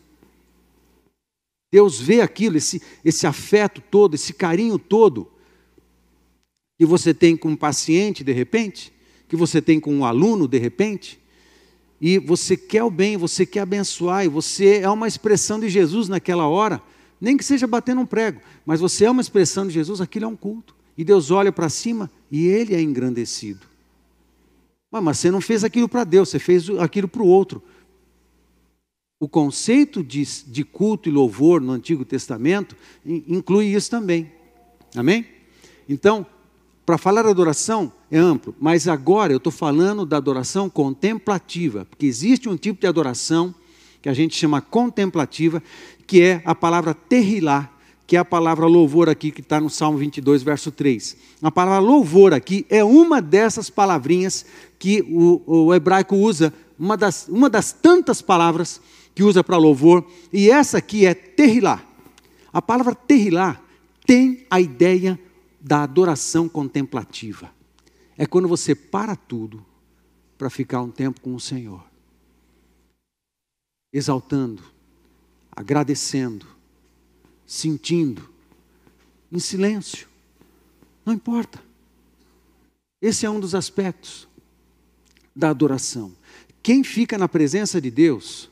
Deus 1.73 1.99
vê 1.99 2.21
aquilo, 2.21 2.59
esse, 2.59 2.83
esse 3.03 3.27
afeto 3.27 3.81
todo, 3.91 4.15
esse 4.15 4.35
carinho 4.35 4.79
todo, 4.79 5.27
que 6.79 6.85
você 6.85 7.15
tem 7.15 7.35
com 7.35 7.49
um 7.49 7.57
paciente 7.57 8.23
de 8.23 8.33
repente, 8.33 8.93
que 9.27 9.37
você 9.37 9.63
tem 9.63 9.81
com 9.81 9.95
um 9.95 10.05
aluno 10.05 10.47
de 10.47 10.59
repente, 10.59 11.19
e 11.99 12.19
você 12.19 12.59
quer 12.59 12.85
o 12.85 12.91
bem, 12.91 13.17
você 13.17 13.47
quer 13.47 13.61
abençoar, 13.61 14.27
e 14.27 14.29
você 14.29 14.81
é 14.81 14.91
uma 14.91 15.09
expressão 15.09 15.59
de 15.59 15.71
Jesus 15.71 16.11
naquela 16.11 16.47
hora, 16.47 16.83
nem 17.21 17.37
que 17.37 17.45
seja 17.45 17.67
batendo 17.67 18.01
um 18.01 18.07
prego, 18.07 18.41
mas 18.65 18.81
você 18.81 19.05
é 19.05 19.11
uma 19.11 19.21
expressão 19.21 19.67
de 19.67 19.73
Jesus, 19.73 20.01
aquilo 20.01 20.25
é 20.25 20.29
um 20.29 20.37
culto. 20.37 20.75
E 20.97 21.05
Deus 21.05 21.31
olha 21.31 21.53
para 21.53 21.69
cima 21.69 22.11
e 22.31 22.47
ele 22.47 22.75
é 22.75 22.81
engrandecido. 22.81 23.67
Mas 24.91 25.19
você 25.19 25.31
não 25.31 25.41
fez 25.41 25.63
aquilo 25.63 25.89
para 25.89 26.05
Deus, 26.05 26.29
você 26.29 26.39
fez 26.39 26.69
aquilo 26.71 27.07
para 27.07 27.23
o 27.23 27.27
outro. 27.27 27.63
O 29.21 29.29
conceito 29.29 30.03
de, 30.03 30.25
de 30.47 30.65
culto 30.65 31.09
e 31.09 31.13
louvor 31.13 31.61
no 31.61 31.73
Antigo 31.73 32.05
Testamento 32.05 32.77
inclui 33.05 33.67
isso 33.67 33.91
também. 33.91 34.33
Amém? 34.95 35.27
Então, 35.89 36.27
para 36.87 36.97
falar 36.97 37.27
adoração 37.27 37.93
é 38.11 38.17
amplo, 38.17 38.55
mas 38.59 38.89
agora 38.89 39.33
eu 39.33 39.37
estou 39.37 39.53
falando 39.53 40.07
da 40.07 40.17
adoração 40.17 40.71
contemplativa, 40.71 41.85
porque 41.85 42.07
existe 42.07 42.49
um 42.49 42.57
tipo 42.57 42.81
de 42.81 42.87
adoração 42.87 43.55
que 44.01 44.09
a 44.09 44.15
gente 44.15 44.35
chama 44.35 44.61
contemplativa, 44.63 45.63
que 46.09 46.23
é 46.23 46.43
a 46.47 46.55
palavra 46.55 46.95
terrilá, 46.95 47.71
que 48.07 48.17
é 48.17 48.19
a 48.19 48.25
palavra 48.25 48.65
louvor 48.65 49.11
aqui 49.11 49.31
que 49.31 49.43
está 49.43 49.61
no 49.61 49.69
Salmo 49.69 49.99
22, 49.99 50.43
verso 50.43 50.73
3. 50.73 51.15
A 51.43 51.51
palavra 51.51 51.81
louvor 51.81 52.33
aqui 52.33 52.65
é 52.71 52.83
uma 52.83 53.21
dessas 53.21 53.69
palavrinhas 53.69 54.47
que 54.79 55.03
o, 55.03 55.67
o 55.67 55.75
hebraico 55.75 56.17
usa, 56.17 56.53
uma 56.79 56.97
das, 56.97 57.29
uma 57.29 57.51
das 57.51 57.73
tantas 57.73 58.23
palavras 58.23 58.81
que 59.15 59.23
usa 59.23 59.45
para 59.45 59.59
louvor, 59.59 60.03
e 60.33 60.51
essa 60.51 60.79
aqui 60.79 61.05
é 61.05 61.13
terrilá. 61.13 61.85
A 62.51 62.63
palavra 62.63 62.95
terrilá 62.95 63.61
tem 64.07 64.47
a 64.49 64.59
ideia 64.59 65.21
da 65.61 65.83
adoração 65.83 66.49
contemplativa. 66.49 67.51
É 68.17 68.25
quando 68.25 68.49
você 68.49 68.75
para 68.75 69.15
tudo 69.15 69.63
para 70.39 70.49
ficar 70.49 70.81
um 70.81 70.91
tempo 70.91 71.21
com 71.21 71.35
o 71.35 71.41
Senhor, 71.41 71.85
exaltando, 73.93 74.63
agradecendo, 75.59 76.47
sentindo, 77.45 78.33
em 79.31 79.41
silêncio. 79.41 80.07
Não 81.05 81.13
importa. 81.13 81.61
Esse 83.03 83.27
é 83.27 83.31
um 83.31 83.41
dos 83.41 83.57
aspectos 83.57 84.29
da 85.35 85.51
adoração. 85.51 86.15
Quem 86.63 86.85
fica 86.85 87.19
na 87.19 87.29
presença 87.29 87.81
de 87.81 87.91
Deus 87.91 88.49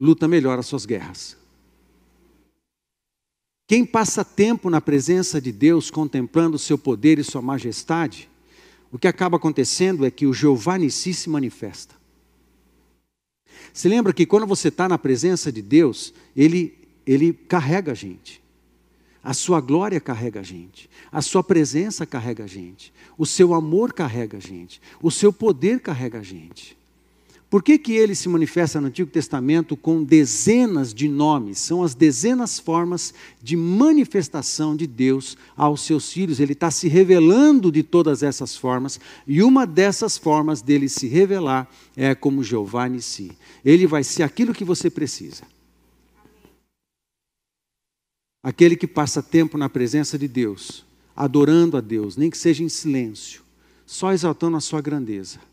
luta 0.00 0.26
melhor 0.26 0.58
as 0.58 0.66
suas 0.66 0.84
guerras. 0.84 1.36
Quem 3.68 3.86
passa 3.86 4.24
tempo 4.24 4.68
na 4.68 4.80
presença 4.80 5.40
de 5.40 5.52
Deus, 5.52 5.92
contemplando 5.92 6.56
o 6.56 6.58
seu 6.58 6.76
poder 6.76 7.20
e 7.20 7.24
sua 7.24 7.40
majestade, 7.40 8.28
o 8.90 8.98
que 8.98 9.06
acaba 9.06 9.36
acontecendo 9.36 10.04
é 10.04 10.10
que 10.10 10.26
o 10.26 10.34
Jeová 10.34 10.76
Nissi 10.76 11.14
se 11.14 11.30
manifesta. 11.30 11.99
Se 13.72 13.88
lembra 13.88 14.12
que 14.12 14.26
quando 14.26 14.46
você 14.46 14.68
está 14.68 14.88
na 14.88 14.98
presença 14.98 15.50
de 15.52 15.62
Deus, 15.62 16.12
ele, 16.36 16.74
ele 17.06 17.32
carrega 17.32 17.92
a 17.92 17.94
gente. 17.94 18.40
A 19.22 19.34
sua 19.34 19.60
glória 19.60 20.00
carrega 20.00 20.40
a 20.40 20.42
gente. 20.42 20.88
A 21.12 21.20
sua 21.20 21.44
presença 21.44 22.06
carrega 22.06 22.44
a 22.44 22.46
gente. 22.46 22.92
O 23.18 23.26
seu 23.26 23.52
amor 23.52 23.92
carrega 23.92 24.38
a 24.38 24.40
gente. 24.40 24.80
O 25.02 25.10
seu 25.10 25.32
poder 25.32 25.80
carrega 25.80 26.20
a 26.20 26.22
gente. 26.22 26.76
Por 27.50 27.64
que, 27.64 27.76
que 27.76 27.94
ele 27.94 28.14
se 28.14 28.28
manifesta 28.28 28.80
no 28.80 28.86
Antigo 28.86 29.10
Testamento 29.10 29.76
com 29.76 30.04
dezenas 30.04 30.94
de 30.94 31.08
nomes? 31.08 31.58
São 31.58 31.82
as 31.82 31.96
dezenas 31.96 32.60
formas 32.60 33.12
de 33.42 33.56
manifestação 33.56 34.76
de 34.76 34.86
Deus 34.86 35.36
aos 35.56 35.80
seus 35.80 36.12
filhos. 36.12 36.38
Ele 36.38 36.52
está 36.52 36.70
se 36.70 36.86
revelando 36.86 37.72
de 37.72 37.82
todas 37.82 38.22
essas 38.22 38.56
formas, 38.56 39.00
e 39.26 39.42
uma 39.42 39.66
dessas 39.66 40.16
formas 40.16 40.62
dele 40.62 40.88
se 40.88 41.08
revelar 41.08 41.68
é 41.96 42.14
como 42.14 42.44
Jeová 42.44 42.88
Nissi. 42.88 43.32
Ele 43.64 43.84
vai 43.84 44.04
ser 44.04 44.22
aquilo 44.22 44.54
que 44.54 44.64
você 44.64 44.88
precisa. 44.88 45.42
Aquele 48.44 48.76
que 48.76 48.86
passa 48.86 49.20
tempo 49.20 49.58
na 49.58 49.68
presença 49.68 50.16
de 50.16 50.28
Deus, 50.28 50.84
adorando 51.16 51.76
a 51.76 51.80
Deus, 51.80 52.16
nem 52.16 52.30
que 52.30 52.38
seja 52.38 52.62
em 52.62 52.68
silêncio, 52.68 53.42
só 53.84 54.12
exaltando 54.12 54.56
a 54.56 54.60
sua 54.60 54.80
grandeza 54.80 55.50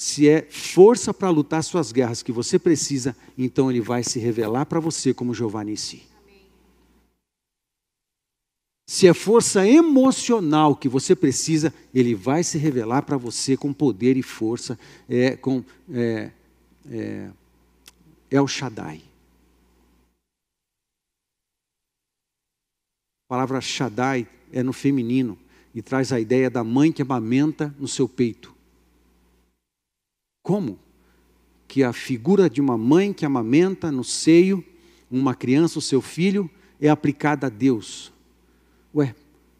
se 0.00 0.28
é 0.28 0.42
força 0.42 1.12
para 1.12 1.28
lutar 1.28 1.64
suas 1.64 1.90
guerras 1.90 2.22
que 2.22 2.30
você 2.30 2.56
precisa, 2.56 3.16
então 3.36 3.68
ele 3.68 3.80
vai 3.80 4.04
se 4.04 4.20
revelar 4.20 4.64
para 4.64 4.78
você 4.78 5.12
como 5.12 5.34
Jeová 5.34 5.64
Nissi. 5.64 6.06
Se 8.86 9.08
é 9.08 9.12
força 9.12 9.66
emocional 9.66 10.76
que 10.76 10.88
você 10.88 11.16
precisa, 11.16 11.74
ele 11.92 12.14
vai 12.14 12.44
se 12.44 12.56
revelar 12.56 13.02
para 13.02 13.16
você 13.16 13.56
com 13.56 13.72
poder 13.72 14.16
e 14.16 14.22
força, 14.22 14.78
é, 15.08 15.36
com 15.36 15.64
é, 15.92 16.30
é, 16.90 17.30
El 18.30 18.46
Shaddai. 18.46 19.02
A 23.26 23.28
palavra 23.28 23.60
Shaddai 23.60 24.28
é 24.52 24.62
no 24.62 24.72
feminino 24.72 25.36
e 25.74 25.82
traz 25.82 26.12
a 26.12 26.20
ideia 26.20 26.48
da 26.48 26.62
mãe 26.62 26.92
que 26.92 27.02
amamenta 27.02 27.74
no 27.78 27.88
seu 27.88 28.08
peito. 28.08 28.57
Como? 30.48 30.78
Que 31.66 31.82
a 31.82 31.92
figura 31.92 32.48
de 32.48 32.58
uma 32.58 32.78
mãe 32.78 33.12
que 33.12 33.26
amamenta 33.26 33.92
no 33.92 34.02
seio 34.02 34.64
uma 35.10 35.34
criança, 35.34 35.78
o 35.78 35.82
seu 35.82 36.00
filho, 36.00 36.50
é 36.80 36.88
aplicada 36.88 37.48
a 37.48 37.50
Deus. 37.50 38.10
Ué, 38.94 39.14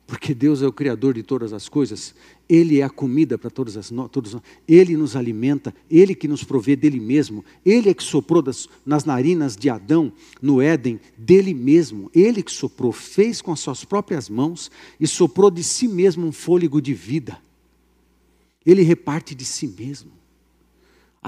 porque 0.06 0.32
Deus 0.32 0.62
é 0.62 0.66
o 0.66 0.72
Criador 0.72 1.12
de 1.12 1.22
todas 1.22 1.52
as 1.52 1.68
coisas, 1.68 2.14
Ele 2.48 2.80
é 2.80 2.84
a 2.84 2.88
comida 2.88 3.36
para 3.36 3.50
todas 3.50 3.76
as 3.76 3.92
todos 4.10 4.34
Ele 4.66 4.96
nos 4.96 5.14
alimenta, 5.14 5.74
Ele 5.90 6.14
que 6.14 6.26
nos 6.26 6.42
provê 6.42 6.74
dele 6.74 7.00
mesmo, 7.00 7.44
Ele 7.66 7.90
é 7.90 7.94
que 7.94 8.02
soprou 8.02 8.40
das, 8.40 8.66
nas 8.86 9.04
narinas 9.04 9.58
de 9.58 9.68
Adão, 9.68 10.10
no 10.40 10.62
Éden, 10.62 10.98
dele 11.18 11.52
mesmo, 11.52 12.10
Ele 12.14 12.42
que 12.42 12.50
soprou, 12.50 12.92
fez 12.92 13.42
com 13.42 13.52
as 13.52 13.60
suas 13.60 13.84
próprias 13.84 14.30
mãos 14.30 14.70
e 14.98 15.06
soprou 15.06 15.50
de 15.50 15.62
si 15.62 15.86
mesmo 15.86 16.26
um 16.26 16.32
fôlego 16.32 16.80
de 16.80 16.94
vida. 16.94 17.38
Ele 18.64 18.80
reparte 18.80 19.34
de 19.34 19.44
si 19.44 19.68
mesmo. 19.68 20.17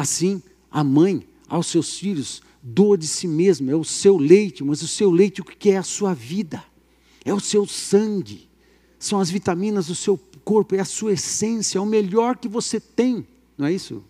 Assim, 0.00 0.42
a 0.70 0.82
mãe 0.82 1.28
aos 1.46 1.66
seus 1.66 1.98
filhos 1.98 2.40
doa 2.62 2.96
de 2.96 3.06
si 3.06 3.28
mesma, 3.28 3.70
é 3.70 3.74
o 3.74 3.84
seu 3.84 4.16
leite, 4.16 4.64
mas 4.64 4.80
o 4.80 4.88
seu 4.88 5.10
leite 5.10 5.42
o 5.42 5.44
que 5.44 5.68
é 5.68 5.76
a 5.76 5.82
sua 5.82 6.14
vida? 6.14 6.64
É 7.22 7.34
o 7.34 7.38
seu 7.38 7.66
sangue, 7.66 8.48
são 8.98 9.20
as 9.20 9.28
vitaminas 9.28 9.88
do 9.88 9.94
seu 9.94 10.18
corpo, 10.42 10.74
é 10.74 10.80
a 10.80 10.86
sua 10.86 11.12
essência, 11.12 11.76
é 11.76 11.82
o 11.82 11.84
melhor 11.84 12.38
que 12.38 12.48
você 12.48 12.80
tem, 12.80 13.26
não 13.58 13.66
é 13.66 13.74
isso? 13.74 14.02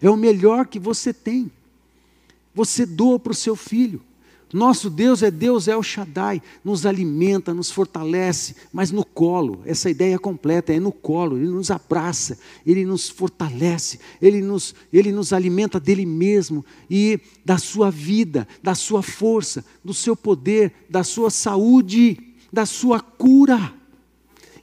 É 0.00 0.08
o 0.08 0.16
melhor 0.16 0.68
que 0.68 0.78
você 0.78 1.12
tem. 1.12 1.50
Você 2.54 2.86
doa 2.86 3.18
para 3.18 3.32
o 3.32 3.34
seu 3.34 3.56
filho. 3.56 4.00
Nosso 4.54 4.88
Deus 4.88 5.20
é 5.24 5.32
Deus 5.32 5.66
El 5.66 5.82
Shaddai, 5.82 6.40
nos 6.64 6.86
alimenta, 6.86 7.52
nos 7.52 7.72
fortalece, 7.72 8.54
mas 8.72 8.92
no 8.92 9.04
colo, 9.04 9.60
essa 9.64 9.90
ideia 9.90 10.16
completa 10.16 10.72
é 10.72 10.78
no 10.78 10.92
colo, 10.92 11.36
Ele 11.36 11.48
nos 11.48 11.72
abraça, 11.72 12.38
Ele 12.64 12.84
nos 12.84 13.08
fortalece, 13.10 13.98
Ele 14.22 14.40
nos, 14.40 14.72
Ele 14.92 15.10
nos 15.10 15.32
alimenta 15.32 15.80
dele 15.80 16.06
mesmo 16.06 16.64
e 16.88 17.18
da 17.44 17.58
sua 17.58 17.90
vida, 17.90 18.46
da 18.62 18.76
sua 18.76 19.02
força, 19.02 19.64
do 19.84 19.92
seu 19.92 20.14
poder, 20.14 20.72
da 20.88 21.02
sua 21.02 21.30
saúde, 21.30 22.16
da 22.52 22.64
sua 22.64 23.00
cura. 23.00 23.74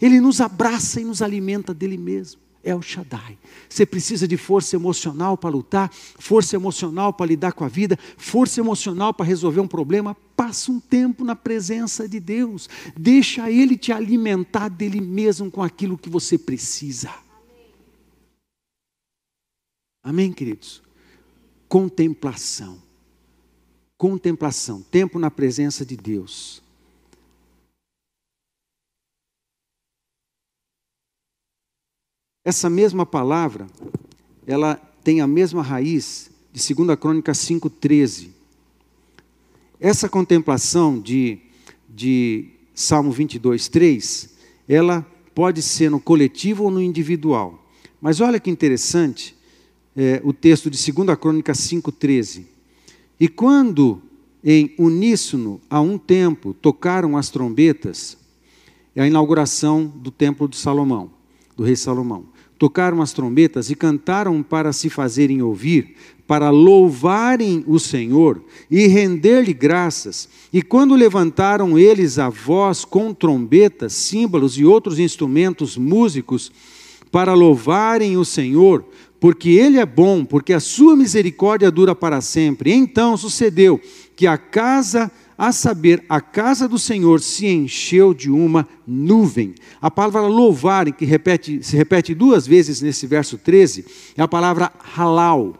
Ele 0.01 0.21
nos 0.21 0.39
abraça 0.39 1.01
e 1.01 1.03
nos 1.03 1.21
alimenta 1.21 1.73
dele 1.73 1.97
mesmo. 1.97 2.39
É 2.63 2.75
o 2.75 2.81
Shaddai. 2.81 3.37
Você 3.67 3.85
precisa 3.85 4.27
de 4.27 4.37
força 4.37 4.75
emocional 4.75 5.35
para 5.35 5.49
lutar, 5.49 5.91
força 5.91 6.55
emocional 6.55 7.11
para 7.11 7.25
lidar 7.25 7.53
com 7.53 7.63
a 7.63 7.67
vida, 7.67 7.97
força 8.17 8.59
emocional 8.59 9.13
para 9.13 9.25
resolver 9.25 9.59
um 9.59 9.67
problema. 9.67 10.15
Passa 10.35 10.71
um 10.71 10.79
tempo 10.79 11.23
na 11.23 11.35
presença 11.35 12.07
de 12.07 12.19
Deus. 12.19 12.69
Deixa 12.95 13.49
Ele 13.49 13.75
te 13.75 13.91
alimentar 13.91 14.69
dele 14.69 15.01
mesmo 15.01 15.49
com 15.49 15.63
aquilo 15.63 15.97
que 15.97 16.09
você 16.09 16.37
precisa. 16.37 17.11
Amém, 20.03 20.31
queridos? 20.31 20.83
Contemplação. 21.67 22.81
Contemplação. 23.97 24.81
Tempo 24.83 25.17
na 25.17 25.31
presença 25.31 25.85
de 25.85 25.95
Deus. 25.95 26.60
Essa 32.43 32.71
mesma 32.71 33.05
palavra, 33.05 33.67
ela 34.47 34.75
tem 35.03 35.21
a 35.21 35.27
mesma 35.27 35.61
raiz 35.61 36.31
de 36.51 36.73
2 36.73 36.97
Crônica 36.99 37.31
5,13. 37.31 38.29
Essa 39.79 40.09
contemplação 40.09 40.99
de, 40.99 41.37
de 41.87 42.49
Salmo 42.73 43.11
22, 43.11 43.67
3, 43.67 44.29
ela 44.67 45.05
pode 45.35 45.61
ser 45.61 45.91
no 45.91 45.99
coletivo 45.99 46.63
ou 46.63 46.71
no 46.71 46.81
individual. 46.81 47.63
Mas 48.01 48.19
olha 48.19 48.39
que 48.39 48.49
interessante 48.49 49.35
é, 49.95 50.19
o 50.23 50.33
texto 50.33 50.67
de 50.67 50.91
2 50.91 51.15
Crônica 51.19 51.53
5,13. 51.53 52.45
E 53.19 53.27
quando 53.27 54.01
em 54.43 54.73
uníssono, 54.79 55.61
a 55.69 55.79
um 55.79 55.95
tempo, 55.95 56.55
tocaram 56.55 57.15
as 57.15 57.29
trombetas, 57.29 58.17
é 58.95 59.03
a 59.03 59.07
inauguração 59.07 59.85
do 59.85 60.09
templo 60.09 60.47
de 60.47 60.57
Salomão, 60.57 61.20
do 61.61 61.65
rei 61.65 61.75
Salomão. 61.75 62.25
tocaram 62.57 63.01
as 63.01 63.11
trombetas 63.11 63.71
e 63.71 63.75
cantaram 63.75 64.43
para 64.43 64.71
se 64.71 64.87
fazerem 64.87 65.41
ouvir, 65.41 65.95
para 66.27 66.51
louvarem 66.51 67.63
o 67.67 67.79
Senhor 67.79 68.43
e 68.69 68.85
render-lhe 68.85 69.51
graças. 69.51 70.29
E 70.53 70.61
quando 70.61 70.93
levantaram 70.93 71.77
eles 71.77 72.19
a 72.19 72.29
voz 72.29 72.85
com 72.85 73.15
trombetas, 73.15 73.93
símbolos 73.93 74.59
e 74.59 74.65
outros 74.65 74.99
instrumentos 74.99 75.75
músicos, 75.75 76.51
para 77.11 77.33
louvarem 77.33 78.15
o 78.15 78.23
Senhor, 78.23 78.85
porque 79.19 79.49
Ele 79.49 79.79
é 79.79 79.85
bom, 79.85 80.23
porque 80.23 80.53
a 80.53 80.59
sua 80.59 80.95
misericórdia 80.95 81.69
dura 81.69 81.95
para 81.95 82.21
sempre. 82.21 82.71
Então 82.71 83.17
sucedeu 83.17 83.81
que 84.15 84.25
a 84.27 84.37
casa, 84.37 85.11
a 85.41 85.51
saber, 85.51 86.05
a 86.07 86.21
casa 86.21 86.67
do 86.67 86.77
Senhor 86.77 87.19
se 87.19 87.47
encheu 87.47 88.13
de 88.13 88.29
uma 88.29 88.67
nuvem. 88.85 89.55
A 89.81 89.89
palavra 89.89 90.21
louvar, 90.27 90.91
que 90.91 91.03
repete, 91.03 91.63
se 91.63 91.75
repete 91.75 92.13
duas 92.13 92.45
vezes 92.45 92.79
nesse 92.79 93.07
verso 93.07 93.39
13, 93.39 93.83
é 94.15 94.21
a 94.21 94.27
palavra 94.27 94.71
halal, 94.95 95.55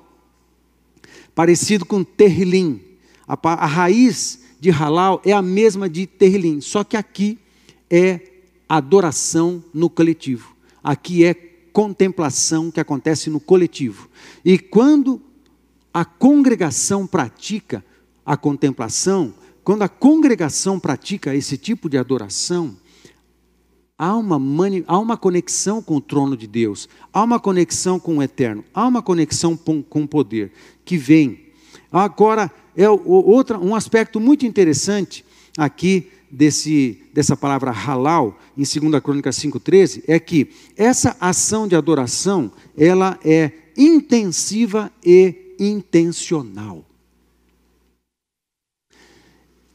parecido 1.33 1.83
com 1.83 2.03
terrilim. 2.03 2.79
A, 3.27 3.35
a 3.43 3.65
raiz 3.65 4.41
de 4.59 4.69
halal 4.69 5.19
é 5.25 5.33
a 5.33 5.41
mesma 5.41 5.89
de 5.89 6.05
terrilim, 6.05 6.61
só 6.61 6.83
que 6.83 6.95
aqui 6.95 7.39
é 7.89 8.19
adoração 8.69 9.63
no 9.73 9.89
coletivo. 9.89 10.55
Aqui 10.83 11.25
é 11.25 11.33
contemplação 11.33 12.69
que 12.69 12.79
acontece 12.79 13.31
no 13.31 13.39
coletivo. 13.39 14.07
E 14.45 14.59
quando 14.59 15.19
a 15.91 16.05
congregação 16.05 17.07
pratica 17.07 17.83
a 18.23 18.37
contemplação, 18.37 19.40
quando 19.71 19.83
a 19.83 19.87
congregação 19.87 20.77
pratica 20.77 21.33
esse 21.33 21.57
tipo 21.57 21.87
de 21.87 21.97
adoração, 21.97 22.75
há 23.97 24.17
uma, 24.17 24.37
mani, 24.37 24.83
há 24.85 24.99
uma 24.99 25.15
conexão 25.15 25.81
com 25.81 25.95
o 25.95 26.01
trono 26.01 26.35
de 26.35 26.45
Deus, 26.45 26.89
há 27.13 27.23
uma 27.23 27.39
conexão 27.39 27.97
com 27.97 28.17
o 28.17 28.21
eterno, 28.21 28.65
há 28.73 28.85
uma 28.85 29.01
conexão 29.01 29.55
com, 29.55 29.81
o 29.89 30.07
poder 30.09 30.51
que 30.83 30.97
vem. 30.97 31.53
Agora, 31.89 32.51
é 32.75 32.89
outra, 32.89 33.57
um 33.57 33.73
aspecto 33.73 34.19
muito 34.19 34.45
interessante 34.45 35.23
aqui 35.57 36.11
desse, 36.29 37.01
dessa 37.13 37.37
palavra 37.37 37.71
halal, 37.71 38.37
em 38.57 38.63
2 38.63 39.01
Crônicas 39.01 39.37
5,13, 39.37 40.03
é 40.05 40.19
que 40.19 40.49
essa 40.75 41.15
ação 41.17 41.65
de 41.65 41.77
adoração, 41.77 42.51
ela 42.77 43.17
é 43.23 43.53
intensiva 43.77 44.91
e 45.01 45.55
intencional. 45.57 46.90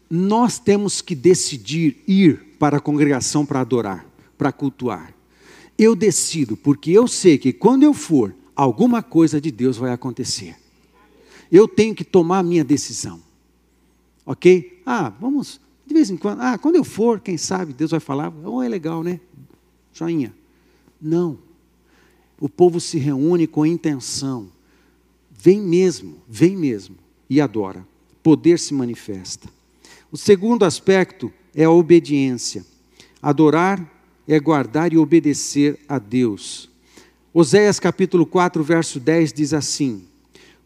Nós 0.09 0.59
temos 0.59 1.01
que 1.01 1.15
decidir 1.15 2.03
ir 2.07 2.57
para 2.59 2.77
a 2.77 2.81
congregação 2.81 3.45
para 3.45 3.61
adorar, 3.61 4.07
para 4.39 4.53
cultuar. 4.53 5.15
Eu 5.79 5.95
decido, 5.95 6.57
porque 6.57 6.91
eu 6.91 7.07
sei 7.07 7.37
que 7.39 7.53
quando 7.53 7.83
eu 7.83 7.93
for, 7.93 8.35
alguma 8.55 9.03
coisa 9.03 9.41
de 9.41 9.51
Deus 9.51 9.77
vai 9.77 9.93
acontecer. 9.93 10.57
Eu 11.51 11.69
tenho 11.69 11.95
que 11.95 12.05
tomar 12.05 12.39
a 12.39 12.43
minha 12.43 12.65
decisão. 12.65 13.21
Ok? 14.25 14.83
Ah, 14.85 15.13
vamos 15.21 15.61
de 15.87 15.95
vez 15.95 16.11
em 16.11 16.17
quando, 16.17 16.41
ah, 16.41 16.59
quando 16.59 16.75
eu 16.75 16.83
for, 16.83 17.21
quem 17.21 17.39
sabe, 17.39 17.73
Deus 17.73 17.93
vai 17.93 18.01
falar, 18.01 18.33
oh, 18.45 18.61
é 18.61 18.69
legal, 18.69 19.05
né? 19.05 19.21
Joinha. 19.93 20.35
Não. 21.01 21.39
O 22.41 22.49
povo 22.49 22.81
se 22.81 22.99
reúne 22.99 23.47
com 23.47 23.65
intenção. 23.65 24.51
Vem 25.31 25.61
mesmo, 25.61 26.17
vem 26.29 26.57
mesmo 26.57 26.97
e 27.31 27.41
adora. 27.41 27.87
Poder 28.21 28.59
se 28.59 28.75
manifesta. 28.75 29.49
O 30.11 30.17
segundo 30.17 30.65
aspecto 30.65 31.33
é 31.55 31.65
a 31.65 31.71
obediência. 31.71 32.65
Adorar 33.21 33.85
é 34.29 34.39
guardar 34.39 34.93
e 34.93 34.99
obedecer 34.99 35.79
a 35.89 35.99
Deus. 35.99 36.71
Oséias 37.33 37.81
capítulo 37.81 38.25
4, 38.25 38.63
verso 38.63 39.01
10 39.01 39.33
diz 39.33 39.53
assim: 39.53 40.05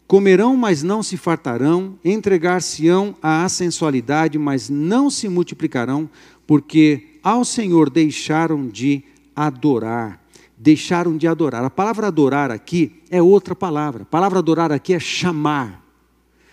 Comerão, 0.07 0.55
mas 0.55 0.83
não 0.83 1.01
se 1.01 1.17
fartarão, 1.17 1.97
entregar-se-ão 2.03 3.15
à 3.21 3.47
sensualidade, 3.49 4.37
mas 4.37 4.69
não 4.69 5.09
se 5.09 5.27
multiplicarão, 5.27 6.09
porque 6.45 7.17
ao 7.23 7.43
Senhor 7.45 7.89
deixaram 7.89 8.67
de 8.67 9.03
adorar. 9.35 10.19
Deixaram 10.57 11.17
de 11.17 11.27
adorar. 11.27 11.63
A 11.63 11.69
palavra 11.69 12.07
adorar 12.07 12.51
aqui 12.51 13.01
é 13.09 13.21
outra 13.21 13.55
palavra. 13.55 14.03
A 14.03 14.05
palavra 14.05 14.39
adorar 14.39 14.71
aqui 14.71 14.93
é 14.93 14.99
chamar. 14.99 15.83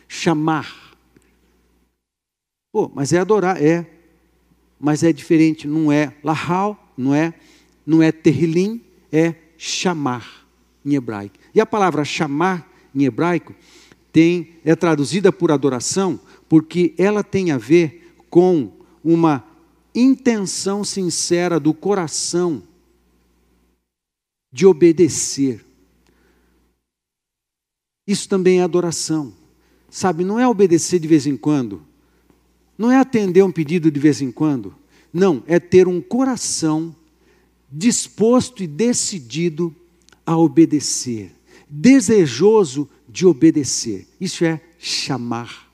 Chamar. 0.07 0.88
Pô, 2.73 2.91
mas 2.95 3.13
é 3.13 3.19
adorar, 3.19 3.63
é. 3.63 3.87
Mas 4.79 5.03
é 5.03 5.13
diferente, 5.13 5.67
não 5.67 5.91
é 5.91 6.15
lahal, 6.23 6.93
não 6.97 7.15
é, 7.15 7.35
não 7.87 8.03
é 8.03 8.13
terrilim, 8.13 8.81
é 9.11 9.35
chamar 9.57 10.47
em 10.85 10.95
hebraico. 10.95 11.37
E 11.55 11.61
a 11.61 11.67
palavra 11.67 12.05
chamar 12.05 12.69
em 12.95 13.05
hebraico, 13.05 13.55
tem, 14.13 14.55
é 14.65 14.75
traduzida 14.75 15.31
por 15.31 15.53
adoração, 15.53 16.19
porque 16.49 16.95
ela 16.97 17.23
tem 17.23 17.51
a 17.51 17.59
ver 17.59 18.15
com 18.31 18.73
uma 19.05 19.45
intenção 19.95 20.83
sincera 20.85 21.61
do 21.61 21.75
coração 21.75 22.63
de 24.53 24.67
obedecer. 24.67 25.65
Isso 28.07 28.29
também 28.29 28.61
é 28.61 28.63
adoração. 28.63 29.33
Sabe, 29.91 30.25
não 30.25 30.39
é 30.39 30.47
obedecer 30.47 30.99
de 30.99 31.09
vez 31.09 31.27
em 31.27 31.37
quando, 31.37 31.83
não 32.79 32.91
é 32.91 32.97
atender 32.97 33.43
um 33.43 33.53
pedido 33.53 33.91
de 33.91 34.01
vez 34.01 34.23
em 34.23 34.31
quando, 34.31 34.75
não, 35.13 35.43
é 35.47 35.59
ter 35.59 35.89
um 35.89 36.01
coração 36.01 36.95
disposto 37.71 38.63
e 38.63 38.67
decidido 38.67 39.75
a 40.25 40.37
obedecer 40.39 41.33
desejoso 41.69 42.89
de 43.09 43.27
obedecer. 43.27 44.07
Isso 44.21 44.45
é 44.45 44.61
chamar. 44.79 45.69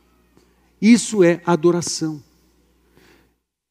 Isso 0.80 1.22
é 1.22 1.40
adoração. 1.46 2.22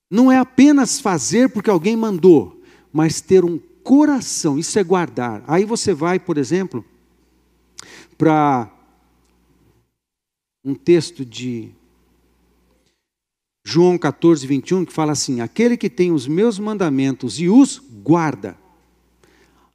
Não 0.09 0.31
é 0.31 0.37
apenas 0.37 0.99
fazer 0.99 1.49
porque 1.49 1.69
alguém 1.69 1.97
mandou, 1.97 2.61
mas 2.91 3.19
ter 3.19 3.43
um 3.43 3.59
coração, 3.83 4.57
isso 4.57 4.77
é 4.79 4.83
guardar. 4.83 5.43
Aí 5.47 5.65
você 5.65 5.93
vai, 5.93 6.19
por 6.19 6.37
exemplo, 6.37 6.85
para 8.17 8.71
um 10.63 10.73
texto 10.73 11.25
de 11.25 11.71
João 13.65 13.97
14, 13.97 14.45
21, 14.45 14.85
que 14.85 14.93
fala 14.93 15.13
assim: 15.13 15.39
Aquele 15.39 15.77
que 15.77 15.89
tem 15.89 16.11
os 16.11 16.27
meus 16.27 16.59
mandamentos 16.59 17.39
e 17.39 17.47
os 17.47 17.81
guarda, 18.03 18.57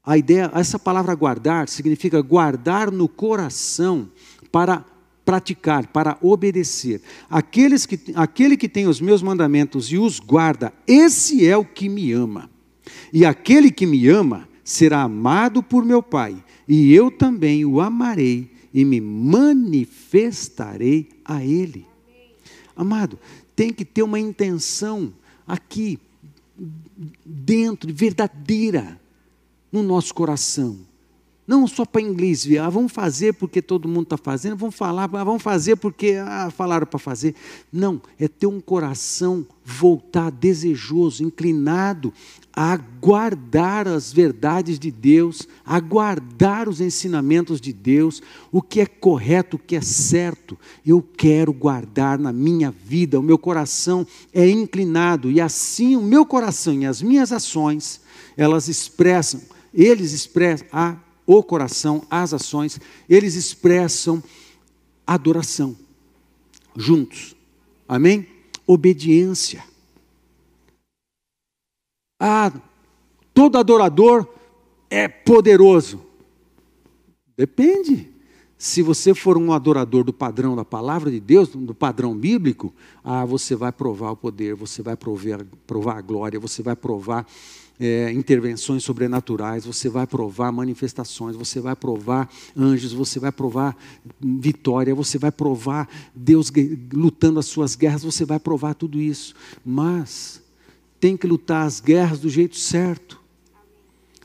a 0.05 0.16
ideia, 0.16 0.51
essa 0.55 0.78
palavra 0.78 1.12
guardar 1.14 1.68
significa 1.68 2.22
guardar 2.22 2.91
no 2.91 3.09
coração 3.09 4.09
para 4.51 4.82
praticar, 5.22 5.86
para 5.89 6.16
obedecer. 6.22 7.03
Aqueles 7.28 7.84
que, 7.84 8.01
aquele 8.14 8.57
que 8.57 8.70
tem 8.70 8.86
os 8.86 9.03
meus 9.03 9.22
mandamentos 9.22 9.93
e 9.93 9.99
os 9.99 10.18
guarda, 10.18 10.72
esse 10.86 11.47
é 11.47 11.55
o 11.57 11.64
que 11.64 11.91
me 11.91 12.11
ama. 12.12 12.49
E 13.12 13.26
aquele 13.26 13.70
que 13.70 13.84
me 13.84 14.09
ama 14.09 14.49
será 14.64 15.03
amado 15.03 15.62
por 15.62 15.84
meu 15.84 16.03
Pai, 16.03 16.43
e 16.66 16.95
eu 16.95 17.11
também 17.11 17.66
o 17.66 17.78
amarei 17.78 18.51
e 18.72 18.86
me 18.86 19.03
manifestarei 19.03 21.11
a 21.22 21.45
ele. 21.45 21.86
Amado, 22.74 23.18
tem 23.59 23.72
que 23.72 23.84
ter 23.84 24.04
uma 24.04 24.20
intenção 24.20 25.12
aqui 25.44 25.98
dentro, 27.26 27.92
verdadeira 27.92 29.00
no 29.72 29.82
nosso 29.82 30.14
coração. 30.14 30.78
Não 31.49 31.66
só 31.66 31.86
para 31.86 32.03
inglês 32.03 32.44
ver, 32.44 32.59
ah, 32.59 32.68
vamos 32.68 32.92
fazer 32.92 33.32
porque 33.32 33.62
todo 33.62 33.88
mundo 33.88 34.03
está 34.03 34.18
fazendo, 34.18 34.55
vamos 34.55 34.74
falar, 34.74 35.05
ah, 35.05 35.24
vamos 35.24 35.42
fazer 35.42 35.76
porque 35.76 36.16
ah, 36.22 36.53
falaram 36.55 36.86
para 36.86 36.99
fazer. 36.99 37.34
Não, 37.72 38.03
é 38.20 38.28
ter 38.28 38.46
um 38.46 38.61
coração 38.61 39.46
voltar 39.64 40.30
desejoso, 40.30 41.24
inclinado 41.24 42.12
a 42.53 42.76
guardar 42.76 43.88
as 43.88 44.12
verdades 44.12 44.78
de 44.78 44.90
Deus, 44.90 45.49
a 45.64 45.80
guardar 45.80 46.68
os 46.68 46.82
ensinamentos 46.82 47.62
de 47.62 47.72
Deus, 47.72 48.20
o 48.53 48.61
que 48.61 48.80
é 48.80 48.86
correto, 48.86 49.57
o 49.57 49.59
que 49.59 49.74
é 49.74 49.80
certo. 49.80 50.59
Eu 50.84 51.03
quero 51.16 51.51
guardar 51.51 52.18
na 52.18 52.32
minha 52.32 52.70
vida, 52.70 53.18
o 53.18 53.22
meu 53.22 53.38
coração 53.38 54.07
é 54.34 54.46
inclinado, 54.46 55.30
e 55.30 55.40
assim 55.40 55.96
o 55.96 56.03
meu 56.03 56.26
coração 56.26 56.74
e 56.74 56.84
as 56.84 57.01
minhas 57.01 57.32
ações, 57.32 58.03
elas 58.36 58.68
expressam 58.68 59.40
eles 59.72 60.12
expressam 60.12 60.66
a, 60.72 60.96
o 61.30 61.42
coração, 61.42 62.02
as 62.10 62.32
ações, 62.32 62.80
eles 63.06 63.34
expressam 63.34 64.24
adoração 65.06 65.76
juntos. 66.74 67.36
Amém? 67.86 68.26
Obediência. 68.66 69.62
Ah, 72.18 72.50
todo 73.34 73.58
adorador 73.58 74.26
é 74.88 75.06
poderoso. 75.06 76.00
Depende. 77.36 78.10
Se 78.56 78.80
você 78.80 79.14
for 79.14 79.36
um 79.36 79.52
adorador 79.52 80.04
do 80.04 80.14
padrão 80.14 80.56
da 80.56 80.64
palavra 80.64 81.10
de 81.10 81.20
Deus, 81.20 81.50
do 81.50 81.74
padrão 81.74 82.16
bíblico, 82.16 82.72
ah, 83.04 83.26
você 83.26 83.54
vai 83.54 83.70
provar 83.70 84.12
o 84.12 84.16
poder, 84.16 84.54
você 84.54 84.80
vai 84.80 84.96
provar, 84.96 85.44
provar 85.66 85.98
a 85.98 86.00
glória, 86.00 86.40
você 86.40 86.62
vai 86.62 86.74
provar 86.74 87.26
é, 87.80 88.12
intervenções 88.12 88.82
sobrenaturais, 88.82 89.64
você 89.64 89.88
vai 89.88 90.06
provar 90.06 90.50
manifestações, 90.50 91.36
você 91.36 91.60
vai 91.60 91.76
provar 91.76 92.28
anjos, 92.56 92.92
você 92.92 93.20
vai 93.20 93.30
provar 93.30 93.76
vitória, 94.20 94.94
você 94.94 95.18
vai 95.18 95.30
provar 95.30 95.88
Deus 96.14 96.50
lutando 96.92 97.38
as 97.38 97.46
suas 97.46 97.76
guerras, 97.76 98.02
você 98.02 98.24
vai 98.24 98.38
provar 98.38 98.74
tudo 98.74 99.00
isso. 99.00 99.34
Mas 99.64 100.42
tem 100.98 101.16
que 101.16 101.26
lutar 101.26 101.66
as 101.66 101.80
guerras 101.80 102.18
do 102.18 102.28
jeito 102.28 102.56
certo. 102.56 103.20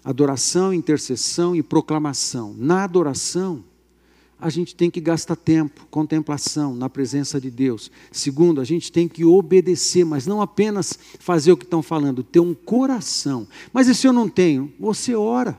Adoração, 0.04 0.74
intercessão 0.74 1.56
e 1.56 1.64
proclamação. 1.64 2.54
Na 2.58 2.84
adoração, 2.84 3.64
a 4.44 4.50
gente 4.50 4.76
tem 4.76 4.92
que 4.92 5.00
gastar 5.00 5.38
tempo, 5.38 5.88
contemplação 5.90 6.76
na 6.76 6.90
presença 6.90 7.40
de 7.40 7.50
Deus. 7.50 7.90
Segundo, 8.12 8.60
a 8.60 8.66
gente 8.66 8.92
tem 8.92 9.08
que 9.08 9.24
obedecer, 9.24 10.04
mas 10.04 10.28
não 10.28 10.42
apenas 10.42 11.00
fazer 11.18 11.54
o 11.54 11.58
que 11.58 11.64
estão 11.64 11.82
falando, 11.82 12.24
ter 12.24 12.42
um 12.42 12.54
coração. 12.54 13.48
Mas 13.72 13.88
e 13.88 13.96
se 13.96 14.06
eu 14.06 14.12
não 14.12 14.28
tenho? 14.28 14.70
Você 14.78 15.16
ora, 15.16 15.58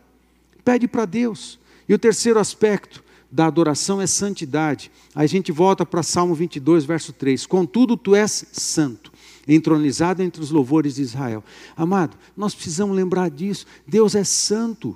pede 0.62 0.86
para 0.86 1.06
Deus. 1.06 1.58
E 1.88 1.94
o 1.94 1.98
terceiro 1.98 2.38
aspecto 2.38 3.02
da 3.32 3.46
adoração 3.46 4.02
é 4.02 4.06
santidade. 4.06 4.92
Aí 5.14 5.24
a 5.24 5.28
gente 5.28 5.50
volta 5.50 5.86
para 5.86 6.02
Salmo 6.02 6.34
22, 6.34 6.84
verso 6.84 7.10
3. 7.14 7.46
Contudo, 7.46 7.96
tu 7.96 8.14
és 8.14 8.44
santo, 8.52 9.10
entronizado 9.48 10.22
entre 10.22 10.42
os 10.42 10.50
louvores 10.50 10.96
de 10.96 11.02
Israel. 11.02 11.42
Amado, 11.74 12.18
nós 12.36 12.54
precisamos 12.54 12.94
lembrar 12.94 13.30
disso. 13.30 13.64
Deus 13.86 14.14
é 14.14 14.24
santo. 14.24 14.94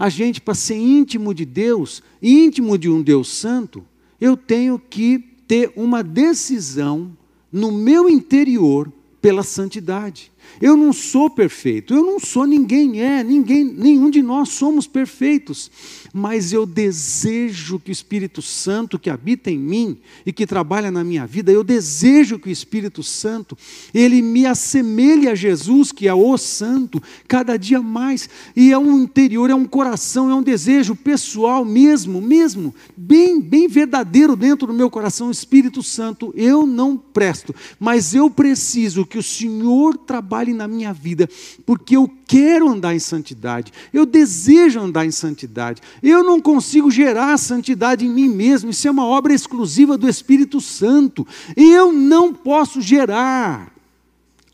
A 0.00 0.08
gente, 0.08 0.40
para 0.40 0.54
ser 0.54 0.76
íntimo 0.76 1.34
de 1.34 1.44
Deus, 1.44 2.02
íntimo 2.22 2.78
de 2.78 2.88
um 2.88 3.02
Deus 3.02 3.28
santo, 3.28 3.84
eu 4.18 4.34
tenho 4.34 4.78
que 4.78 5.18
ter 5.46 5.70
uma 5.76 6.02
decisão 6.02 7.14
no 7.52 7.70
meu 7.70 8.08
interior 8.08 8.90
pela 9.20 9.42
santidade. 9.42 10.32
Eu 10.60 10.76
não 10.76 10.92
sou 10.92 11.28
perfeito, 11.28 11.94
eu 11.94 12.04
não 12.04 12.18
sou, 12.18 12.46
ninguém 12.46 13.02
é, 13.02 13.22
ninguém, 13.22 13.64
nenhum 13.64 14.08
de 14.08 14.22
nós 14.22 14.50
somos 14.50 14.86
perfeitos. 14.86 15.70
Mas 16.12 16.52
eu 16.52 16.66
desejo 16.66 17.78
que 17.78 17.90
o 17.90 17.92
Espírito 17.92 18.42
Santo 18.42 18.98
que 18.98 19.10
habita 19.10 19.50
em 19.50 19.58
mim 19.58 19.98
e 20.24 20.32
que 20.32 20.46
trabalha 20.46 20.90
na 20.90 21.04
minha 21.04 21.26
vida, 21.26 21.52
eu 21.52 21.62
desejo 21.62 22.38
que 22.38 22.48
o 22.48 22.52
Espírito 22.52 23.02
Santo, 23.02 23.56
ele 23.94 24.20
me 24.22 24.46
assemelhe 24.46 25.28
a 25.28 25.34
Jesus, 25.34 25.92
que 25.92 26.08
é 26.08 26.14
o 26.14 26.36
Santo, 26.36 27.02
cada 27.28 27.56
dia 27.56 27.80
mais, 27.80 28.28
e 28.56 28.72
é 28.72 28.78
um 28.78 29.02
interior, 29.02 29.50
é 29.50 29.54
um 29.54 29.66
coração, 29.66 30.30
é 30.30 30.34
um 30.34 30.42
desejo 30.42 30.96
pessoal 30.96 31.64
mesmo, 31.64 32.20
mesmo, 32.20 32.74
bem, 32.96 33.40
bem 33.40 33.68
verdadeiro 33.68 34.34
dentro 34.34 34.66
do 34.66 34.74
meu 34.74 34.90
coração, 34.90 35.30
Espírito 35.30 35.82
Santo, 35.82 36.32
eu 36.36 36.66
não 36.66 36.96
presto, 36.96 37.54
mas 37.78 38.14
eu 38.14 38.30
preciso 38.30 39.06
que 39.06 39.18
o 39.18 39.22
Senhor 39.22 39.96
trabalhe 39.96 40.39
na 40.46 40.66
minha 40.66 40.92
vida, 40.92 41.28
porque 41.64 41.96
eu 41.96 42.10
quero 42.26 42.68
andar 42.68 42.94
em 42.94 42.98
santidade, 42.98 43.72
eu 43.92 44.04
desejo 44.06 44.80
andar 44.80 45.06
em 45.06 45.10
santidade, 45.10 45.82
eu 46.02 46.24
não 46.24 46.40
consigo 46.40 46.90
gerar 46.90 47.36
santidade 47.38 48.04
em 48.04 48.10
mim 48.10 48.28
mesmo, 48.28 48.70
isso 48.70 48.88
é 48.88 48.90
uma 48.90 49.04
obra 49.04 49.32
exclusiva 49.32 49.96
do 49.96 50.08
Espírito 50.08 50.60
Santo. 50.60 51.26
Eu 51.56 51.92
não 51.92 52.32
posso 52.32 52.80
gerar 52.80 53.72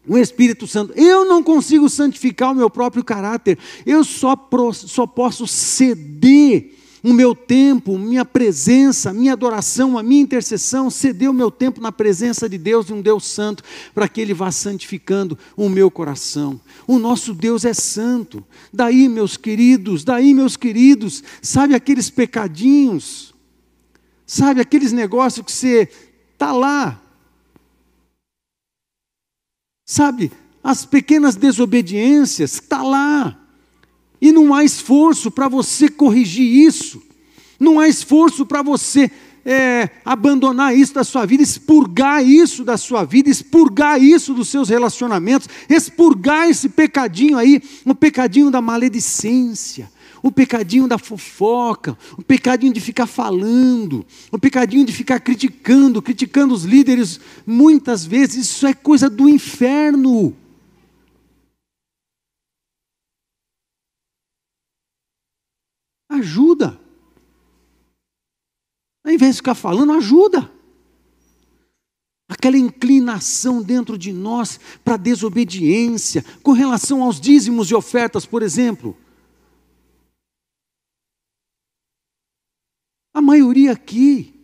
o 0.06 0.16
Espírito 0.16 0.66
Santo. 0.66 0.92
Eu 0.94 1.24
não 1.24 1.42
consigo 1.42 1.88
santificar 1.88 2.52
o 2.52 2.54
meu 2.54 2.70
próprio 2.70 3.04
caráter. 3.04 3.58
Eu 3.84 4.04
só, 4.04 4.36
só 4.72 5.06
posso 5.06 5.46
ceder 5.46 6.75
o 7.06 7.12
meu 7.12 7.36
tempo, 7.36 7.96
minha 7.96 8.24
presença, 8.24 9.12
minha 9.12 9.32
adoração, 9.32 9.96
a 9.96 10.02
minha 10.02 10.20
intercessão, 10.20 10.90
ceder 10.90 11.30
o 11.30 11.32
meu 11.32 11.52
tempo 11.52 11.80
na 11.80 11.92
presença 11.92 12.48
de 12.48 12.58
Deus, 12.58 12.86
de 12.86 12.92
um 12.92 13.00
Deus 13.00 13.24
santo, 13.26 13.62
para 13.94 14.08
que 14.08 14.20
Ele 14.20 14.34
vá 14.34 14.50
santificando 14.50 15.38
o 15.56 15.68
meu 15.68 15.88
coração. 15.88 16.60
O 16.84 16.98
nosso 16.98 17.32
Deus 17.32 17.64
é 17.64 17.72
santo. 17.72 18.44
Daí, 18.72 19.08
meus 19.08 19.36
queridos, 19.36 20.02
daí, 20.02 20.34
meus 20.34 20.56
queridos, 20.56 21.22
sabe 21.40 21.76
aqueles 21.76 22.10
pecadinhos, 22.10 23.32
sabe 24.26 24.60
aqueles 24.60 24.90
negócios 24.90 25.46
que 25.46 25.52
você 25.52 25.88
está 26.32 26.50
lá, 26.50 27.00
sabe, 29.84 30.32
as 30.60 30.84
pequenas 30.84 31.36
desobediências, 31.36 32.54
está 32.54 32.82
lá. 32.82 33.45
E 34.20 34.32
não 34.32 34.54
há 34.54 34.64
esforço 34.64 35.30
para 35.30 35.48
você 35.48 35.88
corrigir 35.88 36.66
isso, 36.66 37.02
não 37.58 37.78
há 37.78 37.88
esforço 37.88 38.46
para 38.46 38.62
você 38.62 39.10
é, 39.46 39.90
abandonar 40.04 40.76
isso 40.76 40.92
da 40.92 41.04
sua 41.04 41.24
vida, 41.24 41.40
expurgar 41.40 42.26
isso 42.26 42.64
da 42.64 42.76
sua 42.76 43.04
vida, 43.04 43.30
expurgar 43.30 44.02
isso 44.02 44.34
dos 44.34 44.48
seus 44.48 44.68
relacionamentos, 44.68 45.48
expurgar 45.68 46.50
esse 46.50 46.68
pecadinho 46.68 47.38
aí, 47.38 47.62
o 47.84 47.94
pecadinho 47.94 48.50
da 48.50 48.60
maledicência, 48.60 49.88
o 50.20 50.32
pecadinho 50.32 50.88
da 50.88 50.98
fofoca, 50.98 51.96
o 52.18 52.22
pecadinho 52.22 52.72
de 52.72 52.80
ficar 52.80 53.06
falando, 53.06 54.04
o 54.32 54.38
pecadinho 54.38 54.84
de 54.84 54.92
ficar 54.92 55.20
criticando, 55.20 56.02
criticando 56.02 56.52
os 56.52 56.64
líderes, 56.64 57.20
muitas 57.46 58.04
vezes 58.04 58.48
isso 58.48 58.66
é 58.66 58.74
coisa 58.74 59.08
do 59.08 59.28
inferno. 59.28 60.34
Ajuda. 66.08 66.80
Ao 69.04 69.12
invés 69.12 69.36
de 69.36 69.40
ficar 69.40 69.54
falando, 69.54 69.92
ajuda. 69.92 70.50
Aquela 72.28 72.58
inclinação 72.58 73.62
dentro 73.62 73.96
de 73.96 74.12
nós 74.12 74.58
para 74.84 74.96
desobediência, 74.96 76.24
com 76.42 76.52
relação 76.52 77.02
aos 77.02 77.20
dízimos 77.20 77.70
e 77.70 77.74
ofertas, 77.74 78.26
por 78.26 78.42
exemplo. 78.42 78.96
A 83.14 83.22
maioria 83.22 83.72
aqui 83.72 84.34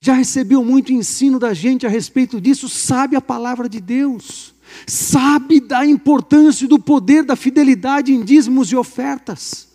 já 0.00 0.14
recebeu 0.14 0.64
muito 0.64 0.92
ensino 0.92 1.38
da 1.38 1.52
gente 1.52 1.86
a 1.86 1.88
respeito 1.88 2.40
disso, 2.40 2.68
sabe 2.68 3.16
a 3.16 3.20
palavra 3.20 3.68
de 3.68 3.80
Deus 3.80 4.54
sabe 4.86 5.60
da 5.60 5.84
importância 5.84 6.66
do 6.66 6.78
poder 6.78 7.22
da 7.22 7.36
fidelidade 7.36 8.12
em 8.12 8.24
dízimos 8.24 8.70
e 8.70 8.76
ofertas. 8.76 9.68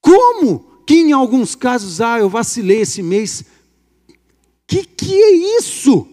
Como 0.00 0.82
que 0.86 0.94
em 0.94 1.12
alguns 1.12 1.54
casos, 1.54 2.00
ah, 2.00 2.18
eu 2.18 2.28
vacilei 2.28 2.80
esse 2.80 3.02
mês. 3.02 3.44
Que 4.66 4.84
que 4.84 5.14
é 5.14 5.58
isso? 5.58 6.08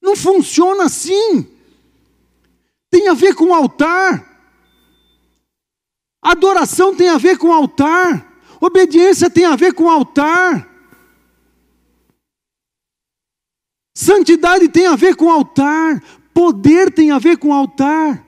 Não 0.00 0.16
funciona 0.16 0.84
assim. 0.84 1.46
Tem 2.90 3.08
a 3.08 3.14
ver 3.14 3.34
com 3.34 3.54
altar. 3.54 4.26
Adoração 6.22 6.94
tem 6.94 7.08
a 7.08 7.18
ver 7.18 7.38
com 7.38 7.52
altar. 7.52 8.26
Obediência 8.60 9.30
tem 9.30 9.44
a 9.44 9.56
ver 9.56 9.74
com 9.74 9.88
altar. 9.88 10.67
Santidade 14.00 14.68
tem 14.68 14.86
a 14.86 14.94
ver 14.94 15.16
com 15.16 15.28
altar, 15.28 16.00
poder 16.32 16.88
tem 16.88 17.10
a 17.10 17.18
ver 17.18 17.36
com 17.36 17.52
altar. 17.52 18.24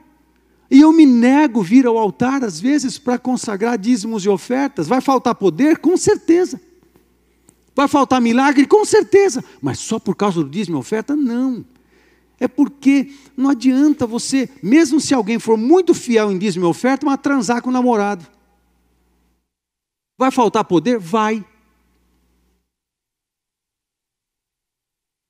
E 0.68 0.80
eu 0.80 0.92
me 0.92 1.06
nego 1.06 1.62
vir 1.62 1.86
ao 1.86 1.96
altar, 1.96 2.42
às 2.42 2.58
vezes, 2.58 2.98
para 2.98 3.16
consagrar 3.16 3.78
dízimos 3.78 4.24
e 4.24 4.28
ofertas. 4.28 4.88
Vai 4.88 5.00
faltar 5.00 5.32
poder? 5.36 5.78
Com 5.78 5.96
certeza. 5.96 6.60
Vai 7.72 7.86
faltar 7.86 8.20
milagre? 8.20 8.66
Com 8.66 8.84
certeza. 8.84 9.44
Mas 9.62 9.78
só 9.78 10.00
por 10.00 10.16
causa 10.16 10.42
do 10.42 10.50
dízimo 10.50 10.76
e 10.76 10.80
oferta? 10.80 11.14
Não. 11.14 11.64
É 12.40 12.48
porque 12.48 13.12
não 13.36 13.50
adianta 13.50 14.08
você, 14.08 14.50
mesmo 14.60 14.98
se 14.98 15.14
alguém 15.14 15.38
for 15.38 15.56
muito 15.56 15.94
fiel 15.94 16.32
em 16.32 16.38
dízimo 16.38 16.66
e 16.66 16.68
oferta, 16.68 17.06
mas 17.06 17.20
transar 17.20 17.62
com 17.62 17.70
o 17.70 17.72
namorado. 17.72 18.26
Vai 20.18 20.32
faltar 20.32 20.64
poder? 20.64 20.98
Vai. 20.98 21.44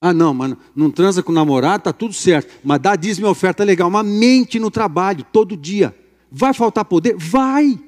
Ah, 0.00 0.14
não, 0.14 0.32
mano, 0.32 0.56
não 0.74 0.90
transa 0.90 1.22
com 1.22 1.30
o 1.30 1.34
namorado, 1.34 1.84
tá 1.84 1.92
tudo 1.92 2.14
certo. 2.14 2.58
Mas 2.64 2.80
dá 2.80 2.96
dízimo 2.96 3.26
e 3.26 3.30
oferta 3.30 3.62
legal. 3.62 3.90
Mas 3.90 4.06
mente 4.06 4.58
no 4.58 4.70
trabalho, 4.70 5.26
todo 5.30 5.56
dia. 5.56 5.94
Vai 6.30 6.54
faltar 6.54 6.86
poder? 6.86 7.16
Vai. 7.16 7.78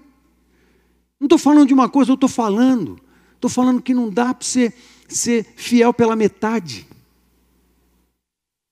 Não 1.19 1.27
estou 1.27 1.39
falando 1.39 1.69
de 1.69 1.75
uma 1.75 1.89
coisa, 1.89 2.11
eu 2.11 2.15
estou 2.15 2.29
falando. 2.29 3.01
Estou 3.35 3.51
falando 3.51 3.81
que 3.81 3.95
não 3.95 4.11
dá 4.11 4.35
para 4.35 4.47
você 4.47 4.75
ser 5.09 5.47
fiel 5.57 5.95
pela 5.95 6.15
metade. 6.15 6.87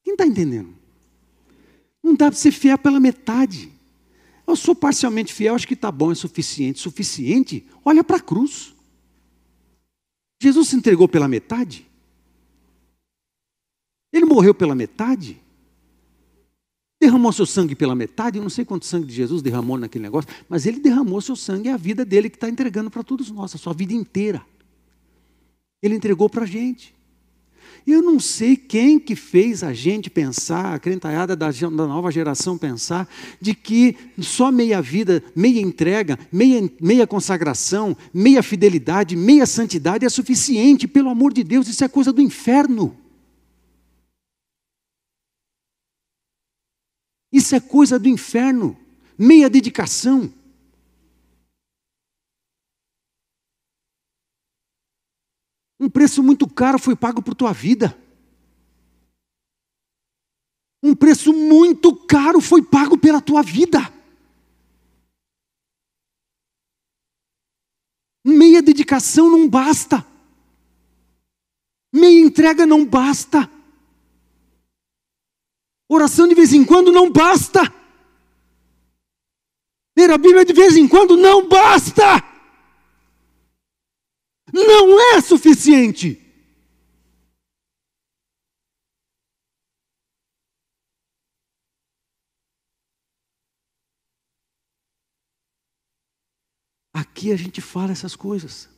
Quem 0.05 0.13
está 0.13 0.27
entendendo? 0.27 0.75
Não 2.03 2.15
dá 2.15 2.27
para 2.27 2.39
ser 2.39 2.51
fiel 2.51 2.77
pela 2.77 3.01
metade. 3.01 3.73
Eu 4.47 4.55
sou 4.55 4.75
parcialmente 4.75 5.33
fiel, 5.33 5.55
acho 5.55 5.67
que 5.67 5.75
está 5.75 5.91
bom, 5.91 6.13
é 6.13 6.15
suficiente. 6.15 6.79
Suficiente? 6.79 7.67
Olha 7.85 8.05
para 8.05 8.17
a 8.17 8.21
cruz. 8.21 8.75
Jesus 10.43 10.69
se 10.69 10.77
entregou 10.77 11.09
pela 11.09 11.29
metade? 11.29 11.90
Ele 14.13 14.25
morreu 14.25 14.55
pela 14.55 14.75
metade? 14.75 15.41
Derramou 17.01 17.33
seu 17.33 17.47
sangue 17.47 17.75
pela 17.75 17.95
metade? 17.95 18.37
Eu 18.37 18.43
não 18.43 18.51
sei 18.51 18.65
quanto 18.65 18.85
sangue 18.85 19.07
de 19.07 19.15
Jesus 19.15 19.41
derramou 19.41 19.79
naquele 19.79 20.03
negócio, 20.03 20.31
mas 20.49 20.67
ele 20.67 20.81
derramou 20.81 21.21
seu 21.21 21.35
sangue, 21.35 21.69
é 21.69 21.73
a 21.73 21.77
vida 21.77 22.05
dele 22.05 22.29
que 22.29 22.37
está 22.37 22.49
entregando 22.49 22.91
para 22.91 23.03
todos 23.03 23.31
nós, 23.31 23.55
a 23.55 23.59
sua 23.59 23.73
vida 23.73 23.95
inteira. 23.95 24.43
Ele 25.83 25.95
entregou 25.95 26.29
para 26.29 26.45
a 26.45 26.47
gente. 26.47 26.95
Eu 27.87 28.03
não 28.03 28.21
sei 28.21 28.57
quem 28.57 28.99
que 28.99 29.17
fez 29.17 29.63
a 29.63 29.73
gente 29.73 30.11
pensar, 30.11 30.75
a 30.75 30.79
crentalhada 30.79 31.35
da, 31.35 31.51
da 31.51 31.87
nova 31.87 32.11
geração 32.11 32.59
pensar, 32.59 33.09
de 33.41 33.55
que 33.55 33.97
só 34.19 34.53
meia 34.53 34.83
vida, 34.83 35.23
meia 35.35 35.61
entrega, 35.61 36.19
meia, 36.31 36.71
meia 36.81 37.07
consagração, 37.07 37.97
meia 38.13 38.43
fidelidade, 38.43 39.17
meia 39.17 39.47
santidade 39.47 40.05
é 40.05 40.09
suficiente. 40.11 40.87
Pelo 40.87 41.09
amor 41.09 41.33
de 41.33 41.43
Deus, 41.43 41.69
isso 41.69 41.83
é 41.83 41.89
coisa 41.89 42.13
do 42.13 42.21
inferno. 42.21 42.95
Isso 47.33 47.55
é 47.55 47.61
coisa 47.61 47.99
do 47.99 48.09
inferno. 48.09 48.77
Meia 49.19 49.49
dedicação. 49.49 50.33
Um 55.79 55.89
preço 55.89 56.23
muito 56.23 56.47
caro 56.49 56.79
foi 56.79 56.95
pago 56.95 57.23
por 57.23 57.35
tua 57.35 57.53
vida. 57.53 57.97
Um 60.83 60.95
preço 60.95 61.33
muito 61.33 61.95
caro 61.95 62.41
foi 62.41 62.63
pago 62.63 62.99
pela 62.99 63.21
tua 63.21 63.43
vida. 63.43 63.79
Meia 68.25 68.63
dedicação 68.63 69.31
não 69.31 69.49
basta. 69.49 70.07
Meia 71.93 72.21
entrega 72.21 72.67
não 72.67 72.85
basta. 72.85 73.51
Oração 75.91 76.29
de 76.29 76.35
vez 76.35 76.53
em 76.53 76.65
quando 76.65 76.93
não 76.93 77.11
basta. 77.11 77.61
Ler 79.97 80.11
a 80.11 80.17
Bíblia 80.17 80.45
de 80.45 80.53
vez 80.53 80.77
em 80.77 80.87
quando 80.89 81.17
não 81.17 81.49
basta 81.49 82.31
não 84.53 85.01
é 85.15 85.21
suficiente. 85.21 86.19
Aqui 96.93 97.33
a 97.33 97.37
gente 97.37 97.61
fala 97.61 97.93
essas 97.93 98.17
coisas. 98.17 98.69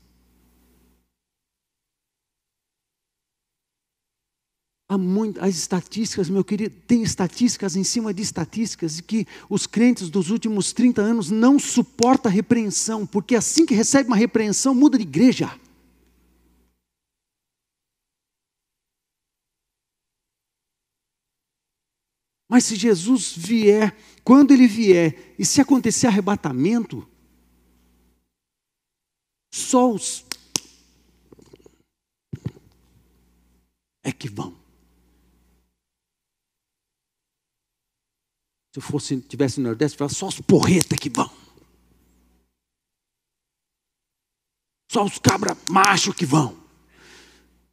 Há 4.92 4.98
muito, 4.98 5.42
as 5.42 5.56
estatísticas, 5.56 6.28
meu 6.28 6.44
querido, 6.44 6.74
tem 6.86 7.02
estatísticas 7.02 7.76
em 7.76 7.82
cima 7.82 8.12
de 8.12 8.20
estatísticas 8.20 8.96
de 8.96 9.02
que 9.02 9.26
os 9.48 9.66
crentes 9.66 10.10
dos 10.10 10.28
últimos 10.28 10.74
30 10.74 11.00
anos 11.00 11.30
não 11.30 11.58
suportam 11.58 12.30
a 12.30 12.34
repreensão, 12.34 13.06
porque 13.06 13.34
assim 13.34 13.64
que 13.64 13.72
recebe 13.72 14.10
uma 14.10 14.16
repreensão, 14.16 14.74
muda 14.74 14.98
de 14.98 15.04
igreja. 15.04 15.58
Mas 22.46 22.64
se 22.64 22.76
Jesus 22.76 23.32
vier, 23.34 23.96
quando 24.22 24.50
ele 24.50 24.66
vier, 24.66 25.34
e 25.38 25.46
se 25.46 25.58
acontecer 25.58 26.06
arrebatamento, 26.06 27.08
só 29.54 29.90
os 29.90 30.26
é 34.04 34.12
que 34.12 34.28
vão. 34.28 34.61
Se 38.72 38.78
eu 38.78 38.82
fosse, 38.82 39.20
tivesse 39.20 39.60
no 39.60 39.68
Nordeste, 39.68 40.00
eu 40.00 40.08
só 40.08 40.28
os 40.28 40.40
porreta 40.40 40.96
que 40.96 41.10
vão. 41.10 41.30
Só 44.90 45.04
os 45.04 45.18
cabra 45.18 45.56
macho 45.68 46.12
que 46.14 46.24
vão. 46.24 46.56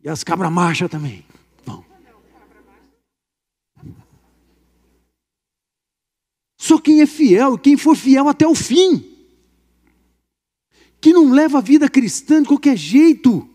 E 0.03 0.09
as 0.09 0.23
cabra 0.23 0.49
macha 0.49 0.87
também. 0.87 1.25
Só 6.61 6.77
quem 6.77 7.01
é 7.01 7.07
fiel, 7.07 7.57
quem 7.57 7.77
for 7.77 7.95
fiel 7.95 8.27
até 8.27 8.45
o 8.45 8.53
fim, 8.53 9.03
que 11.01 11.13
não 11.13 11.31
leva 11.31 11.57
a 11.57 11.61
vida 11.61 11.89
cristã 11.89 12.41
de 12.41 12.49
qualquer 12.49 12.77
jeito, 12.77 13.48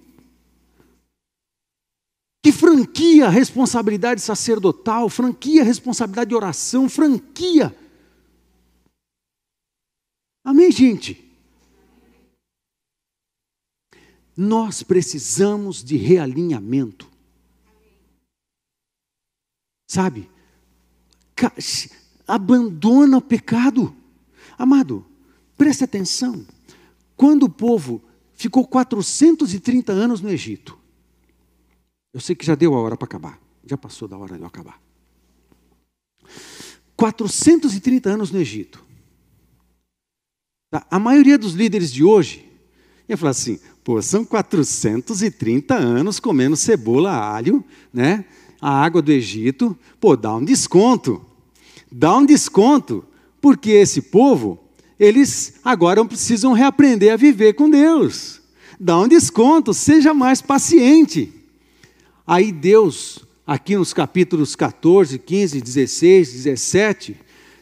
que 2.45 2.53
franquia 2.53 3.25
a 3.27 3.31
responsabilidade 3.31 4.21
sacerdotal, 4.21 5.09
franquia 5.09 5.63
a 5.63 5.65
responsabilidade 5.65 6.29
de 6.29 6.35
oração, 6.35 6.91
franquia. 6.91 7.75
Amém, 10.45 10.71
gente? 10.71 11.25
Nós 14.37 14.83
precisamos 14.83 15.83
de 15.83 15.97
realinhamento. 15.97 17.11
Sabe? 19.89 20.31
abandona 22.29 23.17
o 23.17 23.23
pecado. 23.23 23.97
Amado, 24.59 25.07
preste 25.57 25.83
atenção. 25.83 26.47
Quando 27.17 27.45
o 27.45 27.51
povo 27.51 28.05
ficou 28.35 28.67
430 28.67 29.93
anos 29.93 30.21
no 30.21 30.29
Egito, 30.29 30.84
eu 32.15 32.21
sei 32.21 32.35
que 32.35 32.47
já 32.47 32.55
deu 32.55 32.75
a 32.75 32.81
hora 32.81 32.97
para 32.97 33.05
acabar, 33.05 33.39
já 33.67 33.77
passou 33.77 34.09
da 34.09 34.17
hora 34.17 34.37
de 34.37 34.41
eu 34.41 34.47
acabar. 34.47 34.81
430 36.97 38.09
anos 38.09 38.31
no 38.31 38.39
Egito. 38.39 38.83
Tá? 40.71 40.87
A 40.91 40.99
maioria 40.99 41.37
dos 41.37 41.53
líderes 41.53 41.93
de 41.93 42.03
hoje 42.03 42.49
ia 43.07 43.17
falar 43.17 43.33
assim: 43.33 43.59
pô, 43.83 44.01
são 44.01 44.25
430 44.25 45.75
anos 45.75 46.19
comendo 46.19 46.57
cebola, 46.57 47.11
alho, 47.11 47.63
né? 47.93 48.25
A 48.61 48.83
água 48.83 49.03
do 49.03 49.13
Egito, 49.13 49.77
pô, 50.01 50.17
dá 50.17 50.35
um 50.35 50.45
desconto 50.45 51.35
dá 51.95 52.17
um 52.17 52.27
desconto, 52.27 53.05
porque 53.41 53.71
esse 53.71 54.03
povo, 54.03 54.59
eles 54.99 55.55
agora 55.65 56.05
precisam 56.05 56.53
reaprender 56.53 57.13
a 57.13 57.17
viver 57.17 57.53
com 57.53 57.71
Deus. 57.71 58.41
Dá 58.81 58.99
um 58.99 59.07
desconto, 59.07 59.73
seja 59.73 60.13
mais 60.13 60.43
paciente. 60.43 61.33
Aí 62.27 62.51
Deus, 62.51 63.19
aqui 63.47 63.77
nos 63.77 63.93
capítulos 63.93 64.57
14, 64.57 65.19
15, 65.19 65.61
16, 65.61 66.33
17, 66.33 67.21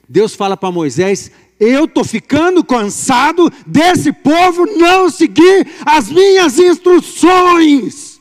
Deus 0.08 0.34
fala 0.34 0.56
para 0.56 0.70
Moisés: 0.70 1.32
Eu 1.58 1.86
estou 1.86 2.04
ficando 2.04 2.62
cansado 2.62 3.50
desse 3.66 4.12
povo 4.12 4.66
não 4.66 5.10
seguir 5.10 5.66
as 5.84 6.08
minhas 6.08 6.58
instruções. 6.58 8.12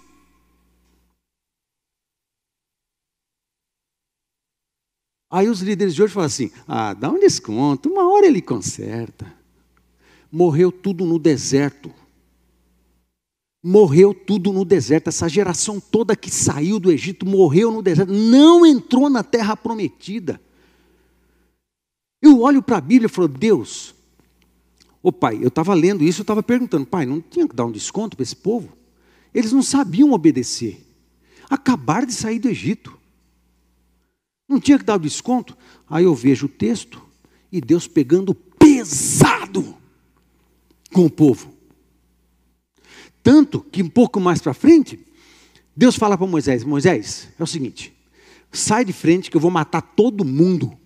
Aí 5.29 5.47
os 5.47 5.61
líderes 5.61 5.93
de 5.93 6.01
hoje 6.01 6.13
falam 6.13 6.27
assim: 6.27 6.51
ah, 6.67 6.93
dá 6.93 7.09
um 7.09 7.19
desconto, 7.19 7.87
uma 7.87 8.11
hora 8.11 8.25
ele 8.25 8.41
conserta. 8.41 9.31
Morreu 10.31 10.71
tudo 10.71 11.05
no 11.05 11.19
deserto. 11.19 11.93
Morreu 13.63 14.13
tudo 14.13 14.51
no 14.51 14.65
deserto. 14.65 15.09
Essa 15.09 15.29
geração 15.29 15.79
toda 15.79 16.15
que 16.15 16.31
saiu 16.31 16.79
do 16.79 16.91
Egito 16.91 17.25
morreu 17.25 17.71
no 17.71 17.81
deserto, 17.81 18.11
não 18.11 18.65
entrou 18.65 19.09
na 19.09 19.23
terra 19.23 19.55
prometida. 19.55 20.41
Eu 22.21 22.41
olho 22.41 22.61
para 22.61 22.77
a 22.77 22.81
Bíblia 22.81 23.07
e 23.07 23.09
falo: 23.09 23.27
Deus, 23.27 23.93
ô 25.01 25.11
pai, 25.11 25.39
eu 25.41 25.47
estava 25.47 25.73
lendo 25.73 26.03
isso, 26.03 26.21
eu 26.21 26.23
estava 26.23 26.41
perguntando, 26.41 26.85
pai, 26.85 27.05
não 27.05 27.21
tinha 27.21 27.47
que 27.47 27.55
dar 27.55 27.65
um 27.65 27.71
desconto 27.71 28.15
para 28.15 28.23
esse 28.23 28.35
povo? 28.35 28.69
Eles 29.33 29.51
não 29.51 29.63
sabiam 29.63 30.11
obedecer. 30.11 30.85
Acabaram 31.49 32.07
de 32.07 32.13
sair 32.13 32.39
do 32.39 32.49
Egito. 32.49 32.97
Não 34.47 34.59
tinha 34.59 34.77
que 34.77 34.83
dar 34.83 34.95
o 34.95 34.99
desconto? 34.99 35.57
Aí 35.89 36.03
eu 36.03 36.13
vejo 36.13 36.45
o 36.45 36.49
texto 36.49 37.01
e 37.51 37.61
Deus 37.61 37.87
pegando 37.87 38.33
pesado 38.33 39.75
com 40.93 41.05
o 41.05 41.09
povo. 41.09 41.50
Tanto 43.23 43.61
que 43.61 43.83
um 43.83 43.89
pouco 43.89 44.19
mais 44.19 44.41
para 44.41 44.53
frente, 44.53 45.05
Deus 45.75 45.95
fala 45.95 46.17
para 46.17 46.27
Moisés: 46.27 46.63
Moisés, 46.63 47.29
é 47.37 47.43
o 47.43 47.47
seguinte, 47.47 47.93
sai 48.51 48.83
de 48.83 48.93
frente 48.93 49.29
que 49.29 49.37
eu 49.37 49.41
vou 49.41 49.51
matar 49.51 49.81
todo 49.81 50.25
mundo. 50.25 50.77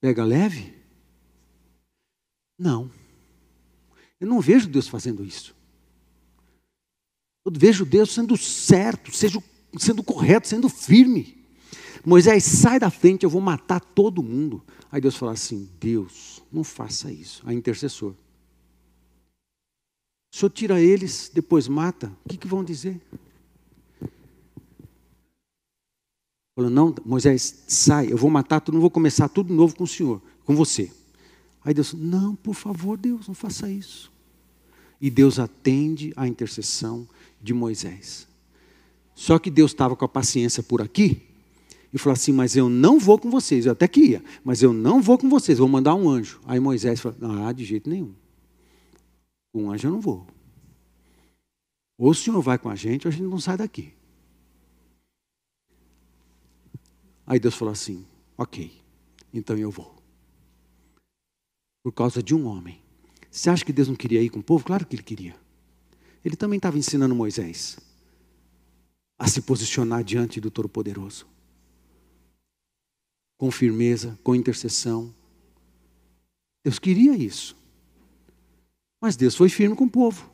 Pega 0.00 0.24
leve? 0.24 0.74
Não. 2.58 2.90
Eu 4.20 4.26
não 4.28 4.40
vejo 4.40 4.68
Deus 4.68 4.86
fazendo 4.86 5.24
isso. 5.24 5.56
Eu 7.44 7.52
vejo 7.54 7.84
Deus 7.84 8.12
sendo 8.12 8.36
certo, 8.36 9.10
sendo 9.12 10.02
correto, 10.02 10.48
sendo 10.48 10.68
firme. 10.68 11.43
Moisés, 12.04 12.44
sai 12.44 12.78
da 12.78 12.90
frente, 12.90 13.24
eu 13.24 13.30
vou 13.30 13.40
matar 13.40 13.80
todo 13.80 14.22
mundo. 14.22 14.62
Aí 14.92 15.00
Deus 15.00 15.16
fala 15.16 15.32
assim: 15.32 15.70
Deus, 15.80 16.42
não 16.52 16.62
faça 16.62 17.10
isso. 17.10 17.42
A 17.46 17.54
intercessor. 17.54 18.14
O 20.32 20.36
senhor 20.36 20.50
tira 20.50 20.80
eles, 20.80 21.30
depois 21.32 21.68
mata, 21.68 22.12
o 22.24 22.28
que, 22.28 22.36
que 22.36 22.46
vão 22.46 22.64
dizer? 22.64 23.00
Falou, 26.56 26.70
não, 26.70 26.94
Moisés, 27.04 27.64
sai, 27.68 28.12
eu 28.12 28.16
vou 28.16 28.30
matar 28.30 28.60
tudo, 28.60 28.74
não 28.74 28.80
vou 28.80 28.90
começar 28.90 29.28
tudo 29.28 29.54
novo 29.54 29.76
com 29.76 29.84
o 29.84 29.88
senhor, 29.88 30.20
com 30.44 30.54
você. 30.54 30.90
Aí 31.64 31.72
Deus, 31.72 31.94
não, 31.94 32.34
por 32.34 32.54
favor, 32.54 32.96
Deus, 32.96 33.26
não 33.26 33.34
faça 33.34 33.70
isso. 33.70 34.12
E 35.00 35.08
Deus 35.08 35.38
atende 35.38 36.12
a 36.16 36.28
intercessão 36.28 37.08
de 37.40 37.54
Moisés. 37.54 38.28
Só 39.14 39.38
que 39.38 39.50
Deus 39.50 39.70
estava 39.70 39.96
com 39.96 40.04
a 40.04 40.08
paciência 40.08 40.62
por 40.62 40.82
aqui 40.82 41.33
e 41.94 41.98
falou 41.98 42.14
assim: 42.14 42.32
Mas 42.32 42.56
eu 42.56 42.68
não 42.68 42.98
vou 42.98 43.16
com 43.16 43.30
vocês. 43.30 43.64
Eu 43.64 43.72
até 43.72 43.86
queria, 43.86 44.22
mas 44.42 44.60
eu 44.60 44.72
não 44.72 45.00
vou 45.00 45.16
com 45.16 45.28
vocês, 45.30 45.58
vou 45.58 45.68
mandar 45.68 45.94
um 45.94 46.08
anjo. 46.08 46.40
Aí 46.44 46.58
Moisés 46.58 47.00
falou: 47.00 47.16
Ah, 47.46 47.52
de 47.52 47.64
jeito 47.64 47.88
nenhum. 47.88 48.12
Com 49.52 49.64
um 49.64 49.70
anjo 49.70 49.86
eu 49.86 49.92
não 49.92 50.00
vou. 50.00 50.26
Ou 51.96 52.10
o 52.10 52.14
senhor 52.14 52.42
vai 52.42 52.58
com 52.58 52.68
a 52.68 52.74
gente, 52.74 53.06
ou 53.06 53.08
a 53.10 53.12
gente 53.12 53.22
não 53.22 53.38
sai 53.38 53.56
daqui. 53.56 53.94
Aí 57.24 57.38
Deus 57.38 57.54
falou 57.54 57.70
assim: 57.70 58.04
Ok, 58.36 58.72
então 59.32 59.56
eu 59.56 59.70
vou. 59.70 59.94
Por 61.84 61.92
causa 61.92 62.20
de 62.20 62.34
um 62.34 62.46
homem. 62.46 62.82
Você 63.30 63.50
acha 63.50 63.64
que 63.64 63.72
Deus 63.72 63.88
não 63.88 63.94
queria 63.94 64.20
ir 64.20 64.30
com 64.30 64.40
o 64.40 64.42
povo? 64.42 64.64
Claro 64.64 64.84
que 64.84 64.96
ele 64.96 65.02
queria. 65.02 65.36
Ele 66.24 66.34
também 66.34 66.56
estava 66.56 66.78
ensinando 66.78 67.14
Moisés 67.14 67.78
a 69.18 69.28
se 69.28 69.42
posicionar 69.42 70.02
diante 70.02 70.40
do 70.40 70.50
Todo-Poderoso. 70.50 71.33
Com 73.44 73.50
firmeza, 73.50 74.18
com 74.24 74.34
intercessão. 74.34 75.14
Deus 76.64 76.78
queria 76.78 77.14
isso. 77.14 77.54
Mas 78.98 79.16
Deus 79.16 79.34
foi 79.34 79.50
firme 79.50 79.76
com 79.76 79.84
o 79.84 79.90
povo. 79.90 80.30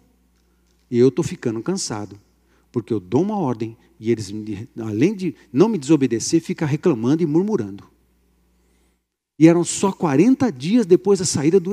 E 0.88 0.96
eu 0.96 1.08
estou 1.08 1.24
ficando 1.24 1.60
cansado. 1.60 2.20
Porque 2.70 2.92
eu 2.92 3.00
dou 3.00 3.22
uma 3.22 3.36
ordem 3.36 3.76
e 3.98 4.12
eles, 4.12 4.32
além 4.78 5.12
de 5.16 5.34
não 5.52 5.68
me 5.68 5.76
desobedecer, 5.76 6.40
ficam 6.40 6.68
reclamando 6.68 7.20
e 7.20 7.26
murmurando. 7.26 7.82
E 9.36 9.48
eram 9.48 9.64
só 9.64 9.90
40 9.90 10.48
dias 10.52 10.86
depois 10.86 11.18
da 11.18 11.24
saída 11.24 11.58
do, 11.58 11.72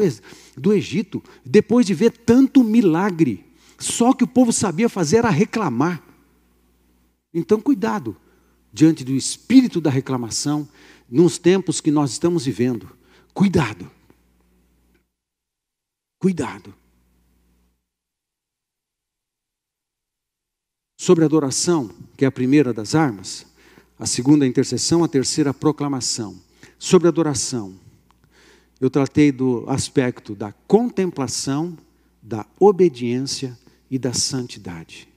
do 0.57 0.73
Egito, 0.73 1.23
depois 1.45 1.85
de 1.85 1.93
ver 1.93 2.17
tanto 2.17 2.63
milagre. 2.63 3.45
Só 3.77 4.11
que 4.11 4.23
o 4.23 4.27
povo 4.27 4.51
sabia 4.51 4.89
fazer 4.89 5.17
era 5.17 5.29
reclamar. 5.29 6.01
Então, 7.31 7.61
cuidado 7.61 8.17
diante 8.73 9.03
do 9.03 9.13
espírito 9.13 9.79
da 9.79 9.89
reclamação, 9.89 10.67
nos 11.09 11.37
tempos 11.37 11.79
que 11.79 11.91
nós 11.91 12.11
estamos 12.11 12.45
vivendo. 12.45 12.89
Cuidado. 13.33 13.89
Cuidado. 16.19 16.73
Sobre 20.99 21.23
a 21.23 21.27
adoração, 21.27 21.89
que 22.17 22.25
é 22.25 22.27
a 22.27 22.31
primeira 22.31 22.73
das 22.73 22.95
armas, 22.95 23.45
a 23.99 24.05
segunda 24.05 24.45
a 24.45 24.47
intercessão, 24.47 25.03
a 25.03 25.07
terceira 25.07 25.51
a 25.51 25.53
proclamação. 25.53 26.41
Sobre 26.79 27.07
a 27.07 27.09
adoração, 27.09 27.79
eu 28.79 28.89
tratei 28.89 29.31
do 29.31 29.63
aspecto 29.67 30.35
da 30.35 30.51
contemplação, 30.67 31.77
da 32.21 32.45
obediência 32.59 33.57
e 33.89 33.97
da 33.97 34.13
santidade. 34.13 35.07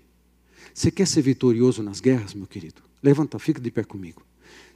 Você 0.72 0.91
quer 0.91 1.07
ser 1.07 1.22
vitorioso 1.22 1.82
nas 1.82 2.01
guerras, 2.01 2.34
meu 2.34 2.47
querido? 2.47 2.82
Levanta, 3.03 3.38
fica 3.38 3.61
de 3.61 3.70
pé 3.70 3.82
comigo. 3.82 4.22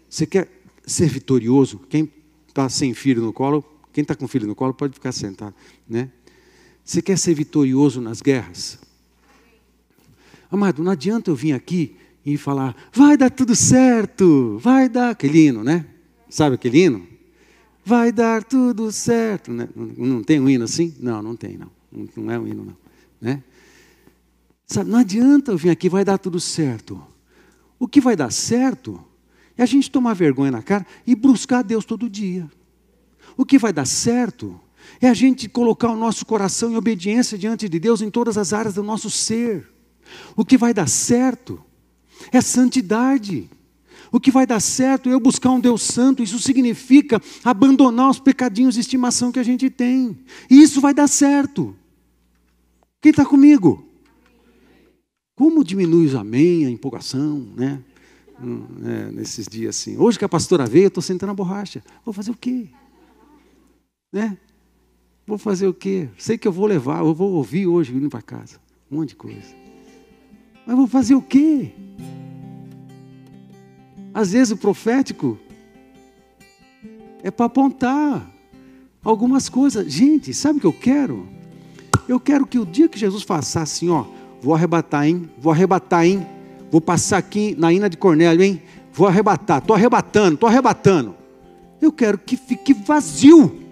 Você 0.09 0.27
quer 0.27 0.64
ser 0.87 1.09
vitorioso? 1.09 1.79
Quem 1.89 2.11
está 2.49 2.69
sem 2.69 2.95
filho 2.95 3.23
no 3.23 3.33
colo, 3.33 3.65
quem 3.93 4.03
está 4.03 4.15
com 4.15 4.29
filho 4.29 4.47
no 4.47 4.55
colo 4.55 4.75
pode 4.75 4.95
ficar 4.95 5.13
sentado, 5.13 5.55
né? 5.89 6.11
Você 6.85 7.01
quer 7.01 7.17
ser 7.17 7.35
vitorioso 7.35 8.01
nas 8.01 8.21
guerras? 8.21 8.79
Amado, 10.51 10.83
não 10.83 10.93
adianta 10.93 11.31
eu 11.31 11.35
vir 11.35 11.53
aqui 11.53 11.97
e 12.25 12.37
falar, 12.37 12.77
vai 12.93 13.17
dar 13.17 13.31
tudo 13.31 13.57
certo, 13.57 14.59
vai 14.59 14.89
dar 14.89 15.11
aquele 15.11 15.47
hino, 15.47 15.65
né? 15.65 15.87
Sabe 16.29 16.57
aquele 16.57 16.85
hino? 16.85 17.07
Vai 17.85 18.11
dar 18.11 18.43
tudo 18.43 18.91
certo. 18.91 19.53
Né? 19.53 19.69
Não, 19.75 19.87
não 19.87 20.23
tem 20.23 20.41
um 20.41 20.49
hino 20.49 20.65
assim? 20.65 20.95
Não, 20.99 21.23
não 21.23 21.37
tem, 21.37 21.59
não. 21.59 21.71
Não 22.17 22.31
é 22.31 22.39
um 22.39 22.47
hino, 22.47 22.65
não. 22.65 22.77
Né? 23.21 23.43
Sabe, 24.67 24.91
não 24.91 24.99
adianta 24.99 25.53
eu 25.53 25.59
vir 25.59 25.71
aqui, 25.71 25.89
vai 25.89 26.05
dar 26.05 26.19
tudo 26.19 26.41
certo. 26.41 27.03
O 27.79 27.87
que 27.87 28.01
vai 28.01 28.17
dar 28.17 28.33
certo 28.33 29.05
é 29.57 29.63
a 29.63 29.67
gente 29.67 29.91
tomar 29.91 30.15
vergonha 30.15 30.51
na 30.51 30.63
cara 30.63 30.87
e 31.07 31.15
buscar 31.15 31.63
Deus 31.63 31.85
todo 31.85 32.09
dia. 32.09 32.51
O 33.37 33.45
que 33.45 33.59
vai 33.59 33.73
dar 33.73 33.87
certo 33.87 34.61
é 35.01 35.09
a 35.09 35.15
gente 35.15 35.49
colocar 35.49 35.89
o 35.91 35.97
nosso 35.97 36.27
coração 36.27 36.71
em 36.71 36.77
obediência 36.77 37.39
diante 37.39 37.69
de 37.69 37.79
Deus 37.79 38.01
em 38.01 38.11
todas 38.11 38.37
as 38.37 38.53
áreas 38.53 38.75
do 38.75 38.83
nosso 38.83 39.11
ser. 39.11 39.69
O 40.37 40.45
que 40.45 40.57
vai 40.57 40.75
dar 40.75 40.89
certo 40.89 41.63
é 42.33 42.41
santidade. 42.41 43.49
O 44.13 44.21
que 44.21 44.31
vai 44.31 44.47
dar 44.47 44.61
certo 44.61 45.09
é 45.09 45.13
eu 45.13 45.21
buscar 45.21 45.51
um 45.51 45.61
Deus 45.61 45.83
santo. 45.83 46.23
Isso 46.23 46.39
significa 46.39 47.21
abandonar 47.43 48.11
os 48.11 48.21
pecadinhos 48.21 48.75
de 48.75 48.81
estimação 48.81 49.33
que 49.33 49.39
a 49.39 49.43
gente 49.43 49.69
tem. 49.71 50.19
E 50.51 50.63
isso 50.63 50.81
vai 50.81 50.95
dar 50.95 51.09
certo. 51.09 51.75
Quem 53.01 53.11
está 53.11 53.25
comigo? 53.25 53.85
Como 55.35 55.65
diminui 55.65 56.07
o 56.07 56.19
amém, 56.19 56.65
a 56.65 56.71
empolgação, 56.71 57.49
né? 57.57 57.83
Hum, 58.43 58.67
é, 58.85 59.13
nesses 59.13 59.47
dias 59.47 59.77
assim. 59.77 59.97
Hoje 59.97 60.19
que 60.19 60.25
a 60.25 60.29
pastora 60.29 60.67
veio, 60.67 60.85
eu 60.85 60.89
estou 60.89 61.03
sentando 61.03 61.31
a 61.31 61.35
borracha. 61.35 61.83
Vou 62.05 62.13
fazer 62.13 62.31
o 62.31 62.37
quê? 62.37 62.69
Né? 64.13 64.37
Vou 65.27 65.39
fazer 65.39 65.67
o 65.67 65.75
quê? 65.75 66.09
Sei 66.19 66.37
que 66.37 66.47
eu 66.47 66.53
vou 66.53 66.67
levar, 66.67 66.99
eu 66.99 67.15
vou 67.15 67.33
ouvir 67.33 67.67
hoje 67.67 67.93
vindo 67.93 68.09
para 68.09 68.23
casa. 68.23 68.59
Um 68.91 68.97
monte 68.99 69.11
de 69.11 69.17
coisa. 69.17 69.55
Mas 70.67 70.77
vou 70.77 70.87
fazer 70.87 71.15
o 71.15 71.23
quê? 71.23 71.73
Às 74.13 74.33
vezes 74.33 74.51
o 74.51 74.57
profético 74.57 75.39
é 77.23 77.31
para 77.31 77.47
apontar 77.47 78.31
algumas 79.03 79.49
coisas. 79.49 79.91
Gente, 79.93 80.35
sabe 80.35 80.59
o 80.59 80.61
que 80.61 80.67
eu 80.67 80.73
quero? 80.73 81.29
Eu 82.09 82.21
quero 82.21 82.47
que 82.47 82.59
o 82.59 82.67
dia 82.67 82.89
que 82.89 82.99
Jesus 82.99 83.23
faça 83.23 83.63
assim, 83.63 83.89
ó, 83.89 84.05
Vou 84.45 84.55
arrebatar, 84.55 85.07
hein? 85.07 85.31
Vou 85.39 85.51
arrebatar, 85.51 86.05
hein? 86.05 86.27
Vou 86.75 86.81
passar 86.81 87.19
aqui 87.19 87.55
na 87.57 87.73
Ina 87.73 87.89
de 87.89 87.97
Cornélio, 87.97 88.43
hein? 88.43 88.61
Vou 88.93 89.07
arrebatar. 89.07 89.59
Estou 89.59 89.77
arrebatando, 89.77 90.35
estou 90.35 90.49
arrebatando. 90.49 91.15
Eu 91.81 91.93
quero 91.93 92.19
que 92.19 92.37
fique 92.37 92.75
vazio. 92.75 93.63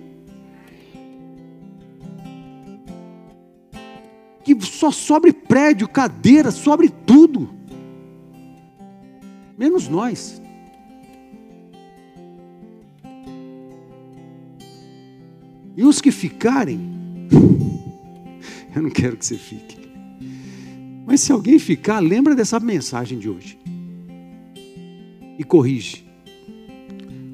Que 4.45 4.57
só 4.65 4.93
sobre 4.93 5.33
prédio, 5.33 5.89
cadeira, 5.89 6.53
sobre 6.53 6.89
tudo. 6.89 7.51
Menos 9.59 9.89
nós. 9.89 10.41
E 15.77 15.85
os 15.85 16.01
que 16.01 16.13
ficarem, 16.13 17.29
eu 18.73 18.81
não 18.81 18.91
quero 18.91 19.17
que 19.17 19.27
você 19.27 19.37
fique. 19.37 19.82
Mas 21.07 21.21
se 21.21 21.33
alguém 21.33 21.59
ficar, 21.59 22.01
lembra 22.01 22.35
dessa 22.35 22.59
mensagem 22.61 23.19
de 23.19 23.29
hoje. 23.29 23.59
E 25.39 25.45
corrige. 25.45 26.05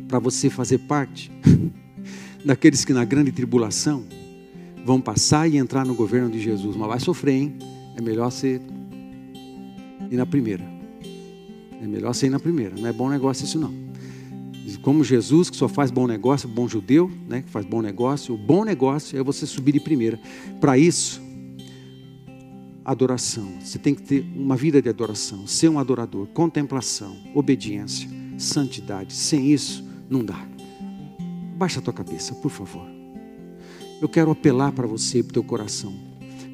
Para 0.06 0.18
você 0.18 0.48
fazer 0.48 0.78
parte 0.78 1.30
daqueles 2.44 2.84
que 2.84 2.92
na 2.92 3.04
grande 3.04 3.30
tribulação 3.30 4.04
vão 4.84 5.00
passar 5.00 5.46
e 5.48 5.56
entrar 5.56 5.84
no 5.84 5.94
governo 5.94 6.30
de 6.30 6.40
Jesus. 6.40 6.76
Mas 6.76 6.88
vai 6.88 7.00
sofrer, 7.00 7.34
hein? 7.34 7.58
É 7.96 8.00
melhor 8.00 8.30
ser 8.30 8.62
ir 10.10 10.16
na 10.16 10.24
primeira. 10.24 10.64
É 11.82 11.86
melhor 11.86 12.14
ser 12.14 12.26
ir 12.26 12.30
na 12.30 12.40
primeira. 12.40 12.74
Não 12.74 12.88
é 12.88 12.92
bom 12.92 13.08
negócio 13.08 13.44
isso 13.44 13.58
não. 13.58 13.88
Como 14.82 15.04
Jesus, 15.04 15.50
que 15.50 15.56
só 15.56 15.68
faz 15.68 15.90
bom 15.90 16.06
negócio, 16.06 16.48
bom 16.48 16.68
judeu, 16.68 17.10
né, 17.28 17.42
que 17.42 17.50
faz 17.50 17.66
bom 17.66 17.82
negócio, 17.82 18.34
o 18.34 18.38
bom 18.38 18.64
negócio 18.64 19.18
é 19.18 19.22
você 19.22 19.44
subir 19.44 19.72
de 19.72 19.80
primeira. 19.80 20.18
Para 20.60 20.78
isso, 20.78 21.20
adoração. 22.90 23.46
Você 23.60 23.78
tem 23.78 23.94
que 23.94 24.02
ter 24.02 24.26
uma 24.34 24.56
vida 24.56 24.80
de 24.80 24.88
adoração, 24.88 25.46
ser 25.46 25.68
um 25.68 25.78
adorador, 25.78 26.26
contemplação, 26.28 27.14
obediência, 27.34 28.08
santidade. 28.38 29.12
Sem 29.12 29.52
isso, 29.52 29.84
não 30.08 30.24
dá. 30.24 30.42
Baixa 31.56 31.80
a 31.80 31.82
tua 31.82 31.92
cabeça, 31.92 32.34
por 32.36 32.50
favor. 32.50 32.86
Eu 34.00 34.08
quero 34.08 34.30
apelar 34.30 34.72
para 34.72 34.86
você, 34.86 35.22
para 35.22 35.30
o 35.30 35.34
teu 35.34 35.44
coração. 35.44 35.92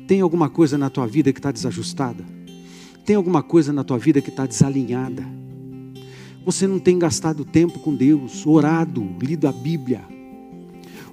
Tem 0.08 0.20
alguma 0.20 0.50
coisa 0.50 0.76
na 0.76 0.90
tua 0.90 1.06
vida 1.06 1.32
que 1.32 1.38
está 1.38 1.52
desajustada? 1.52 2.24
Tem 3.04 3.14
alguma 3.14 3.42
coisa 3.42 3.72
na 3.72 3.84
tua 3.84 3.98
vida 3.98 4.20
que 4.20 4.30
está 4.30 4.44
desalinhada? 4.44 5.24
Você 6.44 6.66
não 6.66 6.80
tem 6.80 6.98
gastado 6.98 7.44
tempo 7.44 7.78
com 7.78 7.94
Deus, 7.94 8.44
orado, 8.44 9.06
lido 9.22 9.46
a 9.46 9.52
Bíblia, 9.52 10.04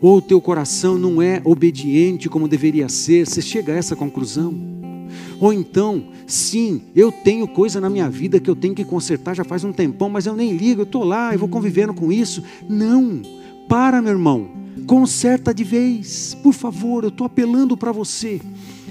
ou 0.01 0.17
o 0.17 0.21
teu 0.21 0.41
coração 0.41 0.97
não 0.97 1.21
é 1.21 1.41
obediente 1.45 2.27
como 2.27 2.47
deveria 2.47 2.89
ser, 2.89 3.27
você 3.27 3.39
chega 3.39 3.71
a 3.71 3.75
essa 3.75 3.95
conclusão. 3.95 4.80
Ou 5.41 5.51
então, 5.51 6.03
sim, 6.27 6.83
eu 6.95 7.11
tenho 7.11 7.47
coisa 7.47 7.81
na 7.81 7.89
minha 7.89 8.07
vida 8.07 8.39
que 8.39 8.47
eu 8.47 8.55
tenho 8.55 8.75
que 8.75 8.85
consertar 8.85 9.35
já 9.35 9.43
faz 9.43 9.63
um 9.63 9.73
tempão, 9.73 10.07
mas 10.07 10.27
eu 10.27 10.35
nem 10.35 10.55
ligo, 10.55 10.81
eu 10.81 10.85
estou 10.85 11.03
lá, 11.03 11.33
eu 11.33 11.39
vou 11.39 11.49
convivendo 11.49 11.95
com 11.95 12.11
isso. 12.11 12.43
Não, 12.69 13.23
para, 13.67 14.03
meu 14.03 14.11
irmão, 14.11 14.51
conserta 14.85 15.51
de 15.51 15.63
vez, 15.63 16.37
por 16.43 16.53
favor, 16.53 17.03
eu 17.03 17.09
estou 17.09 17.25
apelando 17.25 17.75
para 17.75 17.91
você. 17.91 18.39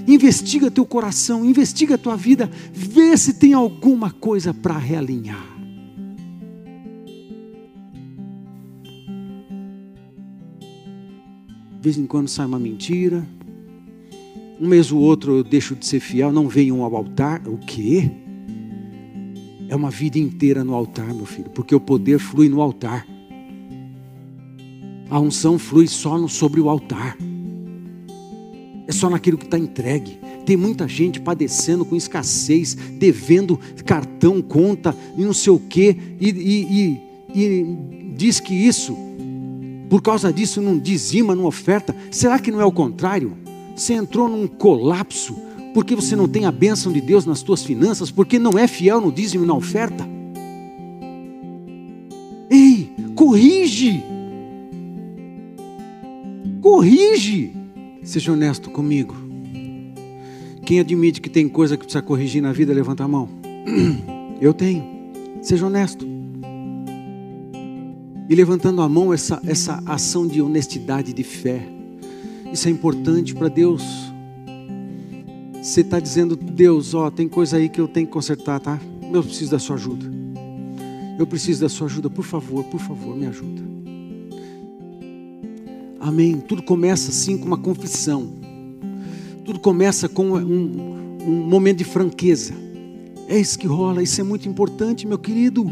Investiga 0.05 0.69
teu 0.69 0.85
coração, 0.85 1.45
investiga 1.45 1.97
tua 1.97 2.17
vida, 2.17 2.51
vê 2.73 3.15
se 3.15 3.35
tem 3.35 3.53
alguma 3.53 4.11
coisa 4.11 4.53
para 4.53 4.77
realinhar. 4.77 5.47
De 11.71 11.81
vez 11.81 11.97
em 11.97 12.05
quando 12.05 12.27
sai 12.27 12.45
uma 12.45 12.59
mentira. 12.59 13.25
Um 14.61 14.67
mês 14.67 14.91
ou 14.91 14.99
outro 14.99 15.37
eu 15.37 15.43
deixo 15.43 15.75
de 15.75 15.83
ser 15.83 15.99
fiel, 15.99 16.31
não 16.31 16.47
venham 16.47 16.83
ao 16.83 16.95
altar. 16.95 17.41
O 17.47 17.57
quê? 17.57 18.11
É 19.67 19.75
uma 19.75 19.89
vida 19.89 20.19
inteira 20.19 20.63
no 20.63 20.75
altar, 20.75 21.11
meu 21.15 21.25
filho, 21.25 21.49
porque 21.49 21.73
o 21.73 21.79
poder 21.79 22.19
flui 22.19 22.47
no 22.47 22.61
altar. 22.61 23.07
A 25.09 25.19
unção 25.19 25.57
flui 25.57 25.87
só 25.87 26.15
no, 26.15 26.29
sobre 26.29 26.61
o 26.61 26.69
altar. 26.69 27.17
É 28.87 28.91
só 28.91 29.09
naquilo 29.09 29.35
que 29.35 29.45
está 29.45 29.57
entregue. 29.57 30.19
Tem 30.45 30.55
muita 30.55 30.87
gente 30.87 31.19
padecendo 31.19 31.83
com 31.83 31.95
escassez, 31.95 32.75
devendo 32.75 33.59
cartão, 33.83 34.43
conta 34.43 34.95
e 35.17 35.23
não 35.23 35.33
sei 35.33 35.53
o 35.53 35.59
quê, 35.59 35.97
e, 36.19 36.29
e, 36.29 37.01
e, 37.33 37.43
e 37.43 38.13
diz 38.15 38.39
que 38.39 38.53
isso, 38.53 38.95
por 39.89 40.03
causa 40.03 40.31
disso, 40.31 40.61
não 40.61 40.77
dizima, 40.77 41.35
não 41.35 41.45
oferta. 41.45 41.95
Será 42.11 42.37
que 42.37 42.51
não 42.51 42.61
é 42.61 42.65
o 42.65 42.71
contrário? 42.71 43.40
Você 43.75 43.93
entrou 43.93 44.27
num 44.27 44.47
colapso 44.47 45.35
porque 45.73 45.95
você 45.95 46.15
não 46.15 46.27
tem 46.27 46.45
a 46.45 46.51
bênção 46.51 46.91
de 46.91 47.01
Deus 47.01 47.25
nas 47.25 47.39
suas 47.39 47.63
finanças, 47.63 48.11
porque 48.11 48.37
não 48.37 48.57
é 48.57 48.67
fiel 48.67 48.99
no 48.99 49.11
dízimo 49.11 49.43
e 49.43 49.47
na 49.47 49.53
oferta. 49.53 50.07
Ei, 52.49 52.89
corrige! 53.15 54.03
Corrige. 56.61 57.53
Seja 58.03 58.33
honesto 58.33 58.69
comigo. 58.69 59.15
Quem 60.65 60.79
admite 60.79 61.21
que 61.21 61.29
tem 61.29 61.47
coisa 61.47 61.75
que 61.75 61.83
precisa 61.83 62.01
corrigir 62.01 62.41
na 62.41 62.51
vida, 62.51 62.73
levanta 62.73 63.03
a 63.03 63.07
mão. 63.07 63.29
Eu 64.39 64.53
tenho. 64.53 64.83
Seja 65.41 65.65
honesto. 65.65 66.05
E 68.29 68.35
levantando 68.35 68.81
a 68.81 68.89
mão, 68.89 69.13
essa, 69.13 69.41
essa 69.45 69.81
ação 69.85 70.27
de 70.27 70.41
honestidade, 70.41 71.13
de 71.13 71.23
fé. 71.23 71.67
Isso 72.51 72.67
é 72.67 72.71
importante 72.71 73.33
para 73.33 73.47
Deus. 73.47 73.83
Você 75.61 75.81
está 75.81 75.99
dizendo, 75.99 76.35
Deus, 76.35 76.93
ó, 76.93 77.09
tem 77.09 77.29
coisa 77.29 77.57
aí 77.57 77.69
que 77.69 77.79
eu 77.79 77.87
tenho 77.87 78.07
que 78.07 78.13
consertar, 78.13 78.59
tá? 78.59 78.79
Eu 79.13 79.23
preciso 79.23 79.51
da 79.51 79.59
sua 79.59 79.75
ajuda. 79.75 80.05
Eu 81.17 81.27
preciso 81.27 81.61
da 81.61 81.69
sua 81.69 81.87
ajuda, 81.87 82.09
por 82.09 82.25
favor, 82.25 82.63
por 82.65 82.79
favor, 82.79 83.15
me 83.15 83.27
ajuda. 83.27 83.61
Amém. 85.99 86.39
Tudo 86.39 86.63
começa 86.63 87.11
assim 87.11 87.37
com 87.37 87.45
uma 87.45 87.57
confissão. 87.57 88.33
Tudo 89.45 89.59
começa 89.59 90.09
com 90.09 90.31
um, 90.31 91.19
um 91.25 91.47
momento 91.47 91.77
de 91.77 91.83
franqueza. 91.83 92.53
É 93.27 93.39
isso 93.39 93.57
que 93.57 93.67
rola, 93.67 94.03
isso 94.03 94.19
é 94.19 94.23
muito 94.23 94.49
importante, 94.49 95.07
meu 95.07 95.19
querido. 95.19 95.65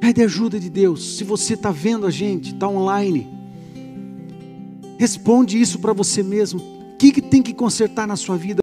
Pede 0.00 0.22
ajuda 0.22 0.58
de 0.58 0.70
Deus. 0.70 1.16
Se 1.16 1.24
você 1.24 1.54
está 1.54 1.70
vendo 1.70 2.06
a 2.06 2.10
gente, 2.10 2.54
está 2.54 2.68
online, 2.68 3.37
responde 4.98 5.58
isso 5.58 5.78
para 5.78 5.92
você 5.92 6.22
mesmo. 6.22 6.60
O 6.60 6.96
que, 6.98 7.12
que 7.12 7.22
tem 7.22 7.42
que 7.42 7.54
consertar 7.54 8.06
na 8.06 8.16
sua 8.16 8.36
vida? 8.36 8.60